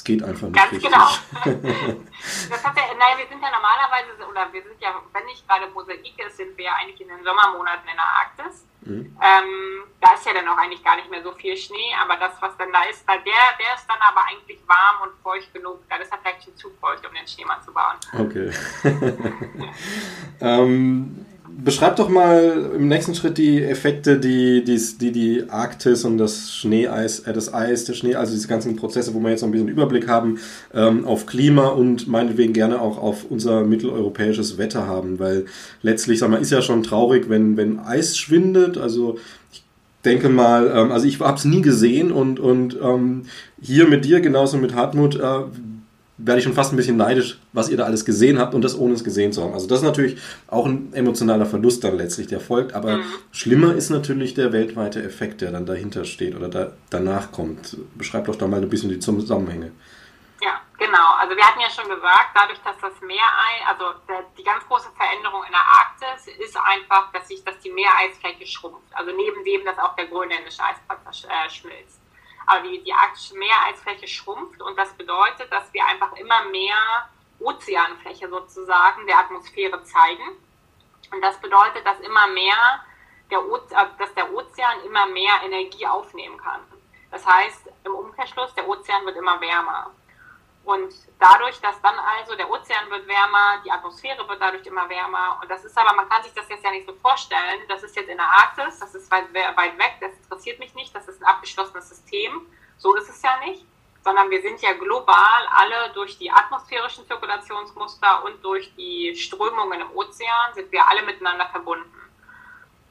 Es 0.00 0.04
geht 0.04 0.24
einfach 0.24 0.48
nicht. 0.48 0.56
Ganz 0.56 0.72
richtig. 0.72 0.90
genau. 0.90 1.08
das 2.48 2.64
hat 2.64 2.74
ja, 2.74 2.82
naja, 2.96 3.18
wir 3.18 3.28
sind 3.28 3.42
ja 3.42 3.50
normalerweise, 3.52 4.26
oder 4.30 4.50
wir 4.50 4.62
sind 4.62 4.80
ja, 4.80 4.94
wenn 5.12 5.26
nicht 5.26 5.46
gerade 5.46 5.68
Mosaik 5.68 6.18
ist, 6.26 6.38
sind 6.38 6.56
wir 6.56 6.64
ja 6.64 6.72
eigentlich 6.80 7.02
in 7.02 7.08
den 7.08 7.22
Sommermonaten 7.22 7.86
in 7.86 7.96
der 7.96 8.06
Arktis. 8.06 8.64
Mhm. 8.80 9.14
Ähm, 9.20 9.84
da 10.00 10.14
ist 10.14 10.24
ja 10.24 10.32
dann 10.32 10.48
auch 10.48 10.56
eigentlich 10.56 10.82
gar 10.82 10.96
nicht 10.96 11.10
mehr 11.10 11.22
so 11.22 11.32
viel 11.32 11.54
Schnee, 11.54 11.92
aber 12.02 12.16
das, 12.16 12.32
was 12.40 12.56
dann 12.56 12.72
da 12.72 12.84
ist, 12.84 13.06
der, 13.06 13.16
der 13.20 13.74
ist 13.76 13.86
dann 13.86 13.98
aber 14.00 14.24
eigentlich 14.24 14.58
warm 14.66 15.02
und 15.02 15.22
feucht 15.22 15.52
genug. 15.52 15.86
Da 15.90 15.96
ist 15.96 16.10
er 16.10 16.16
vielleicht 16.16 16.44
schon 16.44 16.56
zu 16.56 16.70
feucht, 16.80 17.06
um 17.06 17.12
den 17.12 17.28
Schneemann 17.28 17.62
zu 17.62 17.70
bauen. 17.70 17.98
Okay. 18.16 18.50
ähm, 20.40 21.26
beschreib 21.64 21.96
doch 21.96 22.08
mal 22.08 22.70
im 22.76 22.88
nächsten 22.88 23.14
Schritt 23.14 23.38
die 23.38 23.62
Effekte, 23.62 24.18
die 24.18 24.64
die, 24.64 24.80
die, 25.00 25.12
die 25.12 25.44
Arktis 25.48 26.04
und 26.04 26.18
das 26.18 26.54
Schneeeis, 26.54 27.20
äh, 27.20 27.32
das 27.32 27.52
Eis, 27.52 27.84
der 27.84 27.94
Schnee, 27.94 28.14
also 28.14 28.32
diese 28.32 28.48
ganzen 28.48 28.76
Prozesse, 28.76 29.14
wo 29.14 29.20
wir 29.20 29.30
jetzt 29.30 29.42
noch 29.42 29.48
ein 29.48 29.52
bisschen 29.52 29.68
Überblick 29.68 30.08
haben, 30.08 30.38
ähm, 30.74 31.04
auf 31.04 31.26
Klima 31.26 31.68
und 31.68 32.08
meinetwegen 32.08 32.52
gerne 32.52 32.80
auch 32.80 32.98
auf 32.98 33.26
unser 33.28 33.64
mitteleuropäisches 33.64 34.58
Wetter 34.58 34.86
haben, 34.86 35.18
weil 35.18 35.46
letztlich, 35.82 36.18
sag 36.18 36.30
mal, 36.30 36.40
ist 36.40 36.50
ja 36.50 36.62
schon 36.62 36.82
traurig, 36.82 37.28
wenn, 37.28 37.56
wenn 37.56 37.78
Eis 37.78 38.16
schwindet, 38.16 38.78
also 38.78 39.18
ich 39.52 39.62
denke 40.04 40.28
mal, 40.28 40.72
ähm, 40.74 40.92
also 40.92 41.06
ich 41.06 41.20
habe 41.20 41.36
es 41.36 41.44
nie 41.44 41.62
gesehen 41.62 42.12
und, 42.12 42.40
und 42.40 42.76
ähm, 42.82 43.22
hier 43.60 43.86
mit 43.86 44.04
dir, 44.04 44.20
genauso 44.20 44.56
mit 44.56 44.74
Hartmut, 44.74 45.16
äh, 45.16 45.40
werde 46.22 46.38
ich 46.38 46.44
schon 46.44 46.54
fast 46.54 46.72
ein 46.72 46.76
bisschen 46.76 46.96
neidisch, 46.96 47.38
was 47.52 47.68
ihr 47.68 47.76
da 47.76 47.84
alles 47.84 48.04
gesehen 48.04 48.38
habt 48.38 48.54
und 48.54 48.62
das 48.62 48.78
ohne 48.78 48.94
es 48.94 49.04
gesehen 49.04 49.32
zu 49.32 49.42
haben. 49.42 49.54
Also 49.54 49.66
das 49.66 49.78
ist 49.78 49.84
natürlich 49.84 50.20
auch 50.48 50.66
ein 50.66 50.92
emotionaler 50.92 51.46
Verlust 51.46 51.82
dann 51.84 51.96
letztlich, 51.96 52.26
der 52.26 52.40
folgt. 52.40 52.74
Aber 52.74 52.98
mhm. 52.98 53.04
schlimmer 53.32 53.74
ist 53.74 53.90
natürlich 53.90 54.34
der 54.34 54.52
weltweite 54.52 55.02
Effekt, 55.02 55.40
der 55.40 55.50
dann 55.50 55.66
dahinter 55.66 56.04
steht 56.04 56.34
oder 56.34 56.48
da, 56.48 56.72
danach 56.90 57.32
kommt. 57.32 57.76
Beschreibt 57.94 58.28
doch 58.28 58.36
da 58.36 58.46
mal 58.46 58.60
ein 58.60 58.68
bisschen 58.68 58.90
die 58.90 58.98
Zusammenhänge. 58.98 59.72
Ja, 60.42 60.60
genau. 60.78 61.14
Also 61.18 61.36
wir 61.36 61.44
hatten 61.44 61.60
ja 61.60 61.70
schon 61.70 61.88
gesagt, 61.88 62.30
dadurch, 62.34 62.60
dass 62.64 62.76
das 62.80 63.00
Meerei, 63.00 63.54
also 63.68 63.98
der, 64.08 64.24
die 64.36 64.44
ganz 64.44 64.64
große 64.68 64.88
Veränderung 64.96 65.44
in 65.44 65.52
der 65.52 65.60
Arktis 65.60 66.32
ist 66.38 66.56
einfach, 66.56 67.12
dass 67.12 67.28
sich, 67.28 67.42
dass 67.44 67.58
die 67.60 67.70
Meereisfläche 67.70 68.46
schrumpft. 68.46 68.92
Also 68.92 69.10
neben 69.16 69.44
dem, 69.44 69.64
dass 69.64 69.78
auch 69.78 69.96
der 69.96 70.06
grönländische 70.06 70.62
Eisplatz 70.62 71.24
äh, 71.24 71.50
schmilzt 71.50 71.99
aber 72.50 72.68
die, 72.68 72.82
die 72.82 72.92
arktische 72.92 73.36
Meereisfläche 73.36 74.08
schrumpft 74.08 74.60
und 74.60 74.76
das 74.76 74.92
bedeutet, 74.94 75.50
dass 75.52 75.72
wir 75.72 75.86
einfach 75.86 76.12
immer 76.14 76.44
mehr 76.46 77.08
Ozeanfläche 77.38 78.28
sozusagen 78.28 79.06
der 79.06 79.18
Atmosphäre 79.18 79.82
zeigen. 79.84 80.36
Und 81.12 81.22
das 81.22 81.40
bedeutet, 81.40 81.86
dass 81.86 82.00
immer 82.00 82.26
mehr 82.28 82.84
der, 83.30 83.38
äh, 83.38 83.86
dass 83.98 84.14
der 84.14 84.32
Ozean 84.32 84.80
immer 84.84 85.06
mehr 85.06 85.32
Energie 85.44 85.86
aufnehmen 85.86 86.36
kann. 86.38 86.60
Das 87.10 87.24
heißt, 87.26 87.70
im 87.84 87.94
Umkehrschluss, 87.94 88.52
der 88.54 88.68
Ozean 88.68 89.04
wird 89.06 89.16
immer 89.16 89.40
wärmer. 89.40 89.92
Und 90.64 90.92
dadurch, 91.18 91.60
dass 91.60 91.80
dann 91.80 91.98
also 91.98 92.36
der 92.36 92.50
Ozean 92.50 92.90
wird 92.90 93.08
wärmer, 93.08 93.62
die 93.64 93.70
Atmosphäre 93.70 94.28
wird 94.28 94.40
dadurch 94.40 94.66
immer 94.66 94.88
wärmer. 94.88 95.38
Und 95.42 95.50
das 95.50 95.64
ist 95.64 95.76
aber, 95.76 95.94
man 95.94 96.08
kann 96.08 96.22
sich 96.22 96.34
das 96.34 96.48
jetzt 96.48 96.62
ja 96.62 96.70
nicht 96.70 96.86
so 96.86 96.94
vorstellen. 96.94 97.60
Das 97.68 97.82
ist 97.82 97.96
jetzt 97.96 98.08
in 98.08 98.18
der 98.18 98.26
Arktis, 98.26 98.78
das 98.78 98.94
ist 98.94 99.10
weit, 99.10 99.32
weit 99.34 99.78
weg, 99.78 99.96
das 100.00 100.12
interessiert 100.12 100.58
mich 100.58 100.74
nicht, 100.74 100.94
das 100.94 101.08
ist 101.08 101.20
ein 101.20 101.26
abgeschlossenes 101.26 101.88
System. 101.88 102.46
So 102.76 102.94
ist 102.94 103.08
es 103.08 103.22
ja 103.22 103.38
nicht. 103.44 103.64
Sondern 104.02 104.30
wir 104.30 104.40
sind 104.40 104.62
ja 104.62 104.72
global 104.72 105.46
alle 105.54 105.92
durch 105.92 106.16
die 106.18 106.30
atmosphärischen 106.30 107.06
Zirkulationsmuster 107.06 108.24
und 108.24 108.42
durch 108.42 108.74
die 108.76 109.14
Strömungen 109.14 109.82
im 109.82 109.90
Ozean 109.94 110.54
sind 110.54 110.72
wir 110.72 110.88
alle 110.88 111.02
miteinander 111.02 111.46
verbunden. 111.48 111.99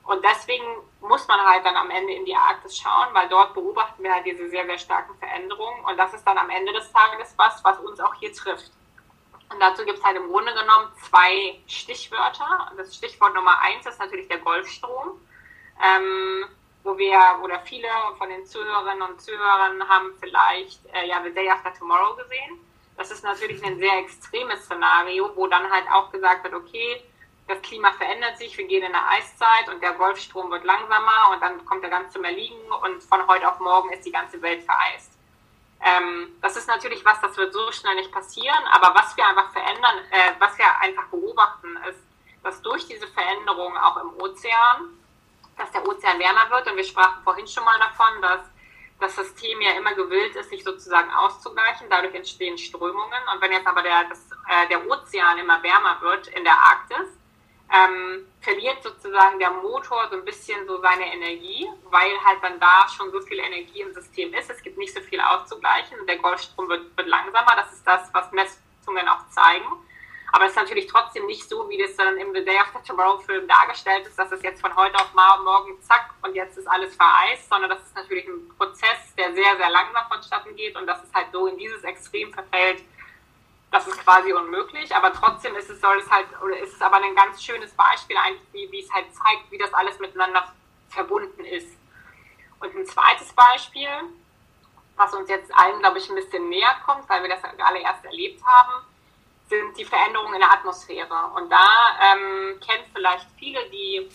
Und 0.10 0.26
deswegen 0.26 0.66
muss 1.02 1.28
man 1.28 1.40
halt 1.40 1.64
dann 1.64 1.76
am 1.76 1.92
Ende 1.92 2.14
in 2.14 2.26
die 2.26 2.36
Arktis 2.36 2.80
schauen, 2.80 3.10
weil 3.14 3.30
dort 3.30 3.54
beobachten 3.54 4.02
wir 4.02 4.12
halt 4.12 4.26
diese 4.26 4.50
sehr, 4.50 4.66
sehr 4.66 4.80
starken 4.80 5.16
Veränderungen. 5.20 5.86
Und 5.86 5.98
das 5.98 6.16
ist 6.16 6.26
dann 6.26 6.40
am 6.40 6.50
Ende 6.50 6.74
des 6.74 6.92
Tages 6.92 7.36
was, 7.38 7.64
was 7.64 7.78
uns 7.78 8.00
auch 8.00 8.16
hier 8.16 8.34
trifft. 8.34 8.72
Und 9.52 9.60
dazu 9.60 9.86
gibt 9.86 10.00
es 10.00 10.04
halt 10.04 10.18
im 10.18 10.28
Grunde 10.28 10.52
genommen 10.56 10.92
zwei 11.08 11.62
Stichwörter. 11.68 12.72
Das 12.76 12.96
Stichwort 12.96 13.36
Nummer 13.36 13.60
eins 13.62 13.86
ist 13.86 14.00
natürlich 14.00 14.28
der 14.28 14.40
Golfstrom, 14.40 15.22
ähm, 15.80 16.46
wo 16.82 16.98
wir, 16.98 17.20
oder 17.44 17.60
viele 17.60 17.88
von 18.18 18.30
den 18.30 18.48
Zuhörerinnen 18.48 19.04
und 19.04 19.22
Zuhörern 19.22 19.88
haben 19.88 20.14
vielleicht 20.20 20.88
äh, 20.92 21.08
ja 21.08 21.22
The 21.22 21.32
Day 21.32 21.48
After 21.52 21.72
Tomorrow 21.72 22.16
gesehen. 22.16 22.60
Das 22.98 23.12
ist 23.12 23.24
natürlich 23.24 23.64
ein 23.64 23.78
sehr 23.78 24.00
extremes 24.00 24.66
Szenario, 24.66 25.36
wo 25.36 25.46
dann 25.46 25.70
halt 25.70 25.86
auch 25.92 26.12
gesagt 26.12 26.46
wird, 26.46 26.56
okay, 26.56 27.04
das 27.50 27.62
Klima 27.64 27.92
verändert 27.94 28.38
sich, 28.38 28.56
wir 28.58 28.68
gehen 28.68 28.84
in 28.84 28.94
eine 28.94 29.08
Eiszeit 29.08 29.70
und 29.74 29.82
der 29.82 29.94
Golfstrom 29.94 30.52
wird 30.52 30.64
langsamer 30.64 31.32
und 31.34 31.42
dann 31.42 31.66
kommt 31.66 31.84
er 31.84 31.90
ganz 31.90 32.14
zum 32.14 32.24
Erliegen 32.24 32.72
und 32.84 33.04
von 33.04 33.28
heute 33.28 33.50
auf 33.50 33.60
morgen 33.60 33.92
ist 33.92 34.06
die 34.06 34.12
ganze 34.12 34.40
Welt 34.44 34.64
vereist. 34.64 35.12
Ähm, 35.84 36.36
das 36.42 36.56
ist 36.58 36.68
natürlich 36.68 37.04
was, 37.04 37.20
das 37.22 37.36
wird 37.38 37.52
so 37.52 37.72
schnell 37.72 37.96
nicht 37.96 38.12
passieren, 38.12 38.64
aber 38.72 38.94
was 38.94 39.18
wir 39.18 39.26
einfach 39.26 39.52
verändern, 39.52 39.98
äh, 40.12 40.34
was 40.38 40.58
wir 40.60 40.66
einfach 40.80 41.08
beobachten, 41.08 41.76
ist, 41.90 42.00
dass 42.44 42.62
durch 42.62 42.86
diese 42.86 43.08
Veränderung 43.08 43.76
auch 43.78 43.98
im 43.98 44.22
Ozean, 44.22 45.00
dass 45.58 45.72
der 45.72 45.88
Ozean 45.88 46.20
wärmer 46.20 46.52
wird 46.52 46.70
und 46.70 46.78
wir 46.78 46.84
sprachen 46.84 47.24
vorhin 47.24 47.48
schon 47.48 47.66
mal 47.66 47.80
davon, 47.80 48.22
dass 48.22 48.42
das 49.00 49.16
System 49.16 49.60
ja 49.62 49.72
immer 49.72 49.96
gewillt 49.96 50.36
ist, 50.36 50.52
sich 50.52 50.64
sozusagen 50.64 51.10
auszugleichen. 51.12 51.88
Dadurch 51.90 52.14
entstehen 52.14 52.58
Strömungen. 52.58 53.24
Und 53.34 53.42
wenn 53.42 53.54
jetzt 53.54 53.66
aber 53.66 53.82
der, 53.82 54.04
das, 54.10 54.20
äh, 54.50 54.68
der 54.70 54.86
Ozean 54.90 55.38
immer 55.38 55.64
wärmer 55.64 56.02
wird 56.02 56.28
in 56.28 56.44
der 56.44 56.54
Arktis, 56.54 57.19
ähm, 57.72 58.26
verliert 58.42 58.82
sozusagen 58.82 59.38
der 59.40 59.52
Motor 59.52 60.08
so 60.10 60.18
ein 60.18 60.26
bisschen 60.26 60.66
so 60.68 60.82
seine 60.82 61.14
Energie, 61.14 61.68
weil 61.90 62.12
halt 62.26 62.40
dann 62.42 62.60
da 62.60 62.88
schon 62.90 63.12
so 63.12 63.22
viel 63.22 63.40
Energie 63.40 63.82
im 63.82 63.94
System 63.94 64.34
ist. 64.34 64.50
Es 64.50 64.62
gibt 64.62 64.78
nicht 64.78 64.94
so 64.94 65.02
viel 65.02 65.22
auszugleichen. 65.22 66.06
Der 66.08 66.18
Golfstrom 66.18 66.68
wird, 66.68 66.96
wird 66.98 67.08
langsamer. 67.08 67.56
Das 67.56 67.72
ist 67.72 67.86
das, 67.86 68.10
was 68.14 68.32
Messungen 68.32 69.08
auch 69.08 69.28
zeigen. 69.30 69.68
Aber 70.32 70.46
es 70.46 70.52
ist 70.52 70.58
natürlich 70.58 70.88
trotzdem 70.88 71.26
nicht 71.26 71.48
so, 71.48 71.70
wie 71.70 71.78
das 71.78 71.96
dann 71.96 72.18
im 72.18 72.34
The 72.34 72.46
Day 72.46 72.58
After 72.58 72.84
Tomorrow 72.84 73.20
Film 73.20 73.48
dargestellt 73.48 74.06
ist, 74.06 74.18
dass 74.18 74.32
es 74.32 74.42
jetzt 74.44 74.62
von 74.62 74.76
heute 74.76 74.96
auf 74.96 75.12
morgen 75.14 75.82
zack 75.82 76.14
und 76.22 76.36
jetzt 76.36 76.58
ist 76.58 76.68
alles 76.68 76.96
vereist, 76.96 77.50
sondern 77.50 77.72
das 77.72 77.82
ist 77.82 77.96
natürlich 77.96 78.28
ein 78.28 78.48
Prozess, 78.58 79.16
der 79.18 79.34
sehr, 79.34 79.58
sehr 79.58 79.70
langsam 79.70 80.08
vonstatten 80.08 80.56
geht 80.56 80.76
und 80.76 80.86
dass 80.86 81.04
es 81.04 81.14
halt 81.14 81.28
so 81.32 81.48
in 81.48 81.58
dieses 81.58 81.84
Extrem 81.84 82.32
verfällt, 82.32 82.84
das 83.72 83.88
ist 83.88 84.00
quasi 84.00 84.34
unmöglich, 84.34 84.94
aber 84.96 85.14
trotzdem 85.14 85.56
ist 85.56 85.70
es, 85.70 85.80
soll 85.80 85.98
es 86.00 86.10
halt, 86.10 86.28
oder 86.42 86.58
ist 86.58 86.74
es 86.74 86.82
aber 86.82 86.98
ein 86.98 87.16
ganz 87.16 87.44
schönes 87.44 87.72
Beispiel 87.74 88.18
eigentlich, 88.18 88.42
wie, 88.52 88.72
wie 88.72 88.84
es 88.84 88.92
halt 88.92 89.14
zeigt, 89.14 89.52
wie 89.52 89.58
das 89.58 89.74
alles 89.74 90.00
miteinander 90.00 90.52
verbunden 90.90 91.46
ist. 91.46 91.78
Und 92.60 92.76
ein 92.76 92.86
zweites 92.86 93.32
Beispiel, 93.34 93.90
was 94.96 95.14
uns 95.14 95.30
jetzt 95.30 95.54
allen, 95.56 95.80
glaube 95.80 96.00
ich, 96.00 96.10
ein 96.10 96.16
bisschen 96.16 96.50
näher 96.50 96.76
kommt, 96.86 97.08
weil 97.08 97.22
wir 97.22 97.30
das 97.30 97.44
alle 97.44 97.80
erst 97.80 98.04
erlebt 98.04 98.42
haben, 98.44 98.86
sind 99.48 99.78
die 99.78 99.86
Veränderungen 99.86 100.34
in 100.34 100.42
der 100.42 100.52
Atmosphäre. 100.52 101.32
Und 101.36 101.50
da 101.50 101.68
ähm, 102.02 102.60
kennen 102.60 102.84
vielleicht 102.94 103.28
viele, 103.38 103.70
die 103.70 104.10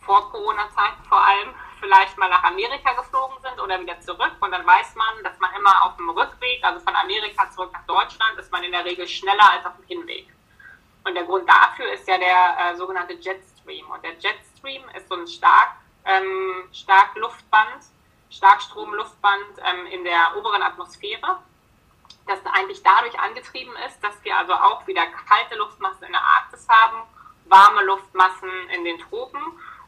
vor 0.00 0.30
Corona-Zeiten 0.30 1.04
vor 1.08 1.24
allem 1.24 1.54
vielleicht 1.80 2.16
mal 2.18 2.28
nach 2.28 2.44
Amerika 2.44 2.92
geflogen 2.92 3.36
sind 3.42 3.60
oder 3.60 3.80
wieder 3.80 4.00
zurück. 4.00 4.32
Und 4.40 4.50
dann 4.52 4.66
weiß 4.66 4.94
man, 4.94 5.24
dass 5.24 5.38
man 5.38 5.52
immer 5.54 5.84
auf 5.84 5.96
dem 5.96 6.10
Rückweg, 6.10 6.62
also 6.62 6.80
von 6.80 6.94
Amerika 6.94 7.50
zurück 7.50 7.72
nach 7.72 7.86
Deutschland, 7.86 8.38
ist 8.38 8.52
man 8.52 8.62
in 8.62 8.72
der 8.72 8.84
Regel 8.84 9.08
schneller 9.08 9.50
als 9.50 9.66
auf 9.66 9.76
dem 9.76 9.86
Hinweg. 9.86 10.28
Und 11.04 11.14
der 11.14 11.24
Grund 11.24 11.48
dafür 11.48 11.92
ist 11.92 12.06
ja 12.06 12.18
der 12.18 12.56
äh, 12.58 12.76
sogenannte 12.76 13.14
Jetstream. 13.14 13.90
Und 13.90 14.04
der 14.04 14.12
Jetstream 14.18 14.82
ist 14.94 15.08
so 15.08 15.14
ein 15.14 15.26
stark, 15.26 15.76
ähm, 16.04 16.68
stark 16.72 17.16
Luftband, 17.16 17.84
Starkstromluftband 18.30 19.58
ähm, 19.64 19.86
in 19.86 20.04
der 20.04 20.36
oberen 20.36 20.62
Atmosphäre 20.62 21.38
das 22.30 22.38
eigentlich 22.52 22.82
dadurch 22.82 23.18
angetrieben 23.18 23.74
ist, 23.86 24.02
dass 24.02 24.14
wir 24.22 24.36
also 24.36 24.52
auch 24.52 24.86
wieder 24.86 25.04
kalte 25.28 25.56
Luftmassen 25.56 26.04
in 26.04 26.12
der 26.12 26.22
Arktis 26.22 26.66
haben, 26.68 27.02
warme 27.46 27.82
Luftmassen 27.84 28.50
in 28.74 28.84
den 28.84 28.98
Tropen. 28.98 29.40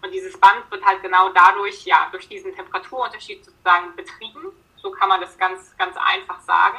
Und 0.02 0.10
dieses 0.10 0.38
Band 0.38 0.68
wird 0.70 0.84
halt 0.84 1.00
genau 1.00 1.28
dadurch, 1.30 1.84
ja, 1.84 2.08
durch 2.10 2.28
diesen 2.28 2.54
Temperaturunterschied 2.54 3.44
sozusagen 3.44 3.94
betrieben. 3.94 4.52
So 4.76 4.90
kann 4.90 5.08
man 5.08 5.20
das 5.20 5.38
ganz, 5.38 5.76
ganz 5.78 5.96
einfach 5.96 6.40
sagen. 6.40 6.78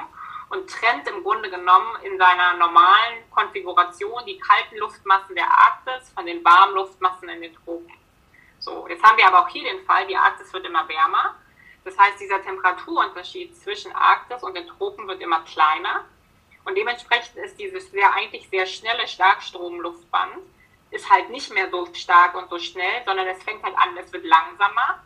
Und 0.50 0.70
trennt 0.70 1.08
im 1.08 1.24
Grunde 1.24 1.50
genommen 1.50 1.98
in 2.04 2.18
seiner 2.18 2.54
normalen 2.58 3.30
Konfiguration 3.32 4.24
die 4.28 4.38
kalten 4.38 4.78
Luftmassen 4.78 5.36
der 5.36 5.48
Arktis 5.48 6.12
von 6.14 6.26
den 6.26 6.44
warmen 6.44 6.76
Luftmassen 6.76 7.30
in 7.30 7.42
den 7.42 7.56
Tropen. 7.56 7.92
So, 8.60 8.88
jetzt 8.88 9.02
haben 9.04 9.18
wir 9.18 9.26
aber 9.26 9.42
auch 9.42 9.50
hier 9.50 9.64
den 9.64 9.84
Fall, 9.86 10.06
die 10.06 10.16
Arktis 10.16 10.54
wird 10.54 10.66
immer 10.66 10.88
wärmer. 10.88 11.36
Das 11.86 11.98
heißt, 11.98 12.20
dieser 12.20 12.42
Temperaturunterschied 12.42 13.58
zwischen 13.58 13.94
Arktis 13.94 14.44
und 14.44 14.56
den 14.56 14.68
Tropen 14.68 15.08
wird 15.08 15.22
immer 15.22 15.42
kleiner. 15.42 16.06
Und 16.66 16.76
dementsprechend 16.78 17.38
ist 17.38 17.60
dieses 17.60 17.90
sehr, 17.92 18.14
eigentlich 18.14 18.50
sehr 18.50 18.66
schnelle 18.66 19.08
Starkstromluftband 19.08 20.38
ist 20.94 21.10
halt 21.10 21.30
nicht 21.30 21.52
mehr 21.54 21.70
so 21.70 21.88
stark 21.94 22.36
und 22.36 22.50
so 22.50 22.60
schnell, 22.60 23.04
sondern 23.06 23.28
es 23.28 23.42
fängt 23.44 23.64
halt 23.64 23.76
an, 23.78 23.98
es 23.98 24.12
wird 24.14 24.26
langsamer. 24.26 25.02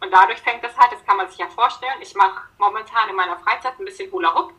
Und 0.00 0.12
dadurch 0.12 0.40
fängt 0.40 0.62
es 0.64 0.76
halt, 0.76 0.92
das 0.92 1.04
kann 1.04 1.16
man 1.16 1.28
sich 1.28 1.38
ja 1.38 1.48
vorstellen, 1.48 2.00
ich 2.00 2.14
mache 2.14 2.42
momentan 2.58 3.08
in 3.08 3.16
meiner 3.16 3.38
Freizeit 3.38 3.78
ein 3.78 3.84
bisschen 3.84 4.10
Hula 4.12 4.34
Hoop. 4.34 4.52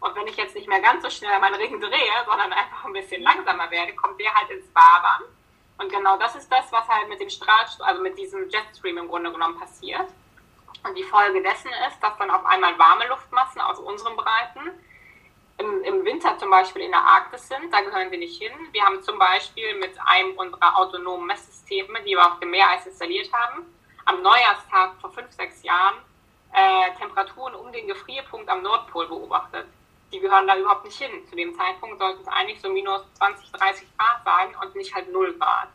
Und 0.00 0.16
wenn 0.16 0.26
ich 0.26 0.36
jetzt 0.36 0.54
nicht 0.54 0.68
mehr 0.68 0.80
ganz 0.80 1.02
so 1.02 1.10
schnell 1.10 1.38
meinen 1.38 1.54
Ring 1.54 1.80
drehe, 1.80 2.24
sondern 2.26 2.52
einfach 2.52 2.84
ein 2.84 2.92
bisschen 2.92 3.22
langsamer 3.22 3.70
werde, 3.70 3.94
kommt 3.94 4.18
der 4.20 4.34
halt 4.34 4.50
ins 4.50 4.74
Wabern. 4.74 5.22
Und 5.78 5.90
genau 5.90 6.16
das 6.16 6.34
ist 6.34 6.50
das, 6.50 6.70
was 6.72 6.88
halt 6.88 7.08
mit 7.08 7.20
dem 7.20 7.30
Strahlstrom, 7.30 7.86
also 7.86 8.02
mit 8.02 8.18
diesem 8.18 8.48
Jetstream 8.48 8.98
im 8.98 9.08
Grunde 9.08 9.32
genommen 9.32 9.58
passiert. 9.58 10.08
Und 10.84 10.96
die 10.96 11.04
Folge 11.04 11.42
dessen 11.42 11.70
ist, 11.88 12.02
dass 12.02 12.16
dann 12.18 12.30
auf 12.30 12.44
einmal 12.44 12.76
warme 12.78 13.06
Luftmassen 13.08 13.60
aus 13.60 13.78
unseren 13.78 14.16
Breiten 14.16 14.70
im, 15.62 15.84
im 15.84 16.04
Winter 16.04 16.36
zum 16.38 16.50
Beispiel 16.50 16.82
in 16.82 16.90
der 16.90 17.00
Arktis 17.00 17.48
sind. 17.48 17.72
Da 17.72 17.80
gehören 17.80 18.10
wir 18.10 18.18
nicht 18.18 18.40
hin. 18.40 18.52
Wir 18.72 18.82
haben 18.82 19.02
zum 19.02 19.18
Beispiel 19.18 19.78
mit 19.78 19.96
einem 20.04 20.32
unserer 20.36 20.76
autonomen 20.76 21.26
Messsysteme, 21.26 22.02
die 22.02 22.12
wir 22.12 22.26
auf 22.26 22.40
dem 22.40 22.50
Meereis 22.50 22.86
installiert 22.86 23.32
haben, 23.32 23.64
am 24.04 24.22
Neujahrstag 24.22 24.94
vor 25.00 25.10
fünf, 25.10 25.30
sechs 25.32 25.62
Jahren 25.62 25.96
äh, 26.52 26.98
Temperaturen 26.98 27.54
um 27.54 27.72
den 27.72 27.86
Gefrierpunkt 27.86 28.48
am 28.48 28.62
Nordpol 28.62 29.06
beobachtet. 29.06 29.66
Die 30.12 30.20
gehören 30.20 30.46
da 30.46 30.56
überhaupt 30.56 30.84
nicht 30.84 30.98
hin. 30.98 31.26
Zu 31.28 31.36
dem 31.36 31.54
Zeitpunkt 31.54 31.98
sollten 31.98 32.20
es 32.20 32.28
eigentlich 32.28 32.60
so 32.60 32.68
minus 32.68 33.02
20, 33.14 33.50
30 33.52 33.88
Grad 33.96 34.24
sein 34.24 34.54
und 34.62 34.74
nicht 34.74 34.94
halt 34.94 35.10
0 35.10 35.32
Grad. 35.38 35.68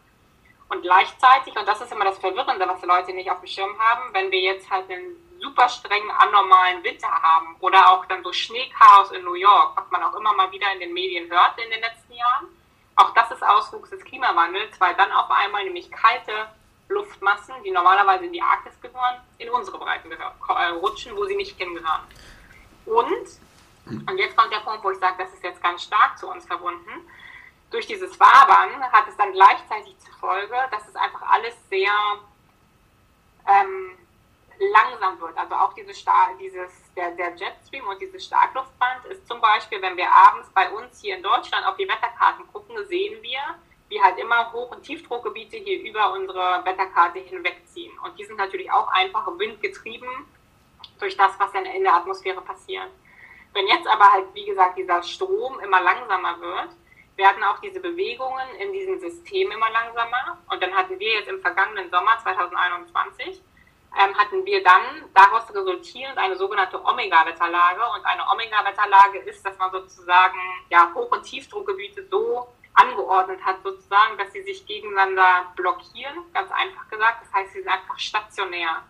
Und 0.70 0.82
gleichzeitig, 0.82 1.56
und 1.56 1.68
das 1.68 1.82
ist 1.82 1.92
immer 1.92 2.06
das 2.06 2.20
Verwirrende, 2.20 2.68
was 2.68 2.82
die 2.82 2.88
Leute 2.88 3.14
nicht 3.14 3.32
auf 3.32 3.40
dem 3.40 3.48
Schirm 3.48 3.80
haben, 3.80 4.14
wenn 4.14 4.30
wir 4.32 4.40
jetzt 4.40 4.70
halt 4.70 4.90
einen 4.92 5.16
super 5.40 5.70
strengen, 5.70 6.10
anormalen 6.12 6.84
Winter 6.84 7.10
haben 7.10 7.56
oder 7.60 7.92
auch 7.92 8.06
dann 8.06 8.24
so 8.24 8.32
Schneechaos 8.32 9.12
in 9.12 9.24
New 9.24 9.36
York, 9.36 9.78
was 9.78 9.90
man 9.92 10.04
auch 10.04 10.16
immer 10.16 10.34
mal 10.34 10.52
wieder 10.52 10.72
in 10.74 10.80
den 10.80 10.94
Medien 10.94 11.30
hört 11.30 11.58
in 11.58 11.70
den 11.70 11.82
letzten 11.82 12.14
Jahren, 12.14 12.48
auch 12.96 13.14
das 13.14 13.30
ist 13.32 13.44
Auswuchs 13.44 13.92
des 13.92 14.04
Klimawandels, 14.04 14.80
weil 14.80 14.96
dann 14.96 15.12
auf 15.12 15.30
einmal 15.30 15.64
nämlich 15.64 15.92
kalte 15.92 16.48
Luftmassen, 16.90 17.56
die 17.64 17.72
normalerweise 17.72 18.26
in 18.26 18.34
die 18.34 18.42
Arktis 18.42 18.80
gehören, 18.82 19.22
in 19.38 19.50
unsere 19.50 19.78
Breiten 19.78 20.12
äh, 20.12 20.64
rutschen, 20.70 21.16
wo 21.16 21.26
sie 21.26 21.36
nicht 21.36 21.58
hingehören. 21.58 22.02
Und, 22.86 23.28
und 23.86 24.18
jetzt 24.18 24.36
kommt 24.36 24.52
der 24.52 24.60
Punkt, 24.60 24.84
wo 24.84 24.92
ich 24.92 25.00
sage, 25.00 25.24
das 25.24 25.34
ist 25.34 25.44
jetzt 25.44 25.62
ganz 25.62 25.84
stark 25.84 26.18
zu 26.18 26.28
uns 26.28 26.46
verbunden, 26.46 27.08
durch 27.70 27.86
dieses 27.86 28.20
Wabern 28.20 28.82
hat 28.92 29.08
es 29.10 29.18
dann 29.18 29.34
gleichzeitig 29.34 30.00
zur 30.00 30.14
Folge, 30.16 30.56
dass 30.72 30.88
es 30.88 30.96
einfach 30.96 31.22
alles 31.30 31.54
sehr 31.70 31.92
ähm, 33.46 33.98
langsam 34.60 35.20
wird. 35.20 35.38
Also 35.38 35.56
auch 35.56 35.74
diese 35.74 35.94
Star 35.94 36.30
dieses, 36.40 36.94
der, 36.96 37.12
der 37.12 37.36
Jetstream 37.36 37.88
und 37.88 38.02
dieses 38.02 38.26
Starkluftband 38.26 39.06
ist 39.06 39.28
zum 39.28 39.40
Beispiel, 39.42 39.82
wenn 39.82 39.98
wir 39.98 40.10
abends 40.12 40.50
bei 40.54 40.70
uns 40.72 41.02
hier 41.02 41.18
in 41.18 41.24
Deutschland 41.24 41.66
auf 41.66 41.78
die 41.78 41.88
Wetterkarten 41.88 42.48
gucken, 42.52 42.76
sehen 42.88 43.22
wir, 43.22 43.40
wie 43.90 44.02
halt 44.02 44.18
immer 44.18 44.52
Hoch- 44.52 44.72
und 44.72 44.84
Tiefdruckgebiete 44.84 45.58
hier 45.58 45.82
über 45.82 46.14
unsere 46.14 46.62
Wetterkarte 46.66 47.20
hinwegziehen. 47.20 47.98
Und 48.00 48.18
die 48.20 48.26
sind 48.26 48.38
natürlich 48.38 48.72
auch 48.72 48.88
einfach 48.90 49.28
windgetrieben 49.38 50.10
durch 51.00 51.16
das, 51.16 51.40
was 51.40 51.54
in 51.54 51.84
der 51.84 51.94
Atmosphäre 51.94 52.42
passiert. 52.42 52.90
Wenn 53.54 53.68
jetzt 53.68 53.88
aber 53.88 54.12
halt, 54.12 54.26
wie 54.34 54.46
gesagt, 54.46 54.78
dieser 54.78 55.02
Strom 55.04 55.60
immer 55.60 55.82
langsamer 55.82 56.40
wird, 56.40 56.70
werden 57.16 57.44
auch 57.44 57.60
diese 57.60 57.80
Bewegungen 57.80 58.56
in 58.60 58.72
diesem 58.72 59.00
System 59.00 59.52
immer 59.52 59.70
langsamer. 59.72 60.38
Und 60.50 60.62
dann 60.62 60.74
hatten 60.76 61.00
wir 61.00 61.14
jetzt 61.14 61.30
im 61.30 61.42
vergangenen 61.42 61.90
Sommer 61.90 62.18
2021, 62.22 63.42
ähm, 64.00 64.18
hatten 64.18 64.46
wir 64.46 64.64
dann 64.64 65.06
daraus 65.14 65.54
resultierend 65.54 66.18
eine 66.18 66.36
sogenannte 66.36 66.84
Omega-Wetterlage. 66.84 67.82
Und 67.96 68.06
eine 68.06 68.24
Omega-Wetterlage 68.32 69.20
ist, 69.20 69.46
dass 69.46 69.58
man 69.58 69.72
sozusagen 69.72 70.40
ja, 70.70 70.92
Hoch- 70.94 71.12
und 71.12 71.24
Tiefdruckgebiete 71.24 72.08
so 72.10 72.48
angeordnet 72.74 73.44
hat, 73.44 73.64
sozusagen, 73.64 74.18
dass 74.18 74.32
sie 74.34 74.44
sich 74.44 74.66
gegeneinander 74.66 75.52
blockieren, 75.56 76.32
ganz 76.34 76.52
einfach 76.52 76.88
gesagt. 76.90 77.24
Das 77.26 77.34
heißt, 77.34 77.54
sie 77.54 77.62
sind 77.62 77.72
einfach 77.72 77.98
stationär. 77.98 78.84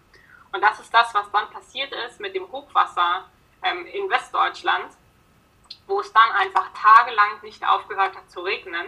Und 0.52 0.62
das 0.62 0.80
ist 0.80 0.94
das, 0.94 1.14
was 1.14 1.32
dann 1.32 1.50
passiert 1.50 1.94
ist 1.94 2.20
mit 2.20 2.36
dem 2.36 2.52
Hochwasser 2.52 3.30
ähm, 3.64 3.86
in 3.86 4.10
Westdeutschland 4.10 4.92
wo 5.88 6.02
es 6.02 6.12
dann 6.14 6.32
einfach 6.32 6.70
tagelang 6.74 7.42
nicht 7.42 7.66
aufgehört 7.66 8.16
hat 8.16 8.30
zu 8.30 8.42
regnen. 8.42 8.86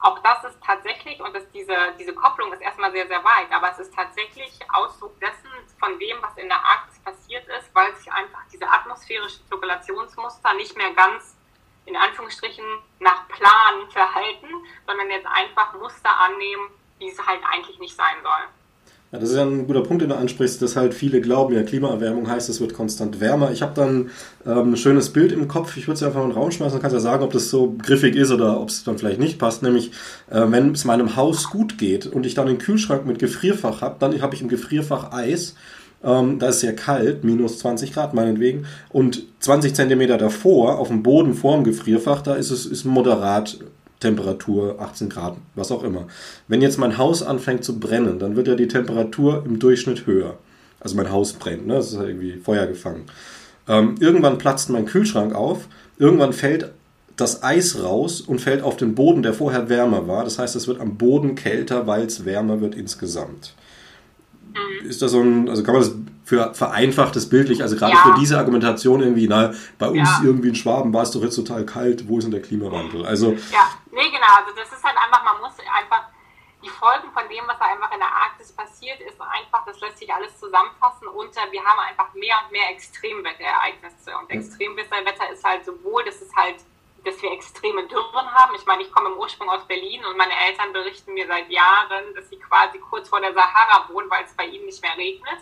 Auch 0.00 0.18
das 0.20 0.44
ist 0.44 0.62
tatsächlich, 0.64 1.20
und 1.20 1.34
das, 1.34 1.50
diese, 1.50 1.74
diese 1.98 2.14
Kopplung 2.14 2.52
ist 2.52 2.62
erstmal 2.62 2.92
sehr, 2.92 3.06
sehr 3.08 3.22
weit, 3.24 3.50
aber 3.50 3.72
es 3.72 3.80
ist 3.80 3.94
tatsächlich 3.94 4.58
Ausdruck 4.72 5.18
dessen, 5.20 5.48
von 5.78 5.98
dem, 5.98 6.16
was 6.22 6.36
in 6.36 6.48
der 6.48 6.58
Arktis 6.58 6.98
passiert 7.00 7.46
ist, 7.48 7.74
weil 7.74 7.94
sich 7.96 8.10
einfach 8.12 8.40
diese 8.52 8.68
atmosphärischen 8.68 9.46
Zirkulationsmuster 9.48 10.54
nicht 10.54 10.76
mehr 10.76 10.92
ganz 10.92 11.36
in 11.86 11.96
Anführungsstrichen 11.96 12.64
nach 13.00 13.26
Plan 13.28 13.90
verhalten, 13.90 14.48
sondern 14.86 15.10
jetzt 15.10 15.26
einfach 15.26 15.72
Muster 15.74 16.10
annehmen, 16.20 16.70
wie 16.98 17.08
es 17.08 17.26
halt 17.26 17.40
eigentlich 17.50 17.78
nicht 17.78 17.96
sein 17.96 18.16
soll. 18.22 18.57
Ja, 19.10 19.18
das 19.18 19.30
ist 19.30 19.36
ja 19.36 19.42
ein 19.42 19.66
guter 19.66 19.82
Punkt, 19.82 20.02
den 20.02 20.10
du 20.10 20.16
ansprichst, 20.16 20.60
dass 20.60 20.76
halt 20.76 20.92
viele 20.92 21.22
glauben, 21.22 21.54
ja, 21.54 21.62
Klimaerwärmung 21.62 22.28
heißt, 22.28 22.50
es 22.50 22.60
wird 22.60 22.74
konstant 22.74 23.20
wärmer. 23.20 23.50
Ich 23.52 23.62
habe 23.62 23.72
dann 23.74 24.10
ähm, 24.44 24.72
ein 24.72 24.76
schönes 24.76 25.10
Bild 25.14 25.32
im 25.32 25.48
Kopf, 25.48 25.78
ich 25.78 25.86
würde 25.86 25.96
es 25.96 26.02
einfach 26.02 26.22
in 26.22 26.28
den 26.28 26.36
Raum 26.36 26.50
schmeißen, 26.50 26.74
dann 26.74 26.82
kannst 26.82 26.92
ja 26.92 27.00
sagen, 27.00 27.24
ob 27.24 27.32
das 27.32 27.48
so 27.48 27.74
griffig 27.82 28.16
ist 28.16 28.30
oder 28.30 28.60
ob 28.60 28.68
es 28.68 28.84
dann 28.84 28.98
vielleicht 28.98 29.18
nicht 29.18 29.38
passt. 29.38 29.62
Nämlich, 29.62 29.92
äh, 30.30 30.42
wenn 30.48 30.72
es 30.72 30.84
meinem 30.84 31.16
Haus 31.16 31.48
gut 31.48 31.78
geht 31.78 32.06
und 32.06 32.26
ich 32.26 32.34
dann 32.34 32.48
einen 32.48 32.58
Kühlschrank 32.58 33.06
mit 33.06 33.18
Gefrierfach 33.18 33.80
habe, 33.80 33.96
dann 33.98 34.20
habe 34.20 34.34
ich 34.34 34.42
im 34.42 34.48
Gefrierfach 34.48 35.10
Eis. 35.10 35.54
Ähm, 36.04 36.38
da 36.38 36.48
ist 36.48 36.60
sehr 36.60 36.76
kalt, 36.76 37.24
minus 37.24 37.58
20 37.60 37.94
Grad 37.94 38.12
meinetwegen. 38.12 38.66
Und 38.90 39.24
20 39.40 39.74
Zentimeter 39.74 40.18
davor, 40.18 40.78
auf 40.78 40.88
dem 40.88 41.02
Boden 41.02 41.32
vor 41.32 41.56
dem 41.56 41.64
Gefrierfach, 41.64 42.20
da 42.20 42.34
ist 42.34 42.50
es 42.50 42.66
ist 42.66 42.84
moderat 42.84 43.58
Temperatur 44.00 44.80
18 44.80 45.08
Grad, 45.08 45.36
was 45.54 45.72
auch 45.72 45.82
immer. 45.82 46.06
Wenn 46.46 46.62
jetzt 46.62 46.78
mein 46.78 46.98
Haus 46.98 47.22
anfängt 47.22 47.64
zu 47.64 47.78
brennen, 47.78 48.18
dann 48.18 48.36
wird 48.36 48.48
ja 48.48 48.54
die 48.54 48.68
Temperatur 48.68 49.44
im 49.44 49.58
Durchschnitt 49.58 50.06
höher. 50.06 50.38
Also 50.80 50.96
mein 50.96 51.10
Haus 51.10 51.32
brennt, 51.32 51.66
ne? 51.66 51.74
Das 51.74 51.92
ist 51.92 51.98
halt 51.98 52.08
irgendwie 52.08 52.34
Feuer 52.34 52.66
gefangen. 52.66 53.04
Ähm, 53.66 53.96
irgendwann 53.98 54.38
platzt 54.38 54.70
mein 54.70 54.86
Kühlschrank 54.86 55.34
auf. 55.34 55.66
Irgendwann 55.98 56.32
fällt 56.32 56.72
das 57.16 57.42
Eis 57.42 57.82
raus 57.82 58.20
und 58.20 58.40
fällt 58.40 58.62
auf 58.62 58.76
den 58.76 58.94
Boden, 58.94 59.22
der 59.22 59.34
vorher 59.34 59.68
wärmer 59.68 60.06
war. 60.06 60.22
Das 60.22 60.38
heißt, 60.38 60.54
es 60.54 60.68
wird 60.68 60.80
am 60.80 60.96
Boden 60.96 61.34
kälter, 61.34 61.86
weil 61.86 62.04
es 62.04 62.24
wärmer 62.24 62.60
wird 62.60 62.76
insgesamt. 62.76 63.54
Mhm. 64.54 64.88
Ist 64.88 65.02
das 65.02 65.10
so 65.10 65.20
ein, 65.20 65.48
also 65.48 65.64
kann 65.64 65.74
man 65.74 65.82
das 65.82 65.92
für 66.28 66.52
vereinfachtes 66.52 67.30
bildlich, 67.30 67.62
also 67.62 67.74
gerade 67.74 67.94
ja. 67.94 68.02
für 68.02 68.20
diese 68.20 68.36
Argumentation 68.36 69.00
irgendwie, 69.00 69.26
na, 69.26 69.54
bei 69.78 69.88
uns 69.88 70.10
ja. 70.10 70.20
irgendwie 70.22 70.48
in 70.50 70.54
Schwaben 70.54 70.92
war 70.92 71.02
es 71.02 71.10
doch 71.10 71.22
jetzt 71.22 71.36
total 71.36 71.64
kalt, 71.64 72.06
wo 72.06 72.18
ist 72.18 72.24
denn 72.24 72.32
der 72.32 72.42
Klimawandel? 72.42 73.06
Also, 73.06 73.32
ja, 73.50 73.64
nee, 73.90 74.10
genau, 74.10 74.32
also 74.36 74.52
das 74.54 74.70
ist 74.70 74.84
halt 74.84 74.94
einfach, 74.98 75.24
man 75.24 75.40
muss 75.40 75.56
einfach 75.72 76.04
die 76.62 76.68
Folgen 76.68 77.10
von 77.14 77.26
dem, 77.30 77.48
was 77.48 77.58
da 77.58 77.64
einfach 77.72 77.90
in 77.92 77.98
der 78.00 78.12
Arktis 78.12 78.52
passiert, 78.52 79.00
ist 79.00 79.18
einfach, 79.18 79.64
das 79.64 79.80
lässt 79.80 79.96
sich 79.96 80.12
alles 80.12 80.38
zusammenfassen 80.38 81.08
unter, 81.08 81.40
wir 81.50 81.64
haben 81.64 81.78
einfach 81.80 82.12
mehr 82.12 82.36
und 82.44 82.52
mehr 82.52 82.68
Extremwetterereignisse. 82.76 84.12
Und 84.20 84.28
Extremwetterwetter 84.28 85.32
ist 85.32 85.42
halt 85.42 85.64
sowohl, 85.64 86.04
dass 86.04 86.20
es 86.20 86.28
halt, 86.36 86.56
dass 87.06 87.22
wir 87.22 87.32
extreme 87.32 87.88
Dürren 87.88 88.28
haben. 88.34 88.54
Ich 88.54 88.66
meine, 88.66 88.82
ich 88.82 88.92
komme 88.92 89.08
im 89.08 89.16
Ursprung 89.16 89.48
aus 89.48 89.64
Berlin 89.66 90.04
und 90.04 90.18
meine 90.18 90.36
Eltern 90.46 90.74
berichten 90.74 91.14
mir 91.14 91.26
seit 91.26 91.48
Jahren, 91.48 92.12
dass 92.14 92.28
sie 92.28 92.38
quasi 92.38 92.78
kurz 92.80 93.08
vor 93.08 93.20
der 93.22 93.32
Sahara 93.32 93.88
wohnen, 93.88 94.10
weil 94.10 94.24
es 94.24 94.34
bei 94.34 94.44
ihnen 94.44 94.66
nicht 94.66 94.82
mehr 94.82 94.96
regnet. 94.98 95.40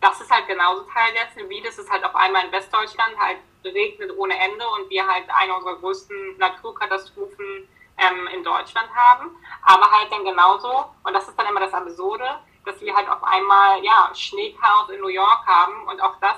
Das 0.00 0.20
ist 0.20 0.30
halt 0.30 0.46
genauso 0.46 0.82
Teil 0.82 1.12
dessen, 1.12 1.48
wie 1.48 1.60
das 1.60 1.78
ist 1.78 1.90
halt 1.90 2.04
auf 2.04 2.14
einmal 2.14 2.44
in 2.44 2.52
Westdeutschland 2.52 3.18
halt 3.18 3.38
regnet 3.64 4.16
ohne 4.16 4.38
Ende 4.38 4.64
und 4.68 4.88
wir 4.88 5.06
halt 5.06 5.24
eine 5.28 5.54
unserer 5.56 5.76
größten 5.76 6.38
Naturkatastrophen 6.38 7.68
ähm, 7.98 8.28
in 8.32 8.44
Deutschland 8.44 8.88
haben, 8.94 9.36
aber 9.62 9.90
halt 9.90 10.10
dann 10.12 10.24
genauso, 10.24 10.86
und 11.02 11.12
das 11.12 11.28
ist 11.28 11.36
dann 11.36 11.48
immer 11.48 11.60
das 11.60 11.74
Absurde, 11.74 12.38
dass 12.64 12.80
wir 12.80 12.94
halt 12.94 13.08
auf 13.08 13.22
einmal, 13.24 13.82
ja, 13.82 14.10
Schneechaos 14.14 14.90
in 14.90 15.00
New 15.00 15.08
York 15.08 15.46
haben 15.46 15.86
und 15.88 16.00
auch 16.00 16.14
das 16.20 16.36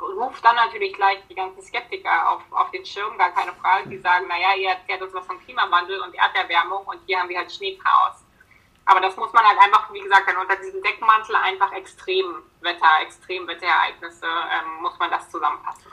ruft 0.00 0.44
dann 0.44 0.56
natürlich 0.56 0.92
gleich 0.94 1.18
die 1.28 1.34
ganzen 1.34 1.62
Skeptiker 1.62 2.30
auf, 2.30 2.42
auf 2.50 2.70
den 2.70 2.84
Schirm, 2.84 3.16
gar 3.16 3.30
keine 3.30 3.52
Frage, 3.54 3.88
die 3.88 3.98
sagen, 3.98 4.26
naja, 4.26 4.54
ihr 4.56 4.70
erzählt 4.70 5.02
uns 5.02 5.14
was 5.14 5.26
vom 5.26 5.38
Klimawandel 5.40 6.00
und 6.00 6.14
Erderwärmung 6.14 6.84
und 6.86 7.00
hier 7.06 7.20
haben 7.20 7.28
wir 7.28 7.38
halt 7.38 7.52
Schneechaos. 7.52 8.23
Aber 8.86 9.00
das 9.00 9.16
muss 9.16 9.32
man 9.32 9.44
halt 9.44 9.58
einfach, 9.58 9.92
wie 9.92 10.00
gesagt, 10.00 10.28
dann 10.28 10.36
unter 10.36 10.56
diesem 10.56 10.82
Deckmantel 10.82 11.36
einfach 11.36 11.72
Extremwetter, 11.72 13.00
Extremwetterereignisse, 13.02 14.26
ähm, 14.26 14.82
muss 14.82 14.98
man 14.98 15.10
das 15.10 15.30
zusammenfassen. 15.30 15.84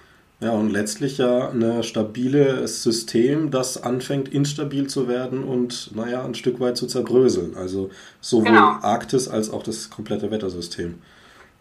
Ja, 0.41 0.51
und 0.53 0.71
letztlich 0.71 1.19
ja 1.19 1.49
ein 1.49 1.83
stabiles 1.83 2.81
System, 2.81 3.51
das 3.51 3.81
anfängt 3.81 4.29
instabil 4.29 4.87
zu 4.87 5.07
werden 5.07 5.43
und, 5.43 5.95
naja, 5.95 6.23
ein 6.23 6.33
Stück 6.33 6.59
weit 6.59 6.77
zu 6.77 6.87
zerbröseln. 6.87 7.55
Also 7.55 7.91
sowohl 8.21 8.45
genau. 8.45 8.79
Arktis 8.81 9.29
als 9.29 9.51
auch 9.51 9.61
das 9.61 9.91
komplette 9.91 10.31
Wettersystem. 10.31 10.99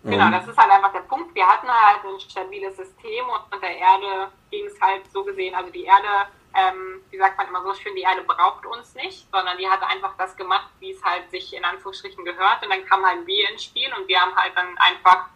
Genau, 0.03 0.27
ähm, 0.27 0.33
das 0.33 0.49
ist 0.49 0.57
halt 0.57 0.71
einfach 0.73 0.93
der 0.93 1.01
Punkt. 1.01 1.35
Wir 1.35 1.47
hatten 1.47 1.69
halt 1.69 2.01
ein 2.07 2.21
stabiles 2.21 2.75
System 2.75 3.25
und 3.29 3.63
der 3.63 3.77
Erde 3.77 4.33
ging 4.51 4.65
es 4.65 4.81
halt 4.81 5.03
so 5.13 5.25
gesehen, 5.25 5.55
also 5.55 5.71
die 5.71 5.85
Erde, 5.85 6.31
ähm, 6.55 7.03
wie 7.11 7.19
sagt 7.19 7.37
man 7.39 7.49
immer 7.49 7.63
so 7.63 7.75
schön, 7.75 7.95
die 7.95 8.03
Erde 8.03 8.23
braucht 8.23 8.67
uns 8.67 8.95
nicht, 8.95 9.27
sondern 9.31 9.57
die 9.59 9.69
hat 9.69 9.83
einfach 9.83 10.15
das 10.17 10.37
gemacht, 10.37 10.71
wie 10.81 10.91
es 10.91 11.05
halt 11.05 11.31
sich 11.31 11.55
in 11.55 11.65
Anführungsstrichen 11.65 12.25
gehört. 12.25 12.63
Und 12.63 12.71
dann 12.71 12.85
kam 12.87 13.05
halt 13.05 13.27
wir 13.27 13.51
ins 13.51 13.65
Spiel 13.65 13.93
und 13.95 14.09
wir 14.09 14.21
haben 14.21 14.35
halt 14.35 14.57
dann 14.57 14.77
einfach 14.79 15.27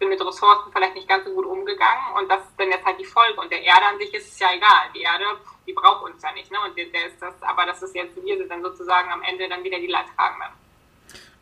bin 0.00 0.08
mit 0.08 0.26
Ressourcen 0.26 0.72
vielleicht 0.72 0.94
nicht 0.94 1.06
ganz 1.06 1.24
so 1.26 1.30
gut 1.32 1.44
umgegangen 1.44 2.16
und 2.16 2.28
das 2.28 2.40
ist 2.40 2.58
dann 2.58 2.70
jetzt 2.70 2.84
halt 2.84 2.98
die 2.98 3.04
Folge. 3.04 3.38
Und 3.38 3.52
der 3.52 3.62
Erde 3.62 3.84
an 3.84 3.98
sich 3.98 4.12
ist 4.14 4.32
es 4.32 4.38
ja 4.38 4.48
egal. 4.52 4.90
Die 4.94 5.02
Erde, 5.02 5.24
die 5.66 5.74
braucht 5.74 6.02
uns 6.02 6.22
ja 6.22 6.32
nicht. 6.32 6.50
Ne? 6.50 6.58
Und 6.64 6.76
der, 6.76 6.86
der 6.86 7.06
ist 7.06 7.20
das, 7.20 7.40
aber 7.42 7.66
das 7.66 7.82
ist 7.82 7.94
jetzt, 7.94 8.16
wir 8.16 8.38
sind 8.38 8.50
dann 8.50 8.62
sozusagen 8.62 9.12
am 9.12 9.22
Ende 9.22 9.48
dann 9.48 9.62
wieder 9.62 9.78
die 9.78 9.86
Leidtragenden. 9.86 10.48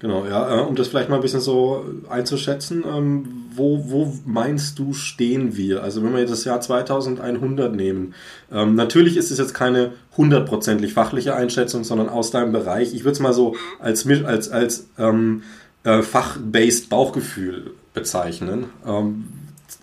Genau, 0.01 0.27
ja, 0.27 0.59
äh, 0.59 0.61
um 0.61 0.77
das 0.77 0.89
vielleicht 0.89 1.09
mal 1.09 1.17
ein 1.17 1.23
bisschen 1.23 1.41
so 1.41 1.85
einzuschätzen, 2.09 2.85
ähm, 2.87 3.47
wo, 3.53 3.91
wo 3.91 4.15
meinst 4.25 4.79
du, 4.79 4.93
stehen 4.93 5.57
wir? 5.57 5.83
Also 5.83 6.05
wenn 6.05 6.13
wir 6.13 6.21
jetzt 6.21 6.31
das 6.31 6.45
Jahr 6.45 6.61
2100 6.61 7.75
nehmen, 7.75 8.15
ähm, 8.53 8.77
natürlich 8.77 9.17
ist 9.17 9.33
es 9.33 9.39
jetzt 9.39 9.55
keine 9.55 9.93
hundertprozentig 10.17 10.95
fachliche 10.95 11.35
Einschätzung, 11.35 11.83
sondern 11.83 12.09
aus 12.09 12.31
deinem 12.31 12.53
Bereich. 12.53 12.95
Ich 12.95 13.03
würde 13.03 13.13
es 13.13 13.21
mal 13.21 13.33
so 13.33 13.57
als, 13.81 14.07
als, 14.07 14.51
als 14.51 14.89
ähm, 14.99 15.43
äh, 15.83 16.03
fachbased 16.03 16.91
Bauchgefühl 16.91 17.73
bezeichnen. 17.93 18.71
Ähm, 18.87 19.29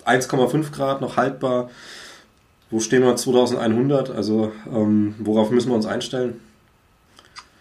1,5 0.06 0.72
Grad 0.72 1.02
noch 1.02 1.18
haltbar. 1.18 1.68
Wo 2.70 2.80
stehen 2.80 3.02
wir 3.02 3.14
2100? 3.14 4.10
Also 4.10 4.50
ähm, 4.66 5.14
worauf 5.18 5.50
müssen 5.50 5.68
wir 5.68 5.76
uns 5.76 5.86
einstellen? 5.86 6.40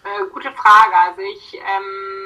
Äh, 0.03 0.29
gute 0.31 0.51
Frage. 0.51 0.95
Also 1.09 1.21
ich 1.21 1.55
ähm, 1.55 2.24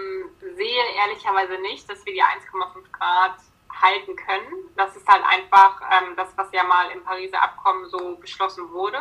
sehe 0.59 0.83
ehrlicherweise 0.97 1.57
nicht, 1.61 1.89
dass 1.89 2.05
wir 2.05 2.13
die 2.13 2.21
1,5 2.21 2.91
Grad 2.91 3.35
halten 3.81 4.15
können. 4.15 4.69
Das 4.75 4.95
ist 4.95 5.07
halt 5.07 5.23
einfach 5.23 5.81
ähm, 5.89 6.15
das, 6.17 6.29
was 6.35 6.51
ja 6.51 6.63
mal 6.65 6.91
im 6.91 7.03
Pariser 7.03 7.41
Abkommen 7.41 7.89
so 7.89 8.17
beschlossen 8.17 8.69
wurde. 8.71 8.99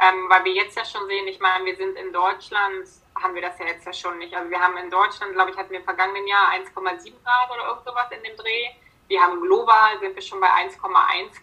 Ähm, 0.00 0.26
weil 0.30 0.44
wir 0.44 0.52
jetzt 0.54 0.76
ja 0.76 0.84
schon 0.84 1.06
sehen, 1.06 1.28
ich 1.28 1.38
meine, 1.40 1.66
wir 1.66 1.76
sind 1.76 1.96
in 1.98 2.12
Deutschland 2.12 2.88
haben 3.22 3.34
wir 3.34 3.42
das 3.42 3.58
ja 3.58 3.66
jetzt 3.66 3.84
ja 3.84 3.92
schon 3.92 4.16
nicht. 4.18 4.34
Also 4.34 4.48
wir 4.48 4.58
haben 4.58 4.76
in 4.78 4.88
Deutschland, 4.88 5.34
glaube 5.34 5.50
ich, 5.50 5.56
hatten 5.58 5.70
wir 5.70 5.80
im 5.80 5.84
vergangenen 5.84 6.26
Jahr 6.26 6.52
1,7 6.52 7.12
Grad 7.22 7.50
oder 7.50 7.68
irgend 7.68 7.84
sowas 7.84 8.06
in 8.10 8.22
dem 8.22 8.36
Dreh. 8.36 8.70
Wir 9.08 9.20
haben 9.20 9.40
global, 9.42 9.98
sind 10.00 10.14
wir 10.14 10.22
schon 10.22 10.40
bei 10.40 10.48
1,1 10.48 10.78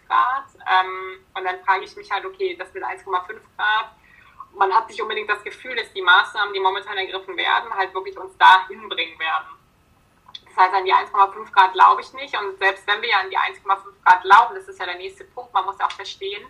Grad. 0.08 0.46
Ähm, 0.66 1.24
und 1.34 1.44
dann 1.44 1.62
frage 1.64 1.84
ich 1.84 1.94
mich 1.96 2.10
halt, 2.10 2.24
okay, 2.24 2.56
das 2.56 2.72
mit 2.74 2.82
1,5 2.82 3.04
Grad, 3.56 3.90
man 4.58 4.72
hat 4.74 4.88
nicht 4.88 5.00
unbedingt 5.00 5.30
das 5.30 5.42
Gefühl, 5.42 5.76
dass 5.76 5.92
die 5.92 6.02
Maßnahmen, 6.02 6.52
die 6.52 6.60
momentan 6.60 6.96
ergriffen 6.96 7.36
werden, 7.36 7.72
halt 7.74 7.94
wirklich 7.94 8.18
uns 8.18 8.36
da 8.38 8.66
hinbringen 8.66 9.18
werden. 9.18 9.46
Das 10.46 10.56
heißt, 10.56 10.74
an 10.74 10.84
die 10.84 10.92
1,5 10.92 11.52
Grad 11.52 11.72
glaube 11.72 12.02
ich 12.02 12.12
nicht. 12.14 12.36
Und 12.36 12.58
selbst 12.58 12.86
wenn 12.86 13.00
wir 13.00 13.10
ja 13.10 13.20
an 13.20 13.30
die 13.30 13.38
1,5 13.38 13.62
Grad 14.04 14.22
glauben, 14.22 14.54
das 14.54 14.68
ist 14.68 14.80
ja 14.80 14.86
der 14.86 14.96
nächste 14.96 15.24
Punkt, 15.24 15.54
man 15.54 15.64
muss 15.64 15.80
auch 15.80 15.92
verstehen, 15.92 16.44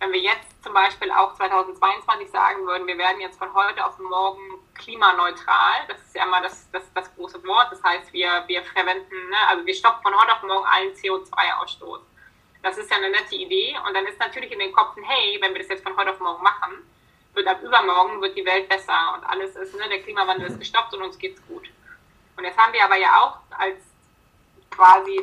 wenn 0.00 0.12
wir 0.12 0.20
jetzt 0.20 0.62
zum 0.62 0.74
Beispiel 0.74 1.10
auch 1.10 1.34
2022 1.34 2.30
sagen 2.30 2.66
würden, 2.66 2.86
wir 2.86 2.98
werden 2.98 3.20
jetzt 3.20 3.38
von 3.38 3.52
heute 3.54 3.84
auf 3.84 3.98
morgen 3.98 4.42
klimaneutral, 4.74 5.86
das 5.88 6.00
ist 6.02 6.14
ja 6.14 6.24
immer 6.24 6.42
das, 6.42 6.68
das, 6.72 6.82
das 6.94 7.14
große 7.14 7.42
Wort, 7.46 7.68
das 7.70 7.82
heißt, 7.82 8.12
wir, 8.12 8.44
wir 8.46 8.62
verwenden, 8.64 9.28
ne, 9.30 9.36
also 9.48 9.64
wir 9.64 9.74
stoppen 9.74 10.02
von 10.02 10.14
heute 10.14 10.32
auf 10.32 10.42
morgen 10.42 10.66
allen 10.66 10.92
CO2-Ausstoß. 10.94 12.00
Das 12.62 12.76
ist 12.76 12.90
ja 12.90 12.96
eine 12.96 13.10
nette 13.10 13.34
Idee 13.34 13.78
und 13.86 13.94
dann 13.94 14.06
ist 14.06 14.18
natürlich 14.18 14.50
in 14.50 14.58
den 14.58 14.72
Kopfen, 14.72 15.02
hey, 15.04 15.38
wenn 15.40 15.52
wir 15.52 15.60
das 15.60 15.68
jetzt 15.68 15.82
von 15.82 15.96
heute 15.96 16.10
auf 16.10 16.20
morgen 16.20 16.42
machen, 16.42 16.82
wird 17.34 17.46
ab 17.46 17.62
übermorgen 17.62 18.20
wird 18.20 18.36
die 18.36 18.44
Welt 18.44 18.68
besser 18.68 19.14
und 19.14 19.24
alles 19.24 19.56
ist, 19.56 19.74
ne, 19.74 19.88
der 19.88 20.02
Klimawandel 20.02 20.48
ist 20.48 20.58
gestoppt 20.58 20.94
und 20.94 21.02
uns 21.02 21.18
geht's 21.18 21.40
gut. 21.46 21.68
Und 22.36 22.44
jetzt 22.44 22.58
haben 22.58 22.72
wir 22.72 22.84
aber 22.84 22.96
ja 22.96 23.20
auch 23.20 23.38
als 23.58 23.78
quasi, 24.70 25.20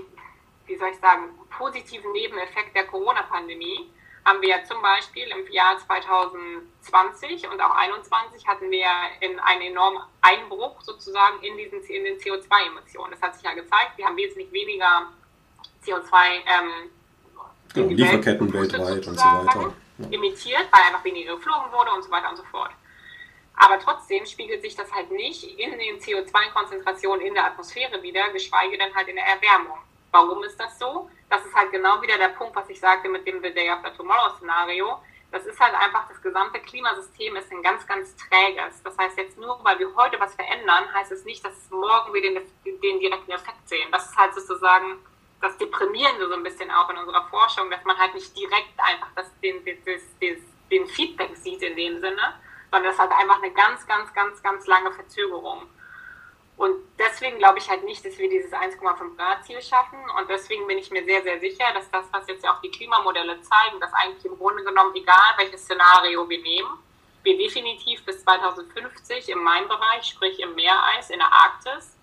wie 0.65 0.75
soll 0.75 0.89
ich 0.89 0.99
sagen, 0.99 1.29
positiven 1.49 2.11
Nebeneffekt 2.11 2.75
der 2.75 2.85
Corona-Pandemie, 2.85 3.89
haben 4.25 4.41
wir 4.41 4.49
ja 4.49 4.63
zum 4.63 4.81
Beispiel 4.81 5.27
im 5.27 5.51
Jahr 5.51 5.77
2020 5.79 7.49
und 7.49 7.59
auch 7.59 7.73
2021 7.73 8.47
hatten 8.47 8.69
wir 8.69 8.87
in 9.19 9.39
einen 9.39 9.61
enormen 9.61 10.01
Einbruch 10.21 10.79
sozusagen 10.81 11.41
in, 11.41 11.57
diesen, 11.57 11.81
in 11.83 12.03
den 12.03 12.17
CO2-Emissionen. 12.17 13.11
Das 13.11 13.21
hat 13.21 13.35
sich 13.35 13.43
ja 13.43 13.53
gezeigt, 13.53 13.97
wir 13.97 14.05
haben 14.05 14.17
wesentlich 14.17 14.51
weniger 14.51 15.07
CO2 15.83 16.13
ähm, 16.45 16.91
genau, 17.73 17.87
Lieferketten 17.89 18.53
Welt 18.53 18.73
weltweit 18.73 19.07
und 19.07 19.19
so 19.19 19.25
weiter. 19.25 19.73
Emittiert, 20.11 20.67
weil 20.71 20.81
einfach 20.87 21.03
weniger 21.03 21.35
geflogen 21.35 21.71
wurde 21.71 21.91
und 21.91 22.03
so 22.03 22.11
weiter 22.11 22.29
und 22.29 22.37
so 22.37 22.43
fort. 22.43 22.71
Aber 23.55 23.79
trotzdem 23.79 24.25
spiegelt 24.25 24.61
sich 24.61 24.75
das 24.75 24.91
halt 24.91 25.11
nicht 25.11 25.43
in 25.43 25.71
den 25.77 25.99
CO2-Konzentrationen 25.99 27.25
in 27.25 27.33
der 27.33 27.45
Atmosphäre 27.45 28.01
wieder, 28.01 28.29
geschweige 28.31 28.77
denn 28.77 28.95
halt 28.95 29.07
in 29.07 29.15
der 29.15 29.25
Erwärmung. 29.25 29.77
Warum 30.11 30.43
ist 30.43 30.59
das 30.59 30.77
so? 30.79 31.09
Das 31.29 31.45
ist 31.45 31.53
halt 31.53 31.71
genau 31.71 32.01
wieder 32.01 32.17
der 32.17 32.29
Punkt, 32.29 32.55
was 32.55 32.69
ich 32.69 32.79
sagte 32.79 33.07
mit 33.07 33.25
dem 33.25 33.41
The 33.41 33.53
Day 33.53 33.69
After 33.69 33.95
Tomorrow 33.95 34.35
Szenario. 34.37 34.99
Das 35.31 35.45
ist 35.45 35.59
halt 35.59 35.73
einfach, 35.75 36.09
das 36.09 36.21
gesamte 36.21 36.59
Klimasystem 36.59 37.35
ist 37.37 37.49
ein 37.51 37.63
ganz, 37.63 37.87
ganz 37.87 38.13
träges. 38.17 38.83
Das 38.83 38.97
heißt, 38.97 39.17
jetzt 39.17 39.37
nur, 39.37 39.63
weil 39.63 39.79
wir 39.79 39.95
heute 39.95 40.19
was 40.19 40.35
verändern, 40.35 40.93
heißt 40.93 41.11
es 41.13 41.23
nicht, 41.23 41.45
dass 41.45 41.69
morgen 41.69 42.13
wir 42.13 42.21
den, 42.21 42.41
den 42.65 42.99
direkten 42.99 43.31
Effekt 43.31 43.69
sehen. 43.69 43.89
Das 43.91 44.09
ist 44.09 44.17
halt 44.17 44.33
sozusagen 44.33 44.97
das 45.41 45.57
Deprimierende 45.57 46.27
so 46.27 46.35
ein 46.35 46.43
bisschen 46.43 46.69
auch 46.71 46.89
in 46.89 46.97
unserer 46.97 47.27
Forschung, 47.29 47.69
dass 47.69 47.83
man 47.83 47.97
halt 47.97 48.13
nicht 48.13 48.35
direkt 48.37 48.79
einfach 48.79 49.09
das, 49.15 49.27
den, 49.41 49.63
den, 49.65 49.77
den, 50.21 50.45
den 50.71 50.87
Feedback 50.87 51.35
sieht 51.35 51.61
in 51.61 51.75
dem 51.75 51.99
Sinne, 51.99 52.39
sondern 52.71 52.91
das 52.91 52.99
halt 52.99 53.11
einfach 53.11 53.41
eine 53.41 53.51
ganz, 53.51 53.85
ganz, 53.87 54.13
ganz, 54.13 54.41
ganz 54.41 54.67
lange 54.67 54.91
Verzögerung. 54.91 55.67
Und 56.57 56.75
deswegen 56.99 57.39
glaube 57.39 57.57
ich 57.57 57.67
halt 57.69 57.83
nicht, 57.83 58.05
dass 58.05 58.19
wir 58.19 58.29
dieses 58.29 58.53
1,5 58.53 59.17
Grad 59.17 59.43
Ziel 59.45 59.61
schaffen. 59.61 59.97
Und 60.17 60.29
deswegen 60.29 60.67
bin 60.67 60.77
ich 60.77 60.91
mir 60.91 61.03
sehr, 61.03 61.23
sehr 61.23 61.39
sicher, 61.39 61.65
dass 61.73 61.89
das, 61.89 62.05
was 62.11 62.27
jetzt 62.27 62.47
auch 62.47 62.61
die 62.61 62.69
Klimamodelle 62.69 63.41
zeigen, 63.41 63.79
dass 63.79 63.91
eigentlich 63.93 64.25
im 64.25 64.37
Grunde 64.37 64.63
genommen, 64.63 64.95
egal 64.95 65.33
welches 65.37 65.63
Szenario 65.63 66.29
wir 66.29 66.39
nehmen, 66.39 66.69
wir 67.23 67.37
definitiv 67.37 68.05
bis 68.05 68.23
2050 68.23 69.29
im 69.29 69.43
Mainbereich, 69.43 70.05
sprich 70.05 70.39
im 70.39 70.53
Meereis, 70.53 71.09
in 71.09 71.19
der 71.19 71.31
Arktis, 71.31 71.97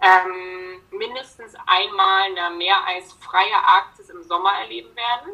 ähm, 0.00 0.82
mindestens 0.90 1.54
einmal 1.66 2.24
eine 2.24 2.56
meereisfreie 2.56 3.56
Arktis 3.56 4.10
im 4.10 4.22
Sommer 4.22 4.52
erleben 4.60 4.94
werden. 4.94 5.32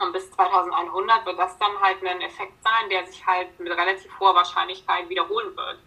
Und 0.00 0.12
bis 0.12 0.30
2100 0.32 1.24
wird 1.24 1.38
das 1.38 1.56
dann 1.58 1.80
halt 1.80 2.04
ein 2.04 2.20
Effekt 2.20 2.60
sein, 2.62 2.90
der 2.90 3.06
sich 3.06 3.24
halt 3.24 3.58
mit 3.60 3.72
relativ 3.72 4.10
hoher 4.18 4.34
Wahrscheinlichkeit 4.34 5.08
wiederholen 5.08 5.56
wird. 5.56 5.78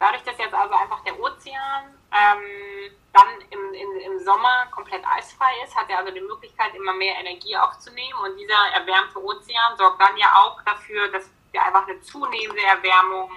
Dadurch, 0.00 0.22
dass 0.24 0.38
jetzt 0.38 0.54
also 0.54 0.74
einfach 0.74 1.02
der 1.04 1.18
Ozean 1.20 1.94
ähm, 2.12 2.92
dann 3.12 3.40
im, 3.50 3.74
im, 3.74 4.12
im 4.12 4.18
Sommer 4.24 4.66
komplett 4.70 5.04
eisfrei 5.06 5.50
ist, 5.64 5.74
hat 5.76 5.88
er 5.88 5.98
also 5.98 6.12
die 6.12 6.20
Möglichkeit, 6.20 6.74
immer 6.74 6.92
mehr 6.94 7.16
Energie 7.18 7.56
aufzunehmen. 7.56 8.18
Und 8.24 8.36
dieser 8.36 8.74
erwärmte 8.74 9.22
Ozean 9.22 9.76
sorgt 9.76 10.00
dann 10.00 10.16
ja 10.16 10.32
auch 10.34 10.60
dafür, 10.62 11.08
dass 11.08 11.30
wir 11.52 11.64
einfach 11.64 11.86
eine 11.86 12.00
zunehmende 12.00 12.62
Erwärmung 12.62 13.30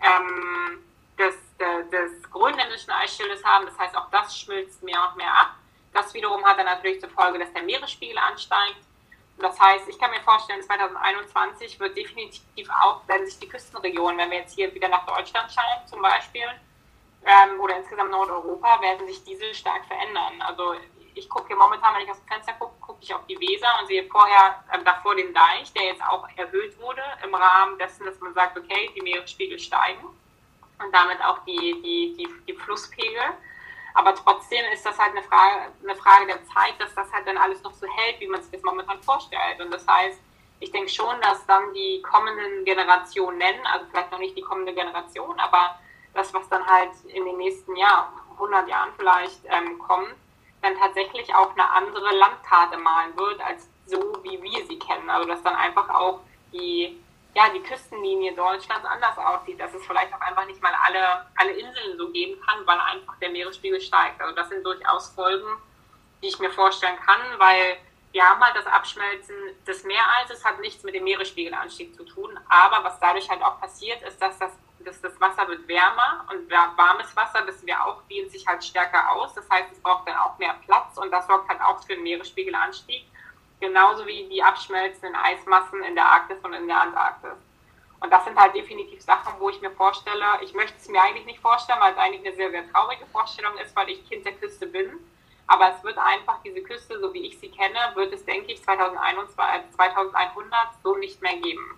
ähm, 0.00 0.84
des, 1.18 1.34
des, 1.58 1.90
des 1.90 2.30
grönländischen 2.30 2.90
Eisschildes 2.90 3.44
haben. 3.44 3.66
Das 3.66 3.78
heißt, 3.78 3.96
auch 3.96 4.08
das 4.10 4.38
schmilzt 4.38 4.82
mehr 4.82 5.08
und 5.08 5.16
mehr 5.16 5.32
ab. 5.32 5.54
Das 5.92 6.14
wiederum 6.14 6.44
hat 6.44 6.58
dann 6.58 6.66
natürlich 6.66 7.00
zur 7.00 7.10
Folge, 7.10 7.38
dass 7.38 7.52
der 7.52 7.62
Meeresspiegel 7.62 8.18
ansteigt. 8.18 8.78
Das 9.38 9.58
heißt, 9.58 9.88
ich 9.88 9.98
kann 9.98 10.10
mir 10.10 10.20
vorstellen, 10.20 10.62
2021 10.62 11.78
wird 11.78 11.96
definitiv 11.96 12.68
auch, 12.82 13.02
wenn 13.06 13.24
sich 13.24 13.38
die 13.38 13.48
Küstenregionen, 13.48 14.18
wenn 14.18 14.30
wir 14.30 14.38
jetzt 14.38 14.54
hier 14.54 14.72
wieder 14.74 14.88
nach 14.88 15.06
Deutschland 15.06 15.50
schauen 15.52 15.86
zum 15.86 16.02
Beispiel, 16.02 16.46
ähm, 17.24 17.60
oder 17.60 17.76
insgesamt 17.76 18.10
Nordeuropa, 18.10 18.80
werden 18.80 19.06
sich 19.06 19.22
diese 19.24 19.54
stark 19.54 19.84
verändern. 19.86 20.42
Also 20.42 20.74
ich 21.14 21.28
gucke 21.28 21.48
hier 21.48 21.56
momentan, 21.56 21.94
wenn 21.94 22.02
ich 22.02 22.10
aus 22.10 22.18
dem 22.18 22.28
Fenster 22.28 22.52
gucke, 22.54 22.74
gucke 22.80 22.98
ich 23.02 23.14
auf 23.14 23.26
die 23.26 23.38
Weser 23.38 23.68
und 23.80 23.86
sehe 23.86 24.04
vorher 24.08 24.64
äh, 24.72 24.82
davor 24.82 25.14
den 25.14 25.32
Deich, 25.32 25.72
der 25.72 25.84
jetzt 25.84 26.02
auch 26.02 26.26
erhöht 26.36 26.78
wurde 26.80 27.02
im 27.22 27.34
Rahmen 27.34 27.78
dessen, 27.78 28.06
dass 28.06 28.18
man 28.20 28.34
sagt, 28.34 28.58
okay, 28.58 28.90
die 28.94 29.02
Meeresspiegel 29.02 29.58
steigen 29.58 30.04
und 30.82 30.92
damit 30.92 31.22
auch 31.22 31.38
die, 31.44 31.80
die, 31.82 32.14
die, 32.16 32.28
die 32.46 32.54
Flusspegel. 32.54 33.22
Aber 33.94 34.14
trotzdem 34.14 34.64
ist 34.72 34.86
das 34.86 34.98
halt 34.98 35.12
eine 35.12 35.22
Frage, 35.22 35.72
eine 35.82 35.96
Frage 35.96 36.26
der 36.26 36.44
Zeit, 36.44 36.74
dass 36.78 36.94
das 36.94 37.12
halt 37.12 37.26
dann 37.26 37.36
alles 37.36 37.62
noch 37.62 37.74
so 37.74 37.86
hält, 37.86 38.20
wie 38.20 38.28
man 38.28 38.42
sich 38.42 38.52
das 38.52 38.62
momentan 38.62 39.02
vorstellt. 39.02 39.60
Und 39.60 39.72
das 39.72 39.86
heißt, 39.86 40.20
ich 40.60 40.70
denke 40.70 40.88
schon, 40.88 41.20
dass 41.20 41.44
dann 41.46 41.72
die 41.74 42.02
kommenden 42.02 42.64
Generationen, 42.64 43.66
also 43.66 43.86
vielleicht 43.90 44.12
noch 44.12 44.18
nicht 44.18 44.36
die 44.36 44.42
kommende 44.42 44.74
Generation, 44.74 45.38
aber 45.38 45.78
das, 46.14 46.32
was 46.34 46.48
dann 46.48 46.66
halt 46.66 46.90
in 47.06 47.24
den 47.24 47.36
nächsten 47.38 47.76
Jahren, 47.76 48.12
100 48.32 48.68
Jahren 48.68 48.90
vielleicht 48.96 49.40
ähm, 49.46 49.78
kommt, 49.78 50.14
dann 50.62 50.76
tatsächlich 50.76 51.32
auch 51.34 51.52
eine 51.52 51.70
andere 51.70 52.14
Landkarte 52.14 52.78
malen 52.78 53.16
wird, 53.16 53.40
als 53.40 53.68
so, 53.86 53.98
wie 54.22 54.42
wir 54.42 54.66
sie 54.66 54.78
kennen. 54.78 55.08
Also 55.08 55.28
dass 55.28 55.42
dann 55.42 55.54
einfach 55.54 55.88
auch 55.90 56.20
die 56.52 57.00
ja, 57.38 57.48
die 57.54 57.62
Küstenlinie 57.62 58.34
Deutschlands 58.34 58.84
anders 58.84 59.16
aussieht, 59.16 59.60
dass 59.60 59.72
es 59.72 59.86
vielleicht 59.86 60.12
auch 60.12 60.20
einfach 60.20 60.44
nicht 60.46 60.60
mal 60.60 60.72
alle, 60.84 61.24
alle 61.36 61.52
Inseln 61.52 61.96
so 61.96 62.10
geben 62.10 62.40
kann, 62.44 62.66
weil 62.66 62.80
einfach 62.80 63.16
der 63.20 63.30
Meeresspiegel 63.30 63.80
steigt. 63.80 64.20
Also 64.20 64.34
das 64.34 64.48
sind 64.48 64.66
durchaus 64.66 65.10
Folgen, 65.10 65.46
die 66.20 66.26
ich 66.26 66.38
mir 66.40 66.50
vorstellen 66.50 66.98
kann, 67.06 67.20
weil 67.38 67.76
wir 68.10 68.28
haben 68.28 68.42
halt 68.42 68.56
das 68.56 68.66
Abschmelzen 68.66 69.36
des 69.64 69.84
Meereises, 69.84 70.44
hat 70.44 70.58
nichts 70.58 70.82
mit 70.82 70.96
dem 70.96 71.04
Meeresspiegelanstieg 71.04 71.94
zu 71.94 72.04
tun, 72.04 72.36
aber 72.48 72.82
was 72.82 72.98
dadurch 72.98 73.30
halt 73.30 73.42
auch 73.42 73.60
passiert, 73.60 74.02
ist, 74.02 74.20
dass 74.20 74.36
das, 74.40 74.50
dass 74.80 75.00
das 75.00 75.20
Wasser 75.20 75.46
wird 75.46 75.68
wärmer 75.68 76.26
und 76.32 76.50
warmes 76.50 77.14
Wasser, 77.14 77.46
wissen 77.46 77.68
wir 77.68 77.84
auch, 77.84 78.02
dehnt 78.10 78.32
sich 78.32 78.44
halt 78.48 78.64
stärker 78.64 79.12
aus. 79.12 79.32
Das 79.34 79.48
heißt, 79.48 79.70
es 79.70 79.80
braucht 79.80 80.08
dann 80.08 80.16
auch 80.16 80.36
mehr 80.38 80.56
Platz 80.64 80.98
und 80.98 81.12
das 81.12 81.28
sorgt 81.28 81.48
halt 81.48 81.60
auch 81.60 81.80
für 81.84 81.94
den 81.94 82.02
Meeresspiegelanstieg 82.02 83.04
genauso 83.60 84.06
wie 84.06 84.28
die 84.28 84.42
abschmelzenden 84.42 85.14
Eismassen 85.14 85.82
in 85.82 85.94
der 85.94 86.06
Arktis 86.06 86.38
und 86.42 86.54
in 86.54 86.66
der 86.66 86.82
Antarktis. 86.82 87.36
Und 88.00 88.12
das 88.12 88.24
sind 88.24 88.36
halt 88.36 88.54
definitiv 88.54 89.02
Sachen, 89.02 89.34
wo 89.40 89.50
ich 89.50 89.60
mir 89.60 89.72
vorstelle, 89.72 90.24
ich 90.42 90.54
möchte 90.54 90.76
es 90.78 90.88
mir 90.88 91.02
eigentlich 91.02 91.26
nicht 91.26 91.40
vorstellen, 91.40 91.80
weil 91.80 91.92
es 91.92 91.98
eigentlich 91.98 92.24
eine 92.26 92.36
sehr, 92.36 92.50
sehr 92.50 92.70
traurige 92.70 93.04
Vorstellung 93.10 93.52
ist, 93.64 93.74
weil 93.74 93.90
ich 93.90 94.08
Kind 94.08 94.24
der 94.24 94.34
Küste 94.34 94.66
bin. 94.66 94.86
Aber 95.48 95.74
es 95.74 95.82
wird 95.82 95.98
einfach 95.98 96.40
diese 96.44 96.60
Küste, 96.60 97.00
so 97.00 97.12
wie 97.12 97.26
ich 97.26 97.38
sie 97.38 97.48
kenne, 97.48 97.78
wird 97.94 98.12
es, 98.12 98.24
denke 98.24 98.52
ich, 98.52 98.62
2100 98.62 99.18
so 100.84 100.96
nicht 100.96 101.20
mehr 101.22 101.36
geben. 101.38 101.74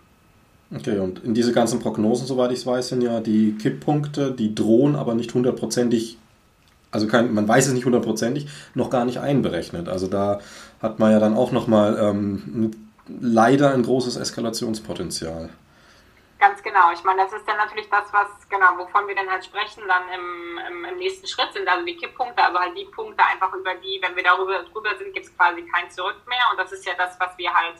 Okay, 0.76 0.98
und 0.98 1.24
in 1.24 1.34
diese 1.34 1.52
ganzen 1.52 1.80
Prognosen, 1.80 2.26
soweit 2.26 2.52
ich 2.52 2.60
es 2.60 2.66
weiß, 2.66 2.88
sind 2.88 3.02
ja 3.02 3.20
die 3.20 3.56
Kipppunkte, 3.56 4.32
die 4.32 4.54
drohen 4.54 4.94
aber 4.96 5.14
nicht 5.14 5.32
hundertprozentig 5.34 6.18
also 6.90 7.06
kein, 7.06 7.32
man 7.32 7.46
weiß 7.46 7.68
es 7.68 7.72
nicht 7.72 7.84
hundertprozentig, 7.84 8.48
noch 8.74 8.90
gar 8.90 9.04
nicht 9.04 9.20
einberechnet. 9.20 9.88
Also 9.88 10.06
da 10.06 10.40
hat 10.82 10.98
man 10.98 11.12
ja 11.12 11.20
dann 11.20 11.36
auch 11.36 11.52
nochmal 11.52 11.98
ähm, 12.00 12.90
leider 13.20 13.72
ein 13.72 13.82
großes 13.82 14.16
Eskalationspotenzial. 14.16 15.50
Ganz 16.38 16.62
genau. 16.62 16.90
Ich 16.92 17.04
meine, 17.04 17.22
das 17.22 17.32
ist 17.34 17.46
dann 17.46 17.58
natürlich 17.58 17.88
das, 17.90 18.10
was, 18.12 18.28
genau, 18.48 18.78
wovon 18.78 19.06
wir 19.06 19.14
dann 19.14 19.28
halt 19.28 19.44
sprechen, 19.44 19.82
dann 19.86 20.02
im, 20.08 20.58
im, 20.68 20.84
im 20.86 20.98
nächsten 20.98 21.26
Schritt 21.26 21.52
sind 21.52 21.68
also 21.68 21.84
die 21.84 21.96
Kipppunkte, 21.96 22.42
also 22.42 22.58
halt 22.58 22.76
die 22.76 22.86
Punkte 22.86 23.22
einfach 23.22 23.52
über 23.52 23.74
die, 23.74 24.00
wenn 24.00 24.16
wir 24.16 24.22
darüber 24.22 24.62
drüber 24.62 24.96
sind, 24.96 25.12
gibt 25.12 25.26
es 25.26 25.36
quasi 25.36 25.62
kein 25.66 25.90
Zurück 25.90 26.16
mehr. 26.26 26.42
Und 26.50 26.58
das 26.58 26.72
ist 26.72 26.86
ja 26.86 26.94
das, 26.96 27.20
was 27.20 27.36
wir 27.36 27.52
halt 27.52 27.76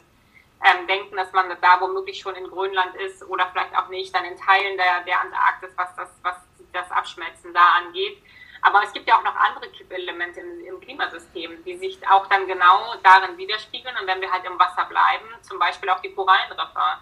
ähm, 0.63 0.87
denken, 0.87 1.17
dass 1.17 1.33
man 1.33 1.47
da 1.49 1.81
womöglich 1.81 2.19
schon 2.21 2.35
in 2.35 2.47
Grönland 2.49 2.95
ist 2.97 3.27
oder 3.27 3.49
vielleicht 3.51 3.75
auch 3.75 3.89
nicht, 3.89 4.15
dann 4.15 4.27
in 4.27 4.37
Teilen 4.37 4.77
der, 4.77 5.05
der 5.07 5.23
Antarktis, 5.23 5.71
was 5.77 5.97
das, 5.97 6.11
was 6.23 6.37
das 6.75 6.91
Abschmelzen 6.91 7.55
da 7.55 7.67
angeht. 7.83 8.19
Aber 8.63 8.83
es 8.83 8.93
gibt 8.93 9.09
ja 9.09 9.19
auch 9.19 9.25
noch 9.25 9.35
andere 9.37 9.69
Kippelemente 9.71 10.41
im, 10.41 10.65
im 10.67 10.81
Klimasystem, 10.81 11.65
die 11.65 11.77
sich 11.77 11.99
auch 12.09 12.27
dann 12.27 12.47
genau 12.47 12.95
darin 13.03 13.37
widerspiegeln. 13.37 13.97
Und 14.01 14.07
wenn 14.07 14.21
wir 14.21 14.31
halt 14.31 14.45
im 14.45 14.59
Wasser 14.59 14.85
bleiben, 14.85 15.27
zum 15.43 15.59
Beispiel 15.59 15.89
auch 15.89 16.01
die 16.01 16.15
Korallenriffe, 16.15 16.99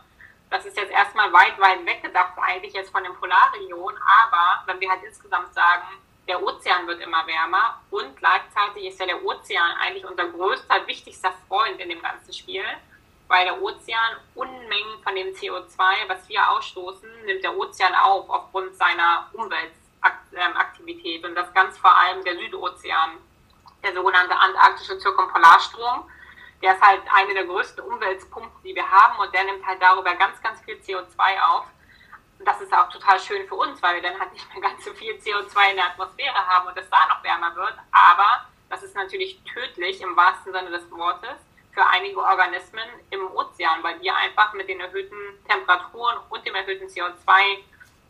das 0.50 0.64
ist 0.64 0.76
jetzt 0.76 0.92
erstmal 0.92 1.32
weit, 1.32 1.58
weit 1.60 1.84
weggedacht 1.84 2.32
eigentlich 2.40 2.72
jetzt 2.72 2.90
von 2.90 3.02
den 3.02 3.14
Polarregionen. 3.14 4.00
Aber 4.22 4.62
wenn 4.66 4.80
wir 4.80 4.90
halt 4.90 5.02
insgesamt 5.02 5.52
sagen, 5.52 5.86
der 6.28 6.42
Ozean 6.42 6.86
wird 6.86 7.00
immer 7.00 7.26
wärmer 7.26 7.80
und 7.90 8.16
gleichzeitig 8.16 8.84
ist 8.84 9.00
ja 9.00 9.06
der 9.06 9.24
Ozean 9.24 9.72
eigentlich 9.80 10.04
unser 10.04 10.26
größter, 10.26 10.86
wichtigster 10.86 11.32
Freund 11.48 11.80
in 11.80 11.88
dem 11.88 12.02
ganzen 12.02 12.32
Spiel, 12.32 12.64
weil 13.28 13.46
der 13.46 13.60
Ozean 13.62 14.16
Unmengen 14.34 15.02
von 15.02 15.14
dem 15.14 15.28
CO2, 15.28 15.78
was 16.06 16.28
wir 16.28 16.50
ausstoßen, 16.50 17.08
nimmt 17.24 17.42
der 17.42 17.56
Ozean 17.56 17.94
auf 17.94 18.28
aufgrund 18.28 18.76
seiner 18.76 19.28
Umwelt, 19.32 19.72
Aktivität 20.00 21.24
und 21.24 21.34
das 21.34 21.52
ganz 21.54 21.78
vor 21.78 21.94
allem 21.94 22.24
der 22.24 22.36
Südozean, 22.36 23.18
der 23.82 23.94
sogenannte 23.94 24.36
antarktische 24.36 24.98
Zirkumpolarstrom. 24.98 26.08
Der 26.62 26.74
ist 26.74 26.82
halt 26.82 27.02
eine 27.12 27.34
der 27.34 27.44
größten 27.44 27.84
Umweltpumpen, 27.84 28.62
die 28.64 28.74
wir 28.74 28.88
haben 28.90 29.18
und 29.18 29.32
der 29.32 29.44
nimmt 29.44 29.64
halt 29.64 29.80
darüber 29.80 30.14
ganz, 30.14 30.42
ganz 30.42 30.60
viel 30.62 30.76
CO2 30.76 31.40
auf. 31.40 31.66
Und 32.38 32.46
das 32.46 32.60
ist 32.60 32.72
auch 32.72 32.88
total 32.88 33.18
schön 33.20 33.46
für 33.46 33.54
uns, 33.54 33.82
weil 33.82 33.96
wir 33.96 34.02
dann 34.02 34.18
halt 34.18 34.32
nicht 34.32 34.52
mehr 34.52 34.62
ganz 34.62 34.84
so 34.84 34.92
viel 34.92 35.14
CO2 35.14 35.70
in 35.70 35.76
der 35.76 35.86
Atmosphäre 35.86 36.46
haben 36.46 36.68
und 36.68 36.76
es 36.76 36.90
da 36.90 37.06
noch 37.08 37.22
wärmer 37.22 37.54
wird. 37.54 37.74
Aber 37.92 38.46
das 38.70 38.82
ist 38.82 38.94
natürlich 38.94 39.40
tödlich 39.44 40.00
im 40.00 40.16
wahrsten 40.16 40.52
Sinne 40.52 40.70
des 40.70 40.90
Wortes 40.90 41.36
für 41.72 41.86
einige 41.86 42.18
Organismen 42.18 42.88
im 43.10 43.30
Ozean, 43.36 43.82
weil 43.82 43.98
die 44.00 44.10
einfach 44.10 44.52
mit 44.52 44.68
den 44.68 44.80
erhöhten 44.80 45.16
Temperaturen 45.48 46.16
und 46.28 46.44
dem 46.44 46.54
erhöhten 46.54 46.88
CO2 46.88 47.58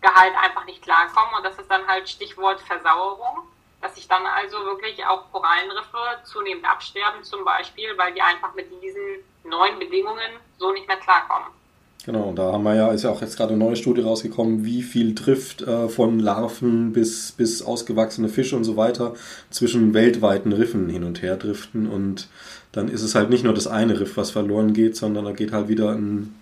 Gehalt 0.01 0.35
einfach 0.43 0.65
nicht 0.65 0.83
klarkommen. 0.83 1.35
Und 1.37 1.45
das 1.45 1.59
ist 1.59 1.71
dann 1.71 1.87
halt 1.87 2.09
Stichwort 2.09 2.61
Versauerung, 2.61 3.49
dass 3.81 3.95
sich 3.95 4.09
dann 4.09 4.27
also 4.27 4.59
wirklich 4.65 5.05
auch 5.05 5.31
Korallenriffe 5.33 6.23
zunehmend 6.25 6.65
absterben, 6.65 7.23
zum 7.23 7.45
Beispiel, 7.45 7.97
weil 7.97 8.13
die 8.15 8.23
einfach 8.23 8.55
mit 8.55 8.67
diesen 8.83 9.25
neuen 9.45 9.79
Bedingungen 9.79 10.39
so 10.59 10.73
nicht 10.73 10.87
mehr 10.87 10.97
klarkommen. 10.99 11.49
Genau, 12.09 12.23
und 12.23 12.37
da 12.37 12.53
haben 12.53 12.63
wir 12.63 12.75
ja, 12.75 12.91
ist 12.93 13.03
ja 13.03 13.11
auch 13.11 13.21
jetzt 13.21 13.37
gerade 13.37 13.53
eine 13.53 13.63
neue 13.63 13.77
Studie 13.77 14.01
rausgekommen, 14.01 14.65
wie 14.65 14.83
viel 14.83 15.15
trifft 15.15 15.63
äh, 15.63 15.89
von 15.89 16.21
Larven 16.21 16.93
bis, 16.93 17.33
bis 17.33 17.61
ausgewachsene 17.61 18.31
Fische 18.31 18.57
und 18.57 18.65
so 18.65 18.77
weiter 18.77 19.15
zwischen 19.51 19.93
weltweiten 19.93 20.53
Riffen 20.53 20.89
hin 20.89 21.05
und 21.05 21.21
her 21.21 21.37
driften. 21.37 21.87
Und 21.87 22.29
dann 22.73 22.89
ist 22.89 23.03
es 23.03 23.15
halt 23.15 23.31
nicht 23.31 23.45
nur 23.45 23.53
das 23.53 23.67
eine 23.67 24.01
Riff, 24.01 24.17
was 24.17 24.31
verloren 24.31 24.73
geht, 24.73 24.97
sondern 24.97 25.27
da 25.27 25.33
geht 25.33 25.53
halt 25.53 25.69
wieder 25.69 25.91
ein, 25.91 26.35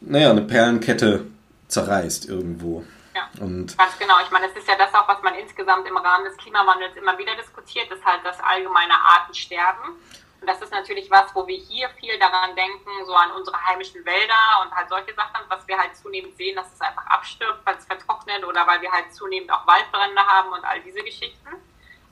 naja, 0.00 0.30
eine 0.30 0.42
Perlenkette 0.42 1.22
zerreißt 1.68 2.28
irgendwo. 2.28 2.84
Ja, 3.14 3.28
und 3.40 3.76
ganz 3.76 3.98
genau. 3.98 4.14
Ich 4.22 4.30
meine, 4.30 4.48
das 4.48 4.56
ist 4.56 4.68
ja 4.68 4.76
das 4.76 4.94
auch, 4.94 5.08
was 5.08 5.22
man 5.22 5.34
insgesamt 5.34 5.86
im 5.86 5.96
Rahmen 5.96 6.24
des 6.24 6.36
Klimawandels 6.36 6.96
immer 6.96 7.16
wieder 7.18 7.34
diskutiert, 7.36 7.90
ist 7.90 8.04
halt 8.04 8.20
das 8.24 8.38
allgemeine 8.40 8.94
Artensterben. 8.94 9.96
Und 10.40 10.46
das 10.46 10.62
ist 10.62 10.70
natürlich 10.70 11.10
was, 11.10 11.34
wo 11.34 11.46
wir 11.46 11.56
hier 11.56 11.88
viel 12.00 12.16
daran 12.18 12.54
denken, 12.54 12.90
so 13.04 13.14
an 13.14 13.32
unsere 13.32 13.56
heimischen 13.66 14.04
Wälder 14.04 14.62
und 14.62 14.72
halt 14.72 14.88
solche 14.88 15.12
Sachen, 15.14 15.42
was 15.48 15.66
wir 15.66 15.76
halt 15.76 15.96
zunehmend 15.96 16.36
sehen, 16.36 16.54
dass 16.54 16.72
es 16.72 16.80
einfach 16.80 17.04
abstirbt, 17.06 17.66
weil 17.66 17.76
es 17.76 17.86
vertrocknet 17.86 18.44
oder 18.44 18.66
weil 18.66 18.80
wir 18.80 18.92
halt 18.92 19.12
zunehmend 19.12 19.50
auch 19.50 19.66
Waldbrände 19.66 20.24
haben 20.24 20.52
und 20.52 20.64
all 20.64 20.80
diese 20.80 21.02
Geschichten. 21.02 21.48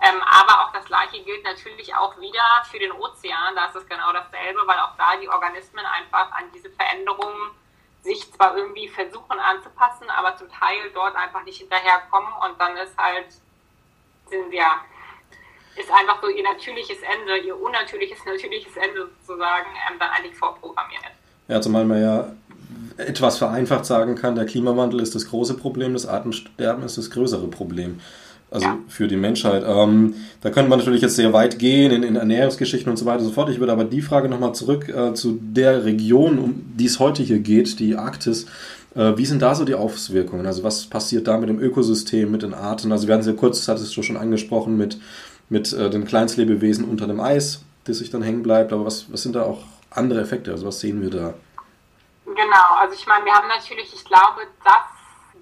Ähm, 0.03 0.23
aber 0.29 0.63
auch 0.63 0.73
das 0.73 0.85
Gleiche 0.87 1.23
gilt 1.23 1.45
natürlich 1.45 1.95
auch 1.95 2.19
wieder 2.19 2.65
für 2.71 2.79
den 2.79 2.93
Ozean. 2.93 3.55
Da 3.55 3.67
ist 3.67 3.77
es 3.77 3.89
genau 3.89 4.13
dasselbe, 4.13 4.61
weil 4.67 4.79
auch 4.81 4.97
da 4.99 5.17
die 5.17 5.29
Organismen 5.29 5.87
einfach 5.87 6.33
an 6.33 6.51
diese 6.53 6.71
Veränderungen 6.71 7.53
sich 8.07 8.33
zwar 8.33 8.57
irgendwie 8.57 8.89
versuchen 8.89 9.39
anzupassen, 9.39 10.07
aber 10.09 10.37
zum 10.37 10.49
Teil 10.49 10.91
dort 10.95 11.15
einfach 11.17 11.45
nicht 11.45 11.59
hinterherkommen 11.59 12.31
und 12.47 12.59
dann 12.59 12.77
ist 12.77 12.97
halt, 12.97 13.27
sind 14.31 14.51
wir, 14.51 14.65
ist 15.77 15.91
einfach 15.91 16.23
so 16.23 16.29
ihr 16.29 16.45
natürliches 16.45 16.99
Ende, 17.03 17.39
ihr 17.39 17.61
unnatürliches, 17.61 18.25
natürliches 18.25 18.77
Ende 18.77 19.11
sozusagen 19.21 19.69
ähm, 19.91 19.99
dann 19.99 20.11
eigentlich 20.11 20.37
vorprogrammiert. 20.37 21.03
Ja, 21.49 21.61
zumal 21.61 21.85
man 21.85 22.01
ja 22.01 22.33
etwas 22.97 23.39
vereinfacht 23.39 23.85
sagen 23.85 24.15
kann, 24.15 24.35
der 24.35 24.47
Klimawandel 24.47 25.01
ist 25.01 25.15
das 25.15 25.29
große 25.29 25.55
Problem, 25.55 25.93
das 25.93 26.07
Artensterben 26.07 26.83
ist 26.85 26.97
das 26.97 27.11
größere 27.11 27.49
Problem 27.49 28.01
also 28.51 28.67
ja. 28.67 28.79
für 28.89 29.09
die 29.09 29.17
Menschheit. 29.17 29.65
Ähm, 29.67 30.15
da 30.41 30.51
könnte 30.51 30.71
man 30.71 30.79
natürlich 30.79 31.03
jetzt 31.03 31.17
sehr 31.17 31.33
weit 31.33 31.59
gehen 31.59 31.91
in, 31.91 32.03
in 32.03 32.17
Ernährungsgeschichten 32.17 32.91
und 32.91 32.97
so 32.97 33.05
weiter 33.05 33.21
und 33.21 33.27
so 33.27 33.33
fort. 33.33 33.51
Ich 33.51 33.59
würde 33.59 33.73
aber 33.73 33.85
die 33.85 34.03
Frage 34.03 34.29
nochmal 34.29 34.55
zurück 34.55 34.89
äh, 34.89 35.15
zu 35.15 35.39
der 35.41 35.85
Region, 35.85 36.39
um 36.39 36.65
die 36.77 36.87
es 36.87 36.99
heute 37.01 37.23
hier 37.23 37.41
geht, 37.41 37.81
die 37.81 37.97
Arktis. 37.97 38.47
Äh, 38.95 39.17
wie 39.17 39.27
sind 39.27 39.43
da 39.43 39.55
so 39.55 39.65
die 39.65 39.75
Auswirkungen? 39.75 40.47
Also 40.47 40.63
was 40.63 40.87
passiert 40.87 41.27
da 41.27 41.39
mit 41.39 41.49
dem 41.49 41.61
Ökosystem, 41.61 42.31
mit 42.31 42.43
den 42.43 42.55
Arten? 42.55 42.93
Also 42.93 43.09
wir 43.09 43.15
hatten 43.15 43.23
es 43.23 43.27
ja 43.27 43.33
kurz, 43.35 43.59
das 43.59 43.69
hattest 43.69 43.97
du 43.97 44.03
schon 44.03 44.17
angesprochen, 44.17 44.77
mit, 44.77 44.99
mit 45.49 45.73
äh, 45.73 45.91
den 45.91 46.05
Kleinstlebewesen 46.05 46.85
unter 46.85 47.07
dem 47.07 47.21
Eis, 47.21 47.63
das 47.85 47.99
sich 47.99 48.11
dann 48.11 48.23
hängen 48.23 48.43
bleibt. 48.43 48.73
Aber 48.73 48.85
was, 48.85 49.13
was 49.13 49.23
sind 49.23 49.35
da 49.35 49.43
auch 49.43 49.65
andere 49.91 50.21
Effekte? 50.21 50.53
Also 50.53 50.67
was 50.67 50.81
sehen 50.81 51.03
wir 51.03 51.11
da? 51.11 51.35
Genau, 52.25 52.75
also 52.81 52.95
ich 52.95 53.07
meine, 53.07 53.25
wir 53.25 53.33
haben 53.33 53.49
natürlich, 53.49 53.93
ich 53.93 54.05
glaube, 54.05 54.43
das 54.65 54.96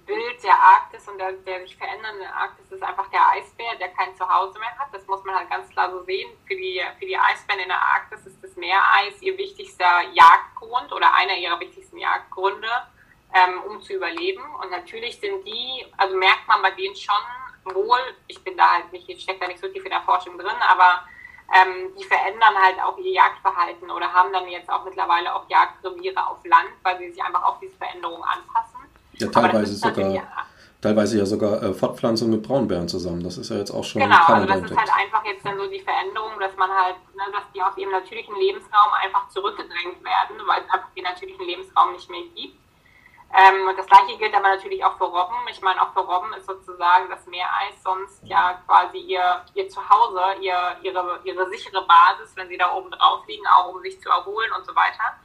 Bild 0.06 0.42
der 0.42 0.54
Arktis 0.54 1.08
und 1.08 1.18
der, 1.18 1.32
der 1.32 1.60
sich 1.60 1.76
verändernden 1.76 2.26
Arktis 2.26 2.70
ist 2.70 2.82
einfach 2.82 3.08
der 3.08 3.28
Eisbär, 3.30 3.74
der 3.76 3.88
kein 3.88 4.14
Zuhause 4.16 4.58
mehr 4.58 4.76
hat. 4.78 4.88
Das 4.92 5.06
muss 5.06 5.24
man 5.24 5.34
halt 5.34 5.50
ganz 5.50 5.68
klar 5.70 5.90
so 5.90 6.02
sehen. 6.04 6.30
Für 6.46 6.54
die, 6.54 6.82
für 6.98 7.06
die 7.06 7.16
Eisbären 7.16 7.60
in 7.60 7.68
der 7.68 7.80
Arktis 7.80 8.26
ist 8.26 8.42
das 8.42 8.56
Meereis 8.56 9.20
ihr 9.20 9.36
wichtigster 9.38 10.02
Jagdgrund 10.12 10.92
oder 10.92 11.14
einer 11.14 11.36
ihrer 11.36 11.58
wichtigsten 11.60 11.98
Jagdgründe, 11.98 12.68
ähm, 13.34 13.62
um 13.64 13.80
zu 13.80 13.94
überleben. 13.94 14.42
Und 14.56 14.70
natürlich 14.70 15.18
sind 15.20 15.46
die, 15.46 15.86
also 15.96 16.16
merkt 16.16 16.46
man 16.48 16.62
bei 16.62 16.70
denen 16.72 16.96
schon 16.96 17.14
wohl, 17.64 18.00
ich 18.26 18.42
bin 18.44 18.56
da 18.56 18.74
halt 18.74 18.92
nicht, 18.92 19.08
ich 19.08 19.22
stecke 19.22 19.40
da 19.40 19.46
nicht 19.46 19.60
so 19.60 19.68
tief 19.68 19.84
in 19.84 19.90
der 19.90 20.02
Forschung 20.02 20.36
drin, 20.38 20.56
aber 20.68 21.04
ähm, 21.52 21.94
die 21.96 22.04
verändern 22.04 22.56
halt 22.56 22.80
auch 22.80 22.96
ihr 22.98 23.12
Jagdverhalten 23.12 23.90
oder 23.90 24.12
haben 24.12 24.32
dann 24.32 24.48
jetzt 24.48 24.70
auch 24.70 24.84
mittlerweile 24.84 25.34
auch 25.34 25.48
Jagdreviere 25.48 26.26
auf 26.26 26.44
Land, 26.44 26.70
weil 26.82 26.98
sie 26.98 27.10
sich 27.10 27.22
einfach 27.22 27.42
auf 27.44 27.58
diese 27.60 27.76
Veränderungen 27.76 28.24
anpassen. 28.24 28.73
Ja, 29.18 29.28
teilweise 29.28 29.74
sogar. 29.74 30.08
Ja, 30.10 30.22
teilweise 30.80 31.18
ja 31.18 31.26
sogar 31.26 31.62
äh, 31.62 31.72
Fortpflanzung 31.72 32.30
mit 32.30 32.42
Braunbären 32.42 32.88
zusammen. 32.88 33.22
Das 33.24 33.38
ist 33.38 33.50
ja 33.50 33.56
jetzt 33.56 33.70
auch 33.70 33.84
schon. 33.84 34.02
Genau, 34.02 34.24
also 34.26 34.46
das 34.46 34.62
ist 34.62 34.76
halt 34.76 34.90
einfach 34.92 35.24
jetzt 35.24 35.44
dann 35.44 35.56
so 35.58 35.66
die 35.66 35.80
Veränderung, 35.80 36.38
dass 36.38 36.54
man 36.56 36.70
halt, 36.70 36.96
ne, 37.16 37.24
dass 37.32 37.44
die 37.54 37.62
aus 37.62 37.76
ihrem 37.76 37.90
natürlichen 37.90 38.36
Lebensraum 38.36 38.92
einfach 39.02 39.28
zurückgedrängt 39.30 40.04
werden, 40.04 40.36
weil 40.46 40.62
es 40.62 40.70
einfach 40.72 40.92
den 40.94 41.04
natürlichen 41.04 41.46
Lebensraum 41.46 41.92
nicht 41.92 42.10
mehr 42.10 42.22
gibt. 42.34 42.58
Ähm, 43.36 43.66
und 43.66 43.76
das 43.76 43.86
gleiche 43.86 44.16
gilt 44.16 44.34
aber 44.34 44.48
natürlich 44.48 44.84
auch 44.84 44.96
für 44.96 45.04
Robben. 45.04 45.48
Ich 45.50 45.60
meine, 45.60 45.82
auch 45.82 45.92
für 45.92 46.06
Robben 46.06 46.32
ist 46.34 46.46
sozusagen 46.46 47.10
das 47.10 47.26
Meereis 47.26 47.74
sonst 47.82 48.22
ja 48.24 48.60
quasi 48.66 48.98
ihr, 48.98 49.42
ihr 49.54 49.68
Zuhause, 49.68 50.20
ihr, 50.40 50.76
ihre, 50.82 51.18
ihre 51.24 51.48
sichere 51.48 51.84
Basis, 51.84 52.36
wenn 52.36 52.48
sie 52.48 52.56
da 52.56 52.72
oben 52.72 52.92
drauf 52.92 53.26
liegen, 53.26 53.44
auch 53.48 53.74
um 53.74 53.80
sich 53.80 54.00
zu 54.00 54.08
erholen 54.08 54.52
und 54.56 54.64
so 54.64 54.76
weiter. 54.76 55.18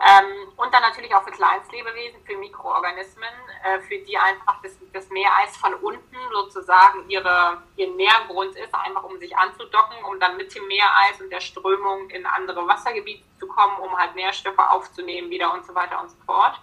Ähm, 0.00 0.52
und 0.56 0.72
dann 0.72 0.82
natürlich 0.82 1.12
auch 1.14 1.24
für 1.24 1.32
Kleinstlebewesen, 1.32 2.22
für 2.24 2.36
Mikroorganismen, 2.36 3.28
äh, 3.64 3.80
für 3.80 3.98
die 3.98 4.16
einfach 4.16 4.60
das, 4.62 4.72
das 4.92 5.08
Meereis 5.08 5.56
von 5.56 5.74
unten 5.74 6.16
sozusagen 6.30 7.08
ihre, 7.08 7.62
ihr 7.76 7.90
Nährgrund 7.94 8.54
ist, 8.56 8.72
einfach 8.74 9.02
um 9.02 9.18
sich 9.18 9.36
anzudocken, 9.36 10.04
um 10.04 10.20
dann 10.20 10.36
mit 10.36 10.54
dem 10.54 10.66
Meereis 10.68 11.20
und 11.20 11.30
der 11.30 11.40
Strömung 11.40 12.08
in 12.10 12.24
andere 12.26 12.66
Wassergebiete 12.68 13.24
zu 13.40 13.48
kommen, 13.48 13.76
um 13.78 13.96
halt 13.96 14.14
Nährstoffe 14.14 14.58
aufzunehmen 14.58 15.30
wieder 15.30 15.52
und 15.52 15.66
so 15.66 15.74
weiter 15.74 16.00
und 16.00 16.10
so 16.10 16.16
fort. 16.24 16.60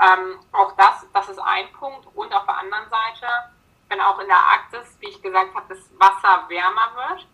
Ähm, 0.00 0.40
auch 0.52 0.72
das, 0.76 1.06
das 1.12 1.28
ist 1.28 1.38
ein 1.38 1.72
Punkt. 1.72 2.06
Und 2.14 2.34
auf 2.34 2.46
der 2.46 2.56
anderen 2.56 2.88
Seite, 2.90 3.26
wenn 3.88 4.00
auch 4.00 4.18
in 4.18 4.26
der 4.26 4.36
Arktis, 4.36 4.96
wie 4.98 5.08
ich 5.08 5.22
gesagt 5.22 5.54
habe, 5.54 5.66
das 5.68 5.90
Wasser 5.98 6.48
wärmer 6.48 6.92
wird, 6.96 7.26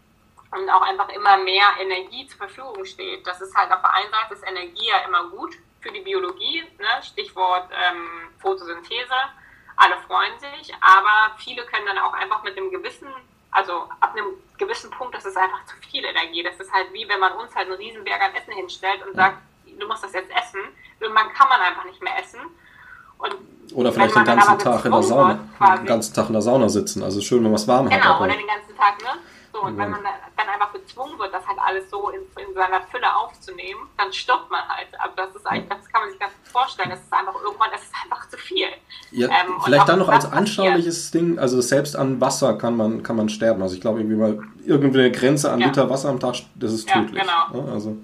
und 0.50 0.70
auch 0.70 0.82
einfach 0.82 1.08
immer 1.10 1.36
mehr 1.38 1.66
Energie 1.80 2.26
zur 2.26 2.38
Verfügung 2.38 2.84
steht. 2.84 3.26
Das 3.26 3.40
ist 3.40 3.54
halt 3.54 3.70
auf 3.70 3.80
der 3.82 3.92
einen 3.94 4.10
Seite 4.10 4.34
ist 4.34 4.46
Energie 4.46 4.88
ja 4.88 4.98
immer 5.06 5.28
gut 5.30 5.54
für 5.80 5.92
die 5.92 6.00
Biologie, 6.00 6.64
ne? 6.78 7.02
Stichwort 7.02 7.68
ähm, 7.70 8.30
Photosynthese. 8.38 9.14
Alle 9.76 9.96
freuen 10.06 10.38
sich, 10.38 10.74
aber 10.80 11.36
viele 11.38 11.64
können 11.66 11.86
dann 11.86 11.98
auch 11.98 12.12
einfach 12.12 12.42
mit 12.42 12.56
einem 12.56 12.70
gewissen, 12.70 13.08
also 13.50 13.88
ab 14.00 14.12
einem 14.12 14.34
gewissen 14.56 14.90
Punkt, 14.90 15.14
das 15.14 15.24
ist 15.24 15.36
einfach 15.36 15.64
zu 15.66 15.76
viel 15.88 16.04
Energie. 16.04 16.42
Das 16.42 16.58
ist 16.58 16.72
halt 16.72 16.92
wie 16.92 17.08
wenn 17.08 17.20
man 17.20 17.32
uns 17.32 17.54
halt 17.54 17.68
einen 17.68 17.76
Riesenberg 17.76 18.20
an 18.20 18.34
Essen 18.34 18.54
hinstellt 18.54 19.06
und 19.06 19.14
sagt, 19.14 19.38
du 19.78 19.86
musst 19.86 20.02
das 20.02 20.12
jetzt 20.12 20.30
essen. 20.30 20.60
Irgendwann 20.98 21.32
kann 21.32 21.48
man 21.48 21.60
einfach 21.60 21.84
nicht 21.84 22.02
mehr 22.02 22.18
essen. 22.18 22.40
Und 23.18 23.36
oder 23.74 23.92
vielleicht 23.92 24.16
den 24.16 24.24
ganzen 24.24 24.58
Tag 24.58 24.84
in 24.84 24.92
der 24.92 25.02
Sauna, 25.02 25.38
den 25.76 25.86
ganzen 25.86 26.14
Tag 26.14 26.26
in 26.28 26.32
der 26.32 26.42
Sauna 26.42 26.68
sitzen. 26.68 27.02
Also 27.02 27.20
schön, 27.20 27.44
wenn 27.44 27.50
man 27.50 27.60
es 27.60 27.68
warm 27.68 27.88
genau, 27.88 27.96
hat. 27.96 28.02
Genau, 28.02 28.24
oder 28.24 28.34
den 28.34 28.46
ganzen 28.46 28.76
Tag, 28.76 29.02
ne? 29.02 29.20
So, 29.58 29.66
und 29.66 29.76
wenn 29.76 29.90
man 29.90 30.02
dann 30.36 30.48
einfach 30.48 30.72
gezwungen 30.72 31.18
wird, 31.18 31.34
das 31.34 31.46
halt 31.46 31.58
alles 31.58 31.90
so 31.90 32.10
in, 32.10 32.20
in, 32.40 32.54
seiner 32.54 32.80
Fülle 32.82 33.14
aufzunehmen, 33.16 33.88
dann 33.96 34.12
stirbt 34.12 34.50
man 34.50 34.60
halt. 34.68 34.88
Also 34.98 35.16
das 35.16 35.34
ist 35.34 35.46
eigentlich, 35.46 35.68
das 35.68 35.88
kann 35.88 36.02
man 36.02 36.10
sich 36.10 36.20
ganz 36.20 36.32
gut 36.32 36.48
vorstellen. 36.48 36.90
Das 36.90 37.00
ist 37.00 37.12
einfach 37.12 37.34
irgendwann, 37.42 37.70
das 37.72 37.82
ist 37.82 37.92
einfach 38.04 38.28
zu 38.28 38.36
viel. 38.36 38.68
Ja, 39.10 39.28
ähm, 39.28 39.60
vielleicht 39.64 39.88
dann 39.88 39.98
noch 39.98 40.08
als 40.08 40.30
anschauliches 40.30 41.10
Ding, 41.10 41.38
also 41.38 41.60
selbst 41.60 41.96
an 41.96 42.20
Wasser 42.20 42.56
kann 42.56 42.76
man, 42.76 43.02
kann 43.02 43.16
man 43.16 43.28
sterben. 43.28 43.62
Also 43.62 43.74
ich 43.74 43.80
glaube 43.80 43.98
irgendwie 43.98 44.16
mal 44.16 44.38
irgendwie 44.64 45.00
eine 45.00 45.10
Grenze 45.10 45.50
an 45.50 45.60
ja. 45.60 45.66
Liter 45.66 45.90
Wasser 45.90 46.10
am 46.10 46.20
Tag, 46.20 46.36
das 46.54 46.72
ist 46.72 46.88
tödlich. 46.88 47.24
Ja, 47.24 47.48
genau. 47.48 47.66
Ja, 47.66 47.72
also. 47.72 47.96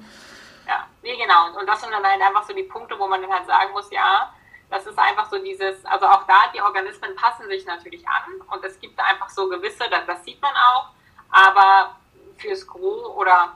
ja, 0.66 0.86
nee, 1.02 1.16
genau. 1.16 1.58
Und 1.58 1.68
das 1.68 1.80
sind 1.80 1.92
dann 1.92 2.02
halt 2.02 2.20
einfach 2.20 2.44
so 2.48 2.52
die 2.52 2.64
Punkte, 2.64 2.98
wo 2.98 3.06
man 3.06 3.22
dann 3.22 3.30
halt 3.30 3.46
sagen 3.46 3.72
muss, 3.72 3.88
ja, 3.92 4.32
das 4.70 4.86
ist 4.86 4.98
einfach 4.98 5.30
so 5.30 5.38
dieses, 5.38 5.84
also 5.84 6.06
auch 6.06 6.24
da, 6.26 6.50
die 6.52 6.60
Organismen 6.60 7.14
passen 7.14 7.46
sich 7.48 7.64
natürlich 7.64 8.04
an 8.08 8.40
und 8.50 8.64
es 8.64 8.80
gibt 8.80 8.98
einfach 8.98 9.28
so 9.28 9.48
gewisse, 9.48 9.84
das, 9.88 10.04
das 10.06 10.24
sieht 10.24 10.42
man 10.42 10.52
auch, 10.52 10.88
aber 11.34 11.96
fürs 12.38 12.66
Gros 12.66 13.06
oder 13.16 13.54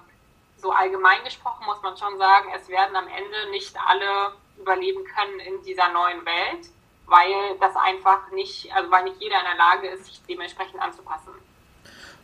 so 0.61 0.73
allgemein 0.73 1.23
gesprochen 1.25 1.65
muss 1.65 1.81
man 1.83 1.97
schon 1.97 2.19
sagen, 2.19 2.49
es 2.57 2.69
werden 2.69 2.97
am 2.97 3.07
Ende 3.07 3.51
nicht 3.53 3.75
alle 3.87 4.33
überleben 4.61 5.05
können 5.05 5.39
in 5.39 5.65
dieser 5.65 5.93
neuen 5.93 6.27
Welt, 6.27 6.69
weil 7.07 7.57
das 7.61 7.77
einfach 7.77 8.31
nicht, 8.33 8.69
also 8.75 8.91
weil 8.91 9.05
nicht 9.05 9.21
jeder 9.21 9.37
in 9.39 9.45
der 9.45 9.57
Lage 9.57 9.87
ist, 9.89 10.07
sich 10.07 10.21
dementsprechend 10.29 10.81
anzupassen. 10.83 11.31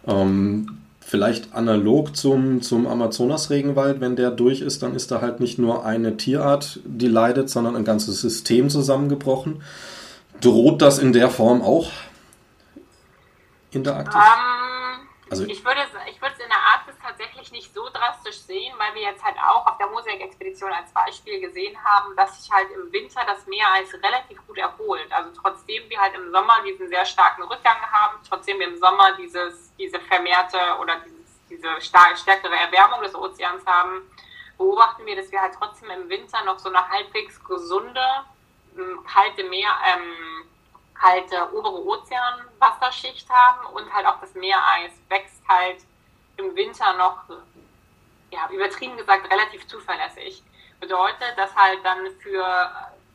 Ähm, 0.08 0.82
vielleicht 1.00 1.54
analog 1.54 2.16
zum, 2.16 2.60
zum 2.60 2.88
Amazonas-Regenwald, 2.88 4.00
wenn 4.00 4.16
der 4.16 4.32
durch 4.32 4.60
ist, 4.60 4.82
dann 4.82 4.96
ist 4.96 5.12
da 5.12 5.20
halt 5.20 5.38
nicht 5.38 5.60
nur 5.60 5.84
eine 5.86 6.16
Tierart, 6.16 6.80
die 6.84 7.06
leidet, 7.06 7.48
sondern 7.48 7.76
ein 7.76 7.84
ganzes 7.84 8.20
System 8.20 8.70
zusammengebrochen. 8.70 9.62
Droht 10.40 10.82
das 10.82 10.98
in 10.98 11.12
der 11.12 11.30
Form 11.30 11.62
auch 11.62 11.92
in 13.70 13.84
der 13.84 13.94
Arktis? 13.94 14.16
Ähm, 14.16 14.63
also 15.30 15.44
ich 15.44 15.64
würde, 15.64 15.80
ich 16.10 16.20
würde 16.20 16.34
es 16.34 16.42
in 16.42 16.48
der 16.48 16.58
Arktis 16.58 16.94
tatsächlich 17.02 17.50
nicht 17.50 17.72
so 17.72 17.88
drastisch 17.88 18.40
sehen, 18.40 18.74
weil 18.78 18.94
wir 18.94 19.02
jetzt 19.02 19.24
halt 19.24 19.36
auch 19.38 19.66
auf 19.66 19.78
der 19.78 19.86
Mosaik-Expedition 19.88 20.70
als 20.70 20.92
Beispiel 20.92 21.40
gesehen 21.40 21.76
haben, 21.82 22.14
dass 22.16 22.42
sich 22.42 22.52
halt 22.52 22.70
im 22.70 22.92
Winter 22.92 23.22
das 23.26 23.46
Meereis 23.46 23.92
relativ 23.94 24.46
gut 24.46 24.58
erholt. 24.58 25.10
Also 25.10 25.30
trotzdem 25.40 25.88
wir 25.88 25.98
halt 25.98 26.14
im 26.14 26.30
Sommer 26.30 26.62
diesen 26.64 26.88
sehr 26.88 27.06
starken 27.06 27.42
Rückgang 27.44 27.80
haben, 27.90 28.18
trotzdem 28.28 28.58
wir 28.58 28.68
im 28.68 28.78
Sommer 28.78 29.16
dieses, 29.16 29.74
diese 29.76 29.98
vermehrte 30.00 30.58
oder 30.80 30.96
dieses, 31.00 31.40
diese 31.48 31.80
stärkere 31.80 32.56
Erwärmung 32.56 33.02
des 33.02 33.14
Ozeans 33.14 33.64
haben, 33.66 34.02
beobachten 34.58 35.06
wir, 35.06 35.16
dass 35.16 35.32
wir 35.32 35.40
halt 35.40 35.54
trotzdem 35.58 35.90
im 35.90 36.08
Winter 36.08 36.44
noch 36.44 36.58
so 36.58 36.68
eine 36.68 36.86
halbwegs 36.88 37.42
gesunde, 37.42 38.02
kalte 39.06 39.44
Meer, 39.44 39.70
ähm, 39.86 40.44
kalte 40.94 41.52
obere 41.52 41.84
Ozeanwasserschicht 41.84 43.28
haben 43.28 43.66
und 43.74 43.92
halt 43.92 44.06
auch 44.06 44.20
das 44.20 44.34
Meereis 44.34 44.92
wächst 45.08 45.42
halt 45.48 45.78
im 46.36 46.54
Winter 46.56 46.92
noch, 46.94 47.18
ja, 48.30 48.48
übertrieben 48.50 48.96
gesagt, 48.96 49.30
relativ 49.30 49.66
zuverlässig. 49.66 50.42
Bedeutet, 50.80 51.34
dass 51.36 51.54
halt 51.54 51.84
dann 51.84 52.10
für 52.20 52.70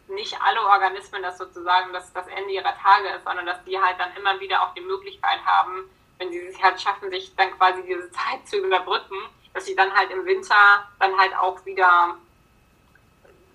nicht 0.07 0.35
alle 0.41 0.61
Organismen 0.65 1.21
das 1.21 1.37
sozusagen 1.37 1.93
das, 1.93 2.11
das 2.13 2.27
Ende 2.27 2.51
ihrer 2.51 2.75
Tage 2.77 3.09
ist, 3.09 3.23
sondern 3.23 3.45
dass 3.45 3.63
die 3.63 3.79
halt 3.79 3.99
dann 3.99 4.15
immer 4.15 4.39
wieder 4.39 4.63
auch 4.63 4.73
die 4.73 4.81
Möglichkeit 4.81 5.39
haben, 5.45 5.89
wenn 6.17 6.31
sie 6.31 6.39
es 6.39 6.61
halt 6.61 6.81
schaffen, 6.81 7.09
sich 7.09 7.35
dann 7.35 7.55
quasi 7.57 7.83
diese 7.83 8.11
Zeit 8.11 8.47
zu 8.47 8.57
überbrücken, 8.57 9.17
dass 9.53 9.65
sie 9.65 9.75
dann 9.75 9.93
halt 9.93 10.11
im 10.11 10.25
Winter 10.25 10.89
dann 10.99 11.17
halt 11.17 11.35
auch 11.35 11.63
wieder 11.65 12.15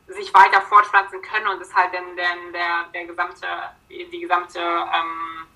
sich 0.07 0.33
weiter 0.35 0.61
fortpflanzen 0.63 1.23
können 1.23 1.49
und 1.49 1.63
es 1.63 1.75
halt 1.75 1.95
dann 1.95 2.17
der, 2.17 2.35
der, 2.53 2.85
der 2.93 3.07
gesamte, 3.07 3.47
die 3.89 4.21
gesamte, 4.21 4.59
ähm, 4.61 5.47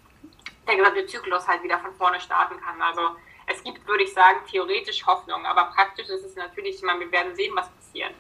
der 0.67 0.77
gesamte 0.77 1.07
Zyklus 1.07 1.47
halt 1.47 1.63
wieder 1.63 1.79
von 1.79 1.95
vorne 1.95 2.21
starten 2.21 2.59
kann. 2.61 2.81
Also 2.81 3.17
es 3.47 3.63
gibt, 3.63 3.87
würde 3.87 4.05
ich 4.05 4.13
sagen, 4.13 4.39
theoretisch 4.51 5.05
Hoffnung, 5.07 5.45
aber 5.45 5.65
praktisch 5.75 6.09
ist 6.09 6.25
es 6.25 6.37
natürlich, 6.37 6.77
ich 6.77 6.83
meine, 6.83 7.01
wir 7.01 7.13
werden 7.13 7.35
sehen, 7.35 7.55
was 7.55 7.69
passiert. 7.71 8.13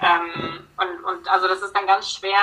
Ähm, 0.00 0.66
und, 0.76 1.04
und 1.04 1.28
also 1.28 1.48
das 1.48 1.62
ist 1.62 1.74
dann 1.74 1.86
ganz 1.86 2.10
schwer, 2.10 2.38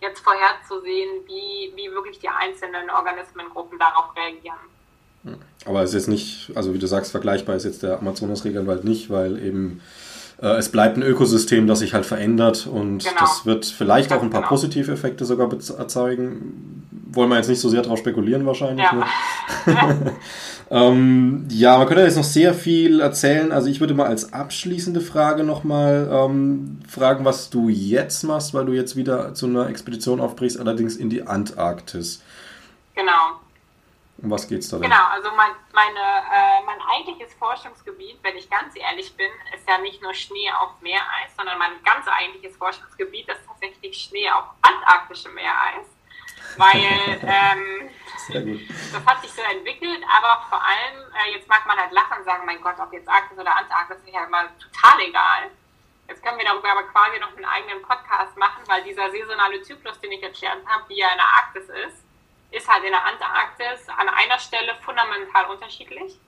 jetzt 0.00 0.20
vorherzusehen, 0.20 1.26
wie, 1.26 1.72
wie 1.74 1.90
wirklich 1.90 2.18
die 2.18 2.28
einzelnen 2.28 2.90
Organismengruppen 2.90 3.78
darauf 3.78 4.14
reagieren. 4.16 4.58
Aber 5.66 5.82
es 5.82 5.90
ist 5.90 5.94
jetzt 5.94 6.08
nicht, 6.08 6.52
also 6.56 6.72
wie 6.72 6.78
du 6.78 6.86
sagst, 6.86 7.10
vergleichbar 7.10 7.56
ist 7.56 7.64
jetzt 7.64 7.82
der 7.82 7.98
Amazonas-Regenwald 7.98 8.84
nicht, 8.84 9.10
weil 9.10 9.42
eben 9.44 9.82
äh, 10.40 10.56
es 10.56 10.70
bleibt 10.70 10.96
ein 10.96 11.02
Ökosystem, 11.02 11.66
das 11.66 11.80
sich 11.80 11.94
halt 11.94 12.06
verändert 12.06 12.66
und 12.66 13.04
genau. 13.04 13.16
das 13.20 13.44
wird 13.44 13.66
vielleicht 13.66 14.12
auch 14.12 14.22
ein 14.22 14.30
paar 14.30 14.42
genau. 14.42 14.50
positive 14.50 14.92
Effekte 14.92 15.24
sogar 15.24 15.50
erzeugen. 15.52 16.84
Wollen 17.10 17.30
wir 17.30 17.36
jetzt 17.36 17.48
nicht 17.48 17.60
so 17.60 17.68
sehr 17.68 17.82
darauf 17.82 17.98
spekulieren 17.98 18.46
wahrscheinlich. 18.46 18.84
Ja. 18.84 19.06
Ne? 19.66 20.12
ähm, 20.70 21.46
ja, 21.50 21.78
man 21.78 21.86
könnte 21.88 22.02
jetzt 22.02 22.16
noch 22.16 22.24
sehr 22.24 22.54
viel 22.54 23.00
erzählen. 23.00 23.50
Also 23.50 23.68
ich 23.68 23.80
würde 23.80 23.94
mal 23.94 24.06
als 24.06 24.32
abschließende 24.32 25.00
Frage 25.00 25.42
nochmal 25.42 26.08
ähm, 26.12 26.78
fragen, 26.86 27.24
was 27.24 27.50
du 27.50 27.68
jetzt 27.68 28.22
machst, 28.24 28.54
weil 28.54 28.66
du 28.66 28.72
jetzt 28.72 28.94
wieder 28.94 29.34
zu 29.34 29.46
einer 29.46 29.68
Expedition 29.68 30.20
aufbrichst, 30.20 30.60
allerdings 30.60 30.96
in 30.96 31.10
die 31.10 31.26
Antarktis. 31.26 32.22
Genau. 32.94 33.40
Um 34.20 34.30
was 34.30 34.48
geht 34.48 34.60
es 34.60 34.68
da 34.68 34.78
denn? 34.78 34.90
Genau, 34.90 35.06
also 35.12 35.30
mein, 35.36 35.52
meine, 35.72 36.00
äh, 36.00 36.64
mein 36.66 36.80
eigentliches 36.90 37.32
Forschungsgebiet, 37.34 38.18
wenn 38.22 38.36
ich 38.36 38.50
ganz 38.50 38.74
ehrlich 38.74 39.16
bin, 39.16 39.30
ist 39.54 39.68
ja 39.68 39.78
nicht 39.78 40.02
nur 40.02 40.12
Schnee 40.12 40.50
auf 40.60 40.80
Meereis, 40.80 41.30
sondern 41.36 41.56
mein 41.58 41.80
ganz 41.84 42.06
eigentliches 42.08 42.56
Forschungsgebiet 42.56 43.28
ist 43.28 43.46
tatsächlich 43.46 43.96
Schnee 43.96 44.28
auf 44.28 44.44
antarktischem 44.62 45.34
Meereis. 45.34 45.86
Weil 46.56 46.82
ähm, 47.22 47.90
das 48.92 49.06
hat 49.06 49.22
sich 49.22 49.32
so 49.32 49.42
entwickelt, 49.42 50.02
aber 50.08 50.44
vor 50.48 50.60
allem, 50.64 50.98
äh, 51.14 51.36
jetzt 51.36 51.48
mag 51.48 51.64
man 51.66 51.78
halt 51.78 51.92
lachen 51.92 52.18
und 52.18 52.24
sagen, 52.24 52.44
mein 52.44 52.60
Gott, 52.60 52.74
ob 52.80 52.92
jetzt 52.92 53.08
Arktis 53.08 53.38
oder 53.38 53.54
Antarktis, 53.54 53.98
ist 53.98 54.12
ja 54.12 54.24
immer 54.24 54.48
total 54.58 55.00
egal. 55.00 55.50
Jetzt 56.08 56.24
können 56.24 56.38
wir 56.38 56.44
darüber 56.44 56.72
aber 56.72 56.84
quasi 56.84 57.20
noch 57.20 57.36
einen 57.36 57.44
eigenen 57.44 57.82
Podcast 57.82 58.36
machen, 58.36 58.64
weil 58.66 58.82
dieser 58.82 59.10
saisonale 59.12 59.62
Zyklus, 59.62 60.00
den 60.00 60.10
ich 60.10 60.22
erklärt 60.22 60.66
habe, 60.66 60.88
wie 60.88 60.98
er 60.98 61.12
in 61.12 61.18
der 61.18 61.26
Arktis 61.26 61.68
ist, 61.86 62.07
ist 62.50 62.68
halt 62.68 62.84
in 62.84 62.92
der 62.92 63.04
Antarktis 63.04 63.88
an 63.88 64.08
einer 64.08 64.38
Stelle 64.38 64.74
fundamental 64.76 65.46
unterschiedlich. 65.46 66.18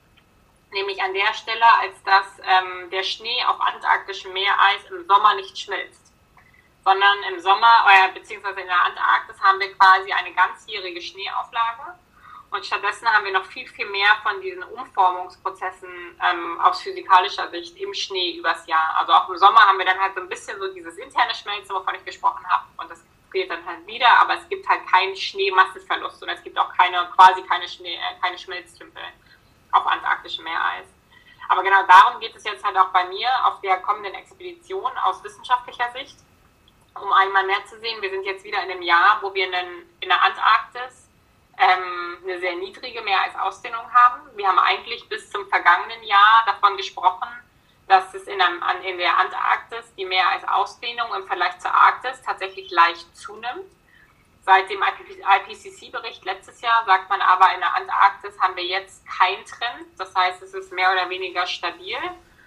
Nämlich 0.71 1.01
an 1.01 1.13
der 1.13 1.33
Stelle, 1.33 1.65
als 1.79 2.01
dass 2.03 2.39
ähm, 2.43 2.89
der 2.91 3.03
Schnee 3.03 3.43
auf 3.45 3.59
antarktischem 3.59 4.31
Meereis 4.31 4.85
im 4.89 5.05
Sommer 5.05 5.35
nicht 5.35 5.57
schmilzt. 5.57 6.13
Sondern 6.83 7.23
im 7.29 7.39
Sommer, 7.39 7.85
äh, 7.89 8.11
beziehungsweise 8.13 8.61
in 8.61 8.67
der 8.67 8.85
Antarktis, 8.85 9.39
haben 9.41 9.59
wir 9.59 9.75
quasi 9.75 10.11
eine 10.13 10.33
ganzjährige 10.33 11.01
Schneeauflage. 11.01 11.99
Und 12.51 12.65
stattdessen 12.65 13.07
haben 13.07 13.25
wir 13.25 13.31
noch 13.31 13.45
viel, 13.45 13.67
viel 13.67 13.89
mehr 13.89 14.17
von 14.23 14.41
diesen 14.41 14.63
Umformungsprozessen 14.63 16.19
ähm, 16.21 16.59
aus 16.61 16.81
physikalischer 16.81 17.49
Sicht 17.49 17.77
im 17.77 17.93
Schnee 17.93 18.37
übers 18.37 18.67
Jahr. 18.67 18.95
Also 18.99 19.13
auch 19.13 19.29
im 19.29 19.37
Sommer 19.37 19.61
haben 19.61 19.77
wir 19.77 19.85
dann 19.85 19.99
halt 19.99 20.15
so 20.15 20.21
ein 20.21 20.27
bisschen 20.27 20.59
so 20.59 20.73
dieses 20.73 20.97
interne 20.97 21.33
Schmelzen, 21.33 21.73
wovon 21.73 21.95
ich 21.95 22.03
gesprochen 22.03 22.45
habe. 22.49 22.65
Und 22.77 22.91
das 22.91 23.03
friert 23.31 23.49
dann 23.49 23.65
halt 23.65 23.87
wieder, 23.87 24.07
aber 24.19 24.35
es 24.35 24.47
gibt 24.49 24.67
halt 24.67 24.85
keinen 24.87 25.15
Schneemassenverlust 25.15 26.21
und 26.21 26.29
es 26.29 26.43
gibt 26.43 26.57
auch 26.59 26.71
keine, 26.73 27.09
quasi 27.15 27.41
keine, 27.43 27.67
Schnee, 27.67 27.95
äh, 27.95 28.21
keine 28.21 28.37
Schmelztümpel 28.37 29.01
auf 29.71 29.87
antarktischem 29.87 30.43
Meereis. 30.43 30.87
Aber 31.47 31.63
genau 31.63 31.83
darum 31.87 32.19
geht 32.19 32.35
es 32.35 32.43
jetzt 32.43 32.63
halt 32.63 32.77
auch 32.77 32.89
bei 32.89 33.05
mir 33.05 33.29
auf 33.45 33.59
der 33.61 33.77
kommenden 33.77 34.13
Expedition 34.13 34.91
aus 35.03 35.23
wissenschaftlicher 35.23 35.91
Sicht, 35.93 36.17
um 36.95 37.11
einmal 37.11 37.45
mehr 37.45 37.65
zu 37.65 37.79
sehen. 37.79 38.01
Wir 38.01 38.09
sind 38.09 38.23
jetzt 38.23 38.43
wieder 38.43 38.63
in 38.63 38.71
einem 38.71 38.81
Jahr, 38.81 39.19
wo 39.21 39.33
wir 39.33 39.47
in, 39.47 39.53
in 39.99 40.09
der 40.09 40.21
Antarktis 40.21 41.09
ähm, 41.57 42.17
eine 42.23 42.39
sehr 42.39 42.55
niedrige 42.55 43.01
Meereisausdehnung 43.01 43.93
haben. 43.93 44.21
Wir 44.35 44.47
haben 44.47 44.59
eigentlich 44.59 45.07
bis 45.09 45.29
zum 45.29 45.47
vergangenen 45.47 46.03
Jahr 46.03 46.43
davon 46.45 46.77
gesprochen, 46.77 47.27
dass 47.91 48.13
es 48.13 48.25
in, 48.25 48.41
einem, 48.41 48.63
in 48.85 48.97
der 48.97 49.17
Antarktis 49.17 49.93
die 49.97 50.05
Meereisausdehnung 50.05 51.13
im 51.13 51.27
Vergleich 51.27 51.59
zur 51.59 51.73
Arktis 51.73 52.21
tatsächlich 52.21 52.71
leicht 52.71 53.05
zunimmt. 53.17 53.69
Seit 54.45 54.69
dem 54.69 54.81
IPCC-Bericht 54.81 56.23
letztes 56.23 56.61
Jahr 56.61 56.85
sagt 56.85 57.09
man 57.09 57.19
aber, 57.19 57.53
in 57.53 57.59
der 57.59 57.75
Antarktis 57.75 58.39
haben 58.39 58.55
wir 58.55 58.63
jetzt 58.63 59.03
keinen 59.05 59.43
Trend. 59.43 59.87
Das 59.97 60.15
heißt, 60.15 60.41
es 60.41 60.53
ist 60.53 60.71
mehr 60.71 60.89
oder 60.93 61.09
weniger 61.09 61.45
stabil. 61.45 61.97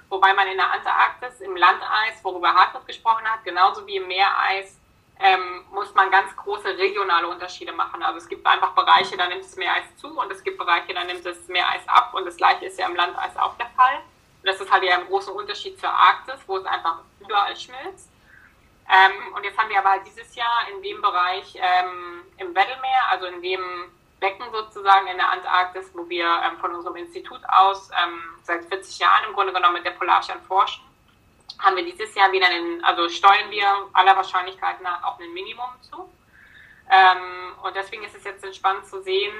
Wobei 0.08 0.32
man 0.32 0.48
in 0.48 0.56
der 0.56 0.72
Antarktis 0.72 1.42
im 1.42 1.56
Landeis, 1.56 2.22
worüber 2.22 2.54
Hartmut 2.54 2.86
gesprochen 2.86 3.26
hat, 3.26 3.44
genauso 3.44 3.86
wie 3.86 3.96
im 3.96 4.08
Meereis, 4.08 4.80
ähm, 5.20 5.66
muss 5.72 5.92
man 5.94 6.10
ganz 6.10 6.34
große 6.36 6.68
regionale 6.78 7.28
Unterschiede 7.28 7.72
machen. 7.72 8.02
Also 8.02 8.16
es 8.16 8.28
gibt 8.28 8.46
einfach 8.46 8.72
Bereiche, 8.72 9.18
da 9.18 9.28
nimmt 9.28 9.44
das 9.44 9.56
Meereis 9.56 9.94
zu 9.96 10.18
und 10.18 10.32
es 10.32 10.42
gibt 10.42 10.56
Bereiche, 10.56 10.94
da 10.94 11.04
nimmt 11.04 11.24
das 11.24 11.46
Meereis 11.48 11.86
ab 11.86 12.14
und 12.14 12.24
das 12.24 12.38
gleiche 12.38 12.64
ist 12.64 12.78
ja 12.78 12.86
im 12.86 12.96
Landeis 12.96 13.36
auch 13.36 13.56
der 13.58 13.68
Fall. 13.76 14.02
Und 14.44 14.50
das 14.50 14.60
ist 14.60 14.70
halt 14.70 14.84
ja 14.84 14.98
ein 14.98 15.06
großer 15.06 15.34
Unterschied 15.34 15.80
zur 15.80 15.88
Arktis, 15.88 16.38
wo 16.46 16.58
es 16.58 16.66
einfach 16.66 16.98
überall 17.18 17.56
schmilzt. 17.56 18.10
Ähm, 18.86 19.34
und 19.34 19.42
jetzt 19.42 19.56
haben 19.56 19.70
wir 19.70 19.78
aber 19.78 19.92
halt 19.92 20.06
dieses 20.06 20.34
Jahr 20.34 20.68
in 20.70 20.82
dem 20.82 21.00
Bereich 21.00 21.56
ähm, 21.56 22.24
im 22.36 22.54
Weddellmeer, 22.54 23.08
also 23.08 23.24
in 23.24 23.40
dem 23.40 23.62
Becken 24.20 24.44
sozusagen 24.52 25.06
in 25.06 25.16
der 25.16 25.30
Antarktis, 25.30 25.90
wo 25.94 26.06
wir 26.10 26.26
ähm, 26.26 26.58
von 26.58 26.74
unserem 26.74 26.96
Institut 26.96 27.40
aus 27.48 27.88
ähm, 28.04 28.20
seit 28.42 28.66
40 28.66 28.98
Jahren 28.98 29.24
im 29.28 29.32
Grunde 29.32 29.54
genommen 29.54 29.76
mit 29.76 29.86
der 29.86 29.92
Polarstern 29.92 30.42
forschen, 30.42 30.84
haben 31.58 31.76
wir 31.76 31.84
dieses 31.86 32.14
Jahr 32.14 32.30
wieder 32.30 32.46
einen, 32.46 32.84
also 32.84 33.08
steuern 33.08 33.50
wir 33.50 33.66
aller 33.94 34.14
Wahrscheinlichkeit 34.14 34.82
nach 34.82 35.02
auf 35.04 35.18
ein 35.20 35.32
Minimum 35.32 35.70
zu. 35.80 36.12
Ähm, 36.90 37.54
und 37.62 37.74
deswegen 37.74 38.04
ist 38.04 38.14
es 38.14 38.24
jetzt 38.24 38.54
spannend 38.54 38.84
zu 38.84 39.02
sehen, 39.02 39.32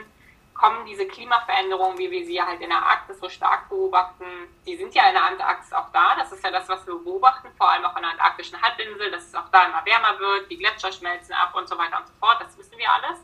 kommen 0.54 0.86
diese 0.86 1.06
Klimaveränderungen, 1.06 1.98
wie 1.98 2.10
wir 2.10 2.24
sie 2.24 2.40
halt 2.40 2.60
in 2.60 2.70
der 2.70 2.82
Arktis 2.82 3.18
so 3.18 3.28
stark 3.28 3.68
beobachten, 3.68 4.24
die 4.64 4.76
sind 4.76 4.94
ja 4.94 5.08
in 5.08 5.14
der 5.14 5.24
Antarktis 5.24 5.72
auch 5.72 5.90
da. 5.92 6.14
Das 6.16 6.30
ist 6.32 6.44
ja 6.44 6.50
das, 6.50 6.68
was 6.68 6.86
wir 6.86 6.94
beobachten, 6.94 7.48
vor 7.58 7.70
allem 7.70 7.84
auch 7.84 7.94
an 7.96 8.02
der 8.02 8.12
antarktischen 8.12 8.60
Halbinsel, 8.62 9.10
dass 9.10 9.26
es 9.26 9.34
auch 9.34 9.48
da 9.50 9.64
immer 9.66 9.84
wärmer 9.84 10.18
wird, 10.18 10.50
die 10.50 10.56
Gletscher 10.56 10.92
schmelzen 10.92 11.34
ab 11.34 11.54
und 11.54 11.68
so 11.68 11.76
weiter 11.76 11.98
und 11.98 12.06
so 12.06 12.14
fort. 12.20 12.40
Das 12.40 12.56
wissen 12.56 12.78
wir 12.78 12.90
alles. 12.90 13.18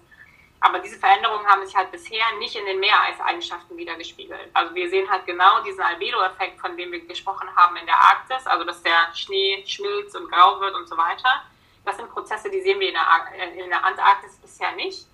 Aber 0.63 0.79
diese 0.81 0.99
Veränderungen 0.99 1.47
haben 1.47 1.65
sich 1.65 1.75
halt 1.75 1.91
bisher 1.91 2.25
nicht 2.39 2.55
in 2.55 2.67
den 2.67 2.81
Meereiseigenschaften 2.81 3.77
wiedergespiegelt. 3.77 4.51
Also 4.53 4.75
wir 4.75 4.91
sehen 4.91 5.09
halt 5.11 5.25
genau 5.25 5.63
diesen 5.63 5.81
Albedo-Effekt, 5.81 6.61
von 6.61 6.77
dem 6.77 6.93
wir 6.93 7.07
gesprochen 7.07 7.49
haben 7.57 7.77
in 7.77 7.87
der 7.87 7.97
Arktis, 7.97 8.47
also 8.47 8.65
dass 8.65 8.83
der 8.83 9.15
Schnee 9.15 9.65
schmilzt 9.67 10.15
und 10.17 10.31
grau 10.31 10.61
wird 10.61 10.75
und 10.75 10.87
so 10.87 10.99
weiter. 10.99 11.45
Das 11.87 11.97
sind 11.97 12.11
Prozesse, 12.11 12.51
die 12.51 12.61
sehen 12.61 12.79
wir 12.79 12.89
in 12.89 12.95
der, 12.95 13.65
in 13.65 13.71
der 13.71 13.83
Antarktis 13.83 14.37
bisher 14.37 14.73
nicht. 14.73 15.07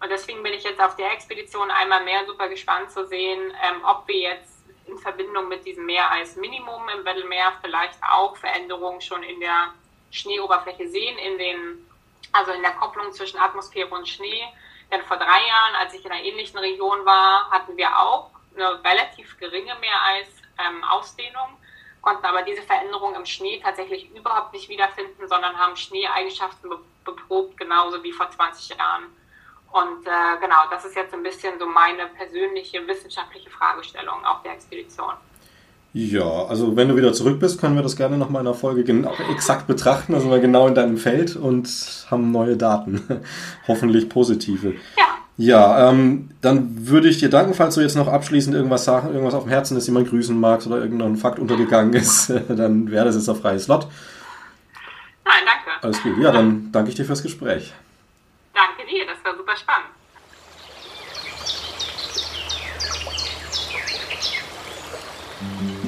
Und 0.00 0.10
deswegen 0.10 0.42
bin 0.42 0.54
ich 0.54 0.64
jetzt 0.64 0.80
auf 0.80 0.96
der 0.96 1.12
Expedition 1.12 1.70
einmal 1.70 2.02
mehr 2.04 2.24
super 2.26 2.48
gespannt 2.48 2.90
zu 2.90 3.06
sehen, 3.06 3.52
ähm, 3.62 3.84
ob 3.84 4.08
wir 4.08 4.18
jetzt 4.18 4.60
in 4.86 4.98
Verbindung 4.98 5.48
mit 5.48 5.64
diesem 5.64 5.84
Meereis-Minimum 5.86 6.88
im 6.88 7.04
Weddellmeer 7.04 7.52
vielleicht 7.62 7.98
auch 8.02 8.36
Veränderungen 8.36 9.00
schon 9.00 9.22
in 9.22 9.40
der 9.40 9.72
Schneeoberfläche 10.10 10.88
sehen, 10.88 11.18
in 11.18 11.38
den, 11.38 11.90
also 12.32 12.52
in 12.52 12.62
der 12.62 12.72
Kopplung 12.72 13.12
zwischen 13.12 13.38
Atmosphäre 13.38 13.88
und 13.88 14.08
Schnee. 14.08 14.42
Denn 14.90 15.02
vor 15.02 15.18
drei 15.18 15.46
Jahren, 15.46 15.74
als 15.78 15.94
ich 15.94 16.04
in 16.04 16.10
einer 16.10 16.22
ähnlichen 16.22 16.58
Region 16.58 17.04
war, 17.04 17.50
hatten 17.50 17.76
wir 17.76 17.96
auch 17.96 18.30
eine 18.56 18.82
relativ 18.82 19.38
geringe 19.38 19.76
Meereis-Ausdehnung, 19.76 21.48
ähm, 21.50 21.56
konnten 22.00 22.24
aber 22.24 22.42
diese 22.42 22.62
Veränderung 22.62 23.14
im 23.14 23.26
Schnee 23.26 23.60
tatsächlich 23.62 24.10
überhaupt 24.10 24.52
nicht 24.54 24.68
wiederfinden, 24.68 25.28
sondern 25.28 25.58
haben 25.58 25.76
Schneeeigenschaften 25.76 26.70
beprobt, 27.04 27.56
genauso 27.58 28.02
wie 28.02 28.12
vor 28.12 28.30
20 28.30 28.76
Jahren. 28.76 29.14
Und 29.72 30.06
äh, 30.06 30.40
genau, 30.40 30.56
das 30.70 30.84
ist 30.84 30.96
jetzt 30.96 31.14
ein 31.14 31.22
bisschen 31.22 31.58
so 31.58 31.66
meine 31.66 32.06
persönliche 32.16 32.86
wissenschaftliche 32.86 33.50
Fragestellung 33.50 34.24
auf 34.24 34.42
der 34.42 34.54
Expedition. 34.54 35.12
Ja, 35.92 36.44
also 36.46 36.76
wenn 36.76 36.88
du 36.88 36.96
wieder 36.96 37.12
zurück 37.12 37.40
bist, 37.40 37.60
können 37.60 37.74
wir 37.74 37.82
das 37.82 37.96
gerne 37.96 38.16
noch 38.16 38.30
mal 38.30 38.40
in 38.40 38.46
einer 38.46 38.54
Folge 38.54 38.84
genau, 38.84 39.12
exakt 39.32 39.66
betrachten, 39.66 40.14
also 40.14 40.28
mal 40.28 40.40
genau 40.40 40.68
in 40.68 40.74
deinem 40.74 40.96
Feld 40.96 41.34
und 41.34 41.68
haben 42.10 42.30
neue 42.30 42.56
Daten, 42.56 43.22
hoffentlich 43.68 44.08
positive. 44.08 44.74
Ja. 44.96 45.04
Ja, 45.36 45.88
ähm, 45.88 46.28
dann 46.42 46.86
würde 46.86 47.08
ich 47.08 47.18
dir 47.18 47.30
danken, 47.30 47.54
falls 47.54 47.74
du 47.74 47.80
jetzt 47.80 47.96
noch 47.96 48.08
abschließend 48.08 48.54
irgendwas 48.54 48.84
sagen, 48.84 49.08
irgendwas 49.08 49.32
auf 49.32 49.44
dem 49.44 49.48
Herzen 49.48 49.74
ist, 49.78 49.86
jemand 49.86 50.10
grüßen 50.10 50.38
magst 50.38 50.66
oder 50.66 50.82
irgendein 50.82 51.16
Fakt 51.16 51.38
untergegangen 51.38 51.94
ist, 51.94 52.30
dann 52.48 52.90
wäre 52.90 53.06
das 53.06 53.14
jetzt 53.14 53.28
ein 53.28 53.36
freies 53.36 53.64
Slot. 53.64 53.88
Nein, 55.24 55.34
danke. 55.46 55.82
Alles 55.82 56.02
gut. 56.02 56.18
Ja, 56.18 56.30
dann 56.30 56.70
danke 56.72 56.90
ich 56.90 56.96
dir 56.96 57.06
fürs 57.06 57.22
Gespräch. 57.22 57.72
Danke 58.52 58.86
dir, 58.86 59.06
das 59.06 59.24
war 59.24 59.36
super 59.36 59.56
spannend. 59.56 59.90
Mhm. 65.40 65.79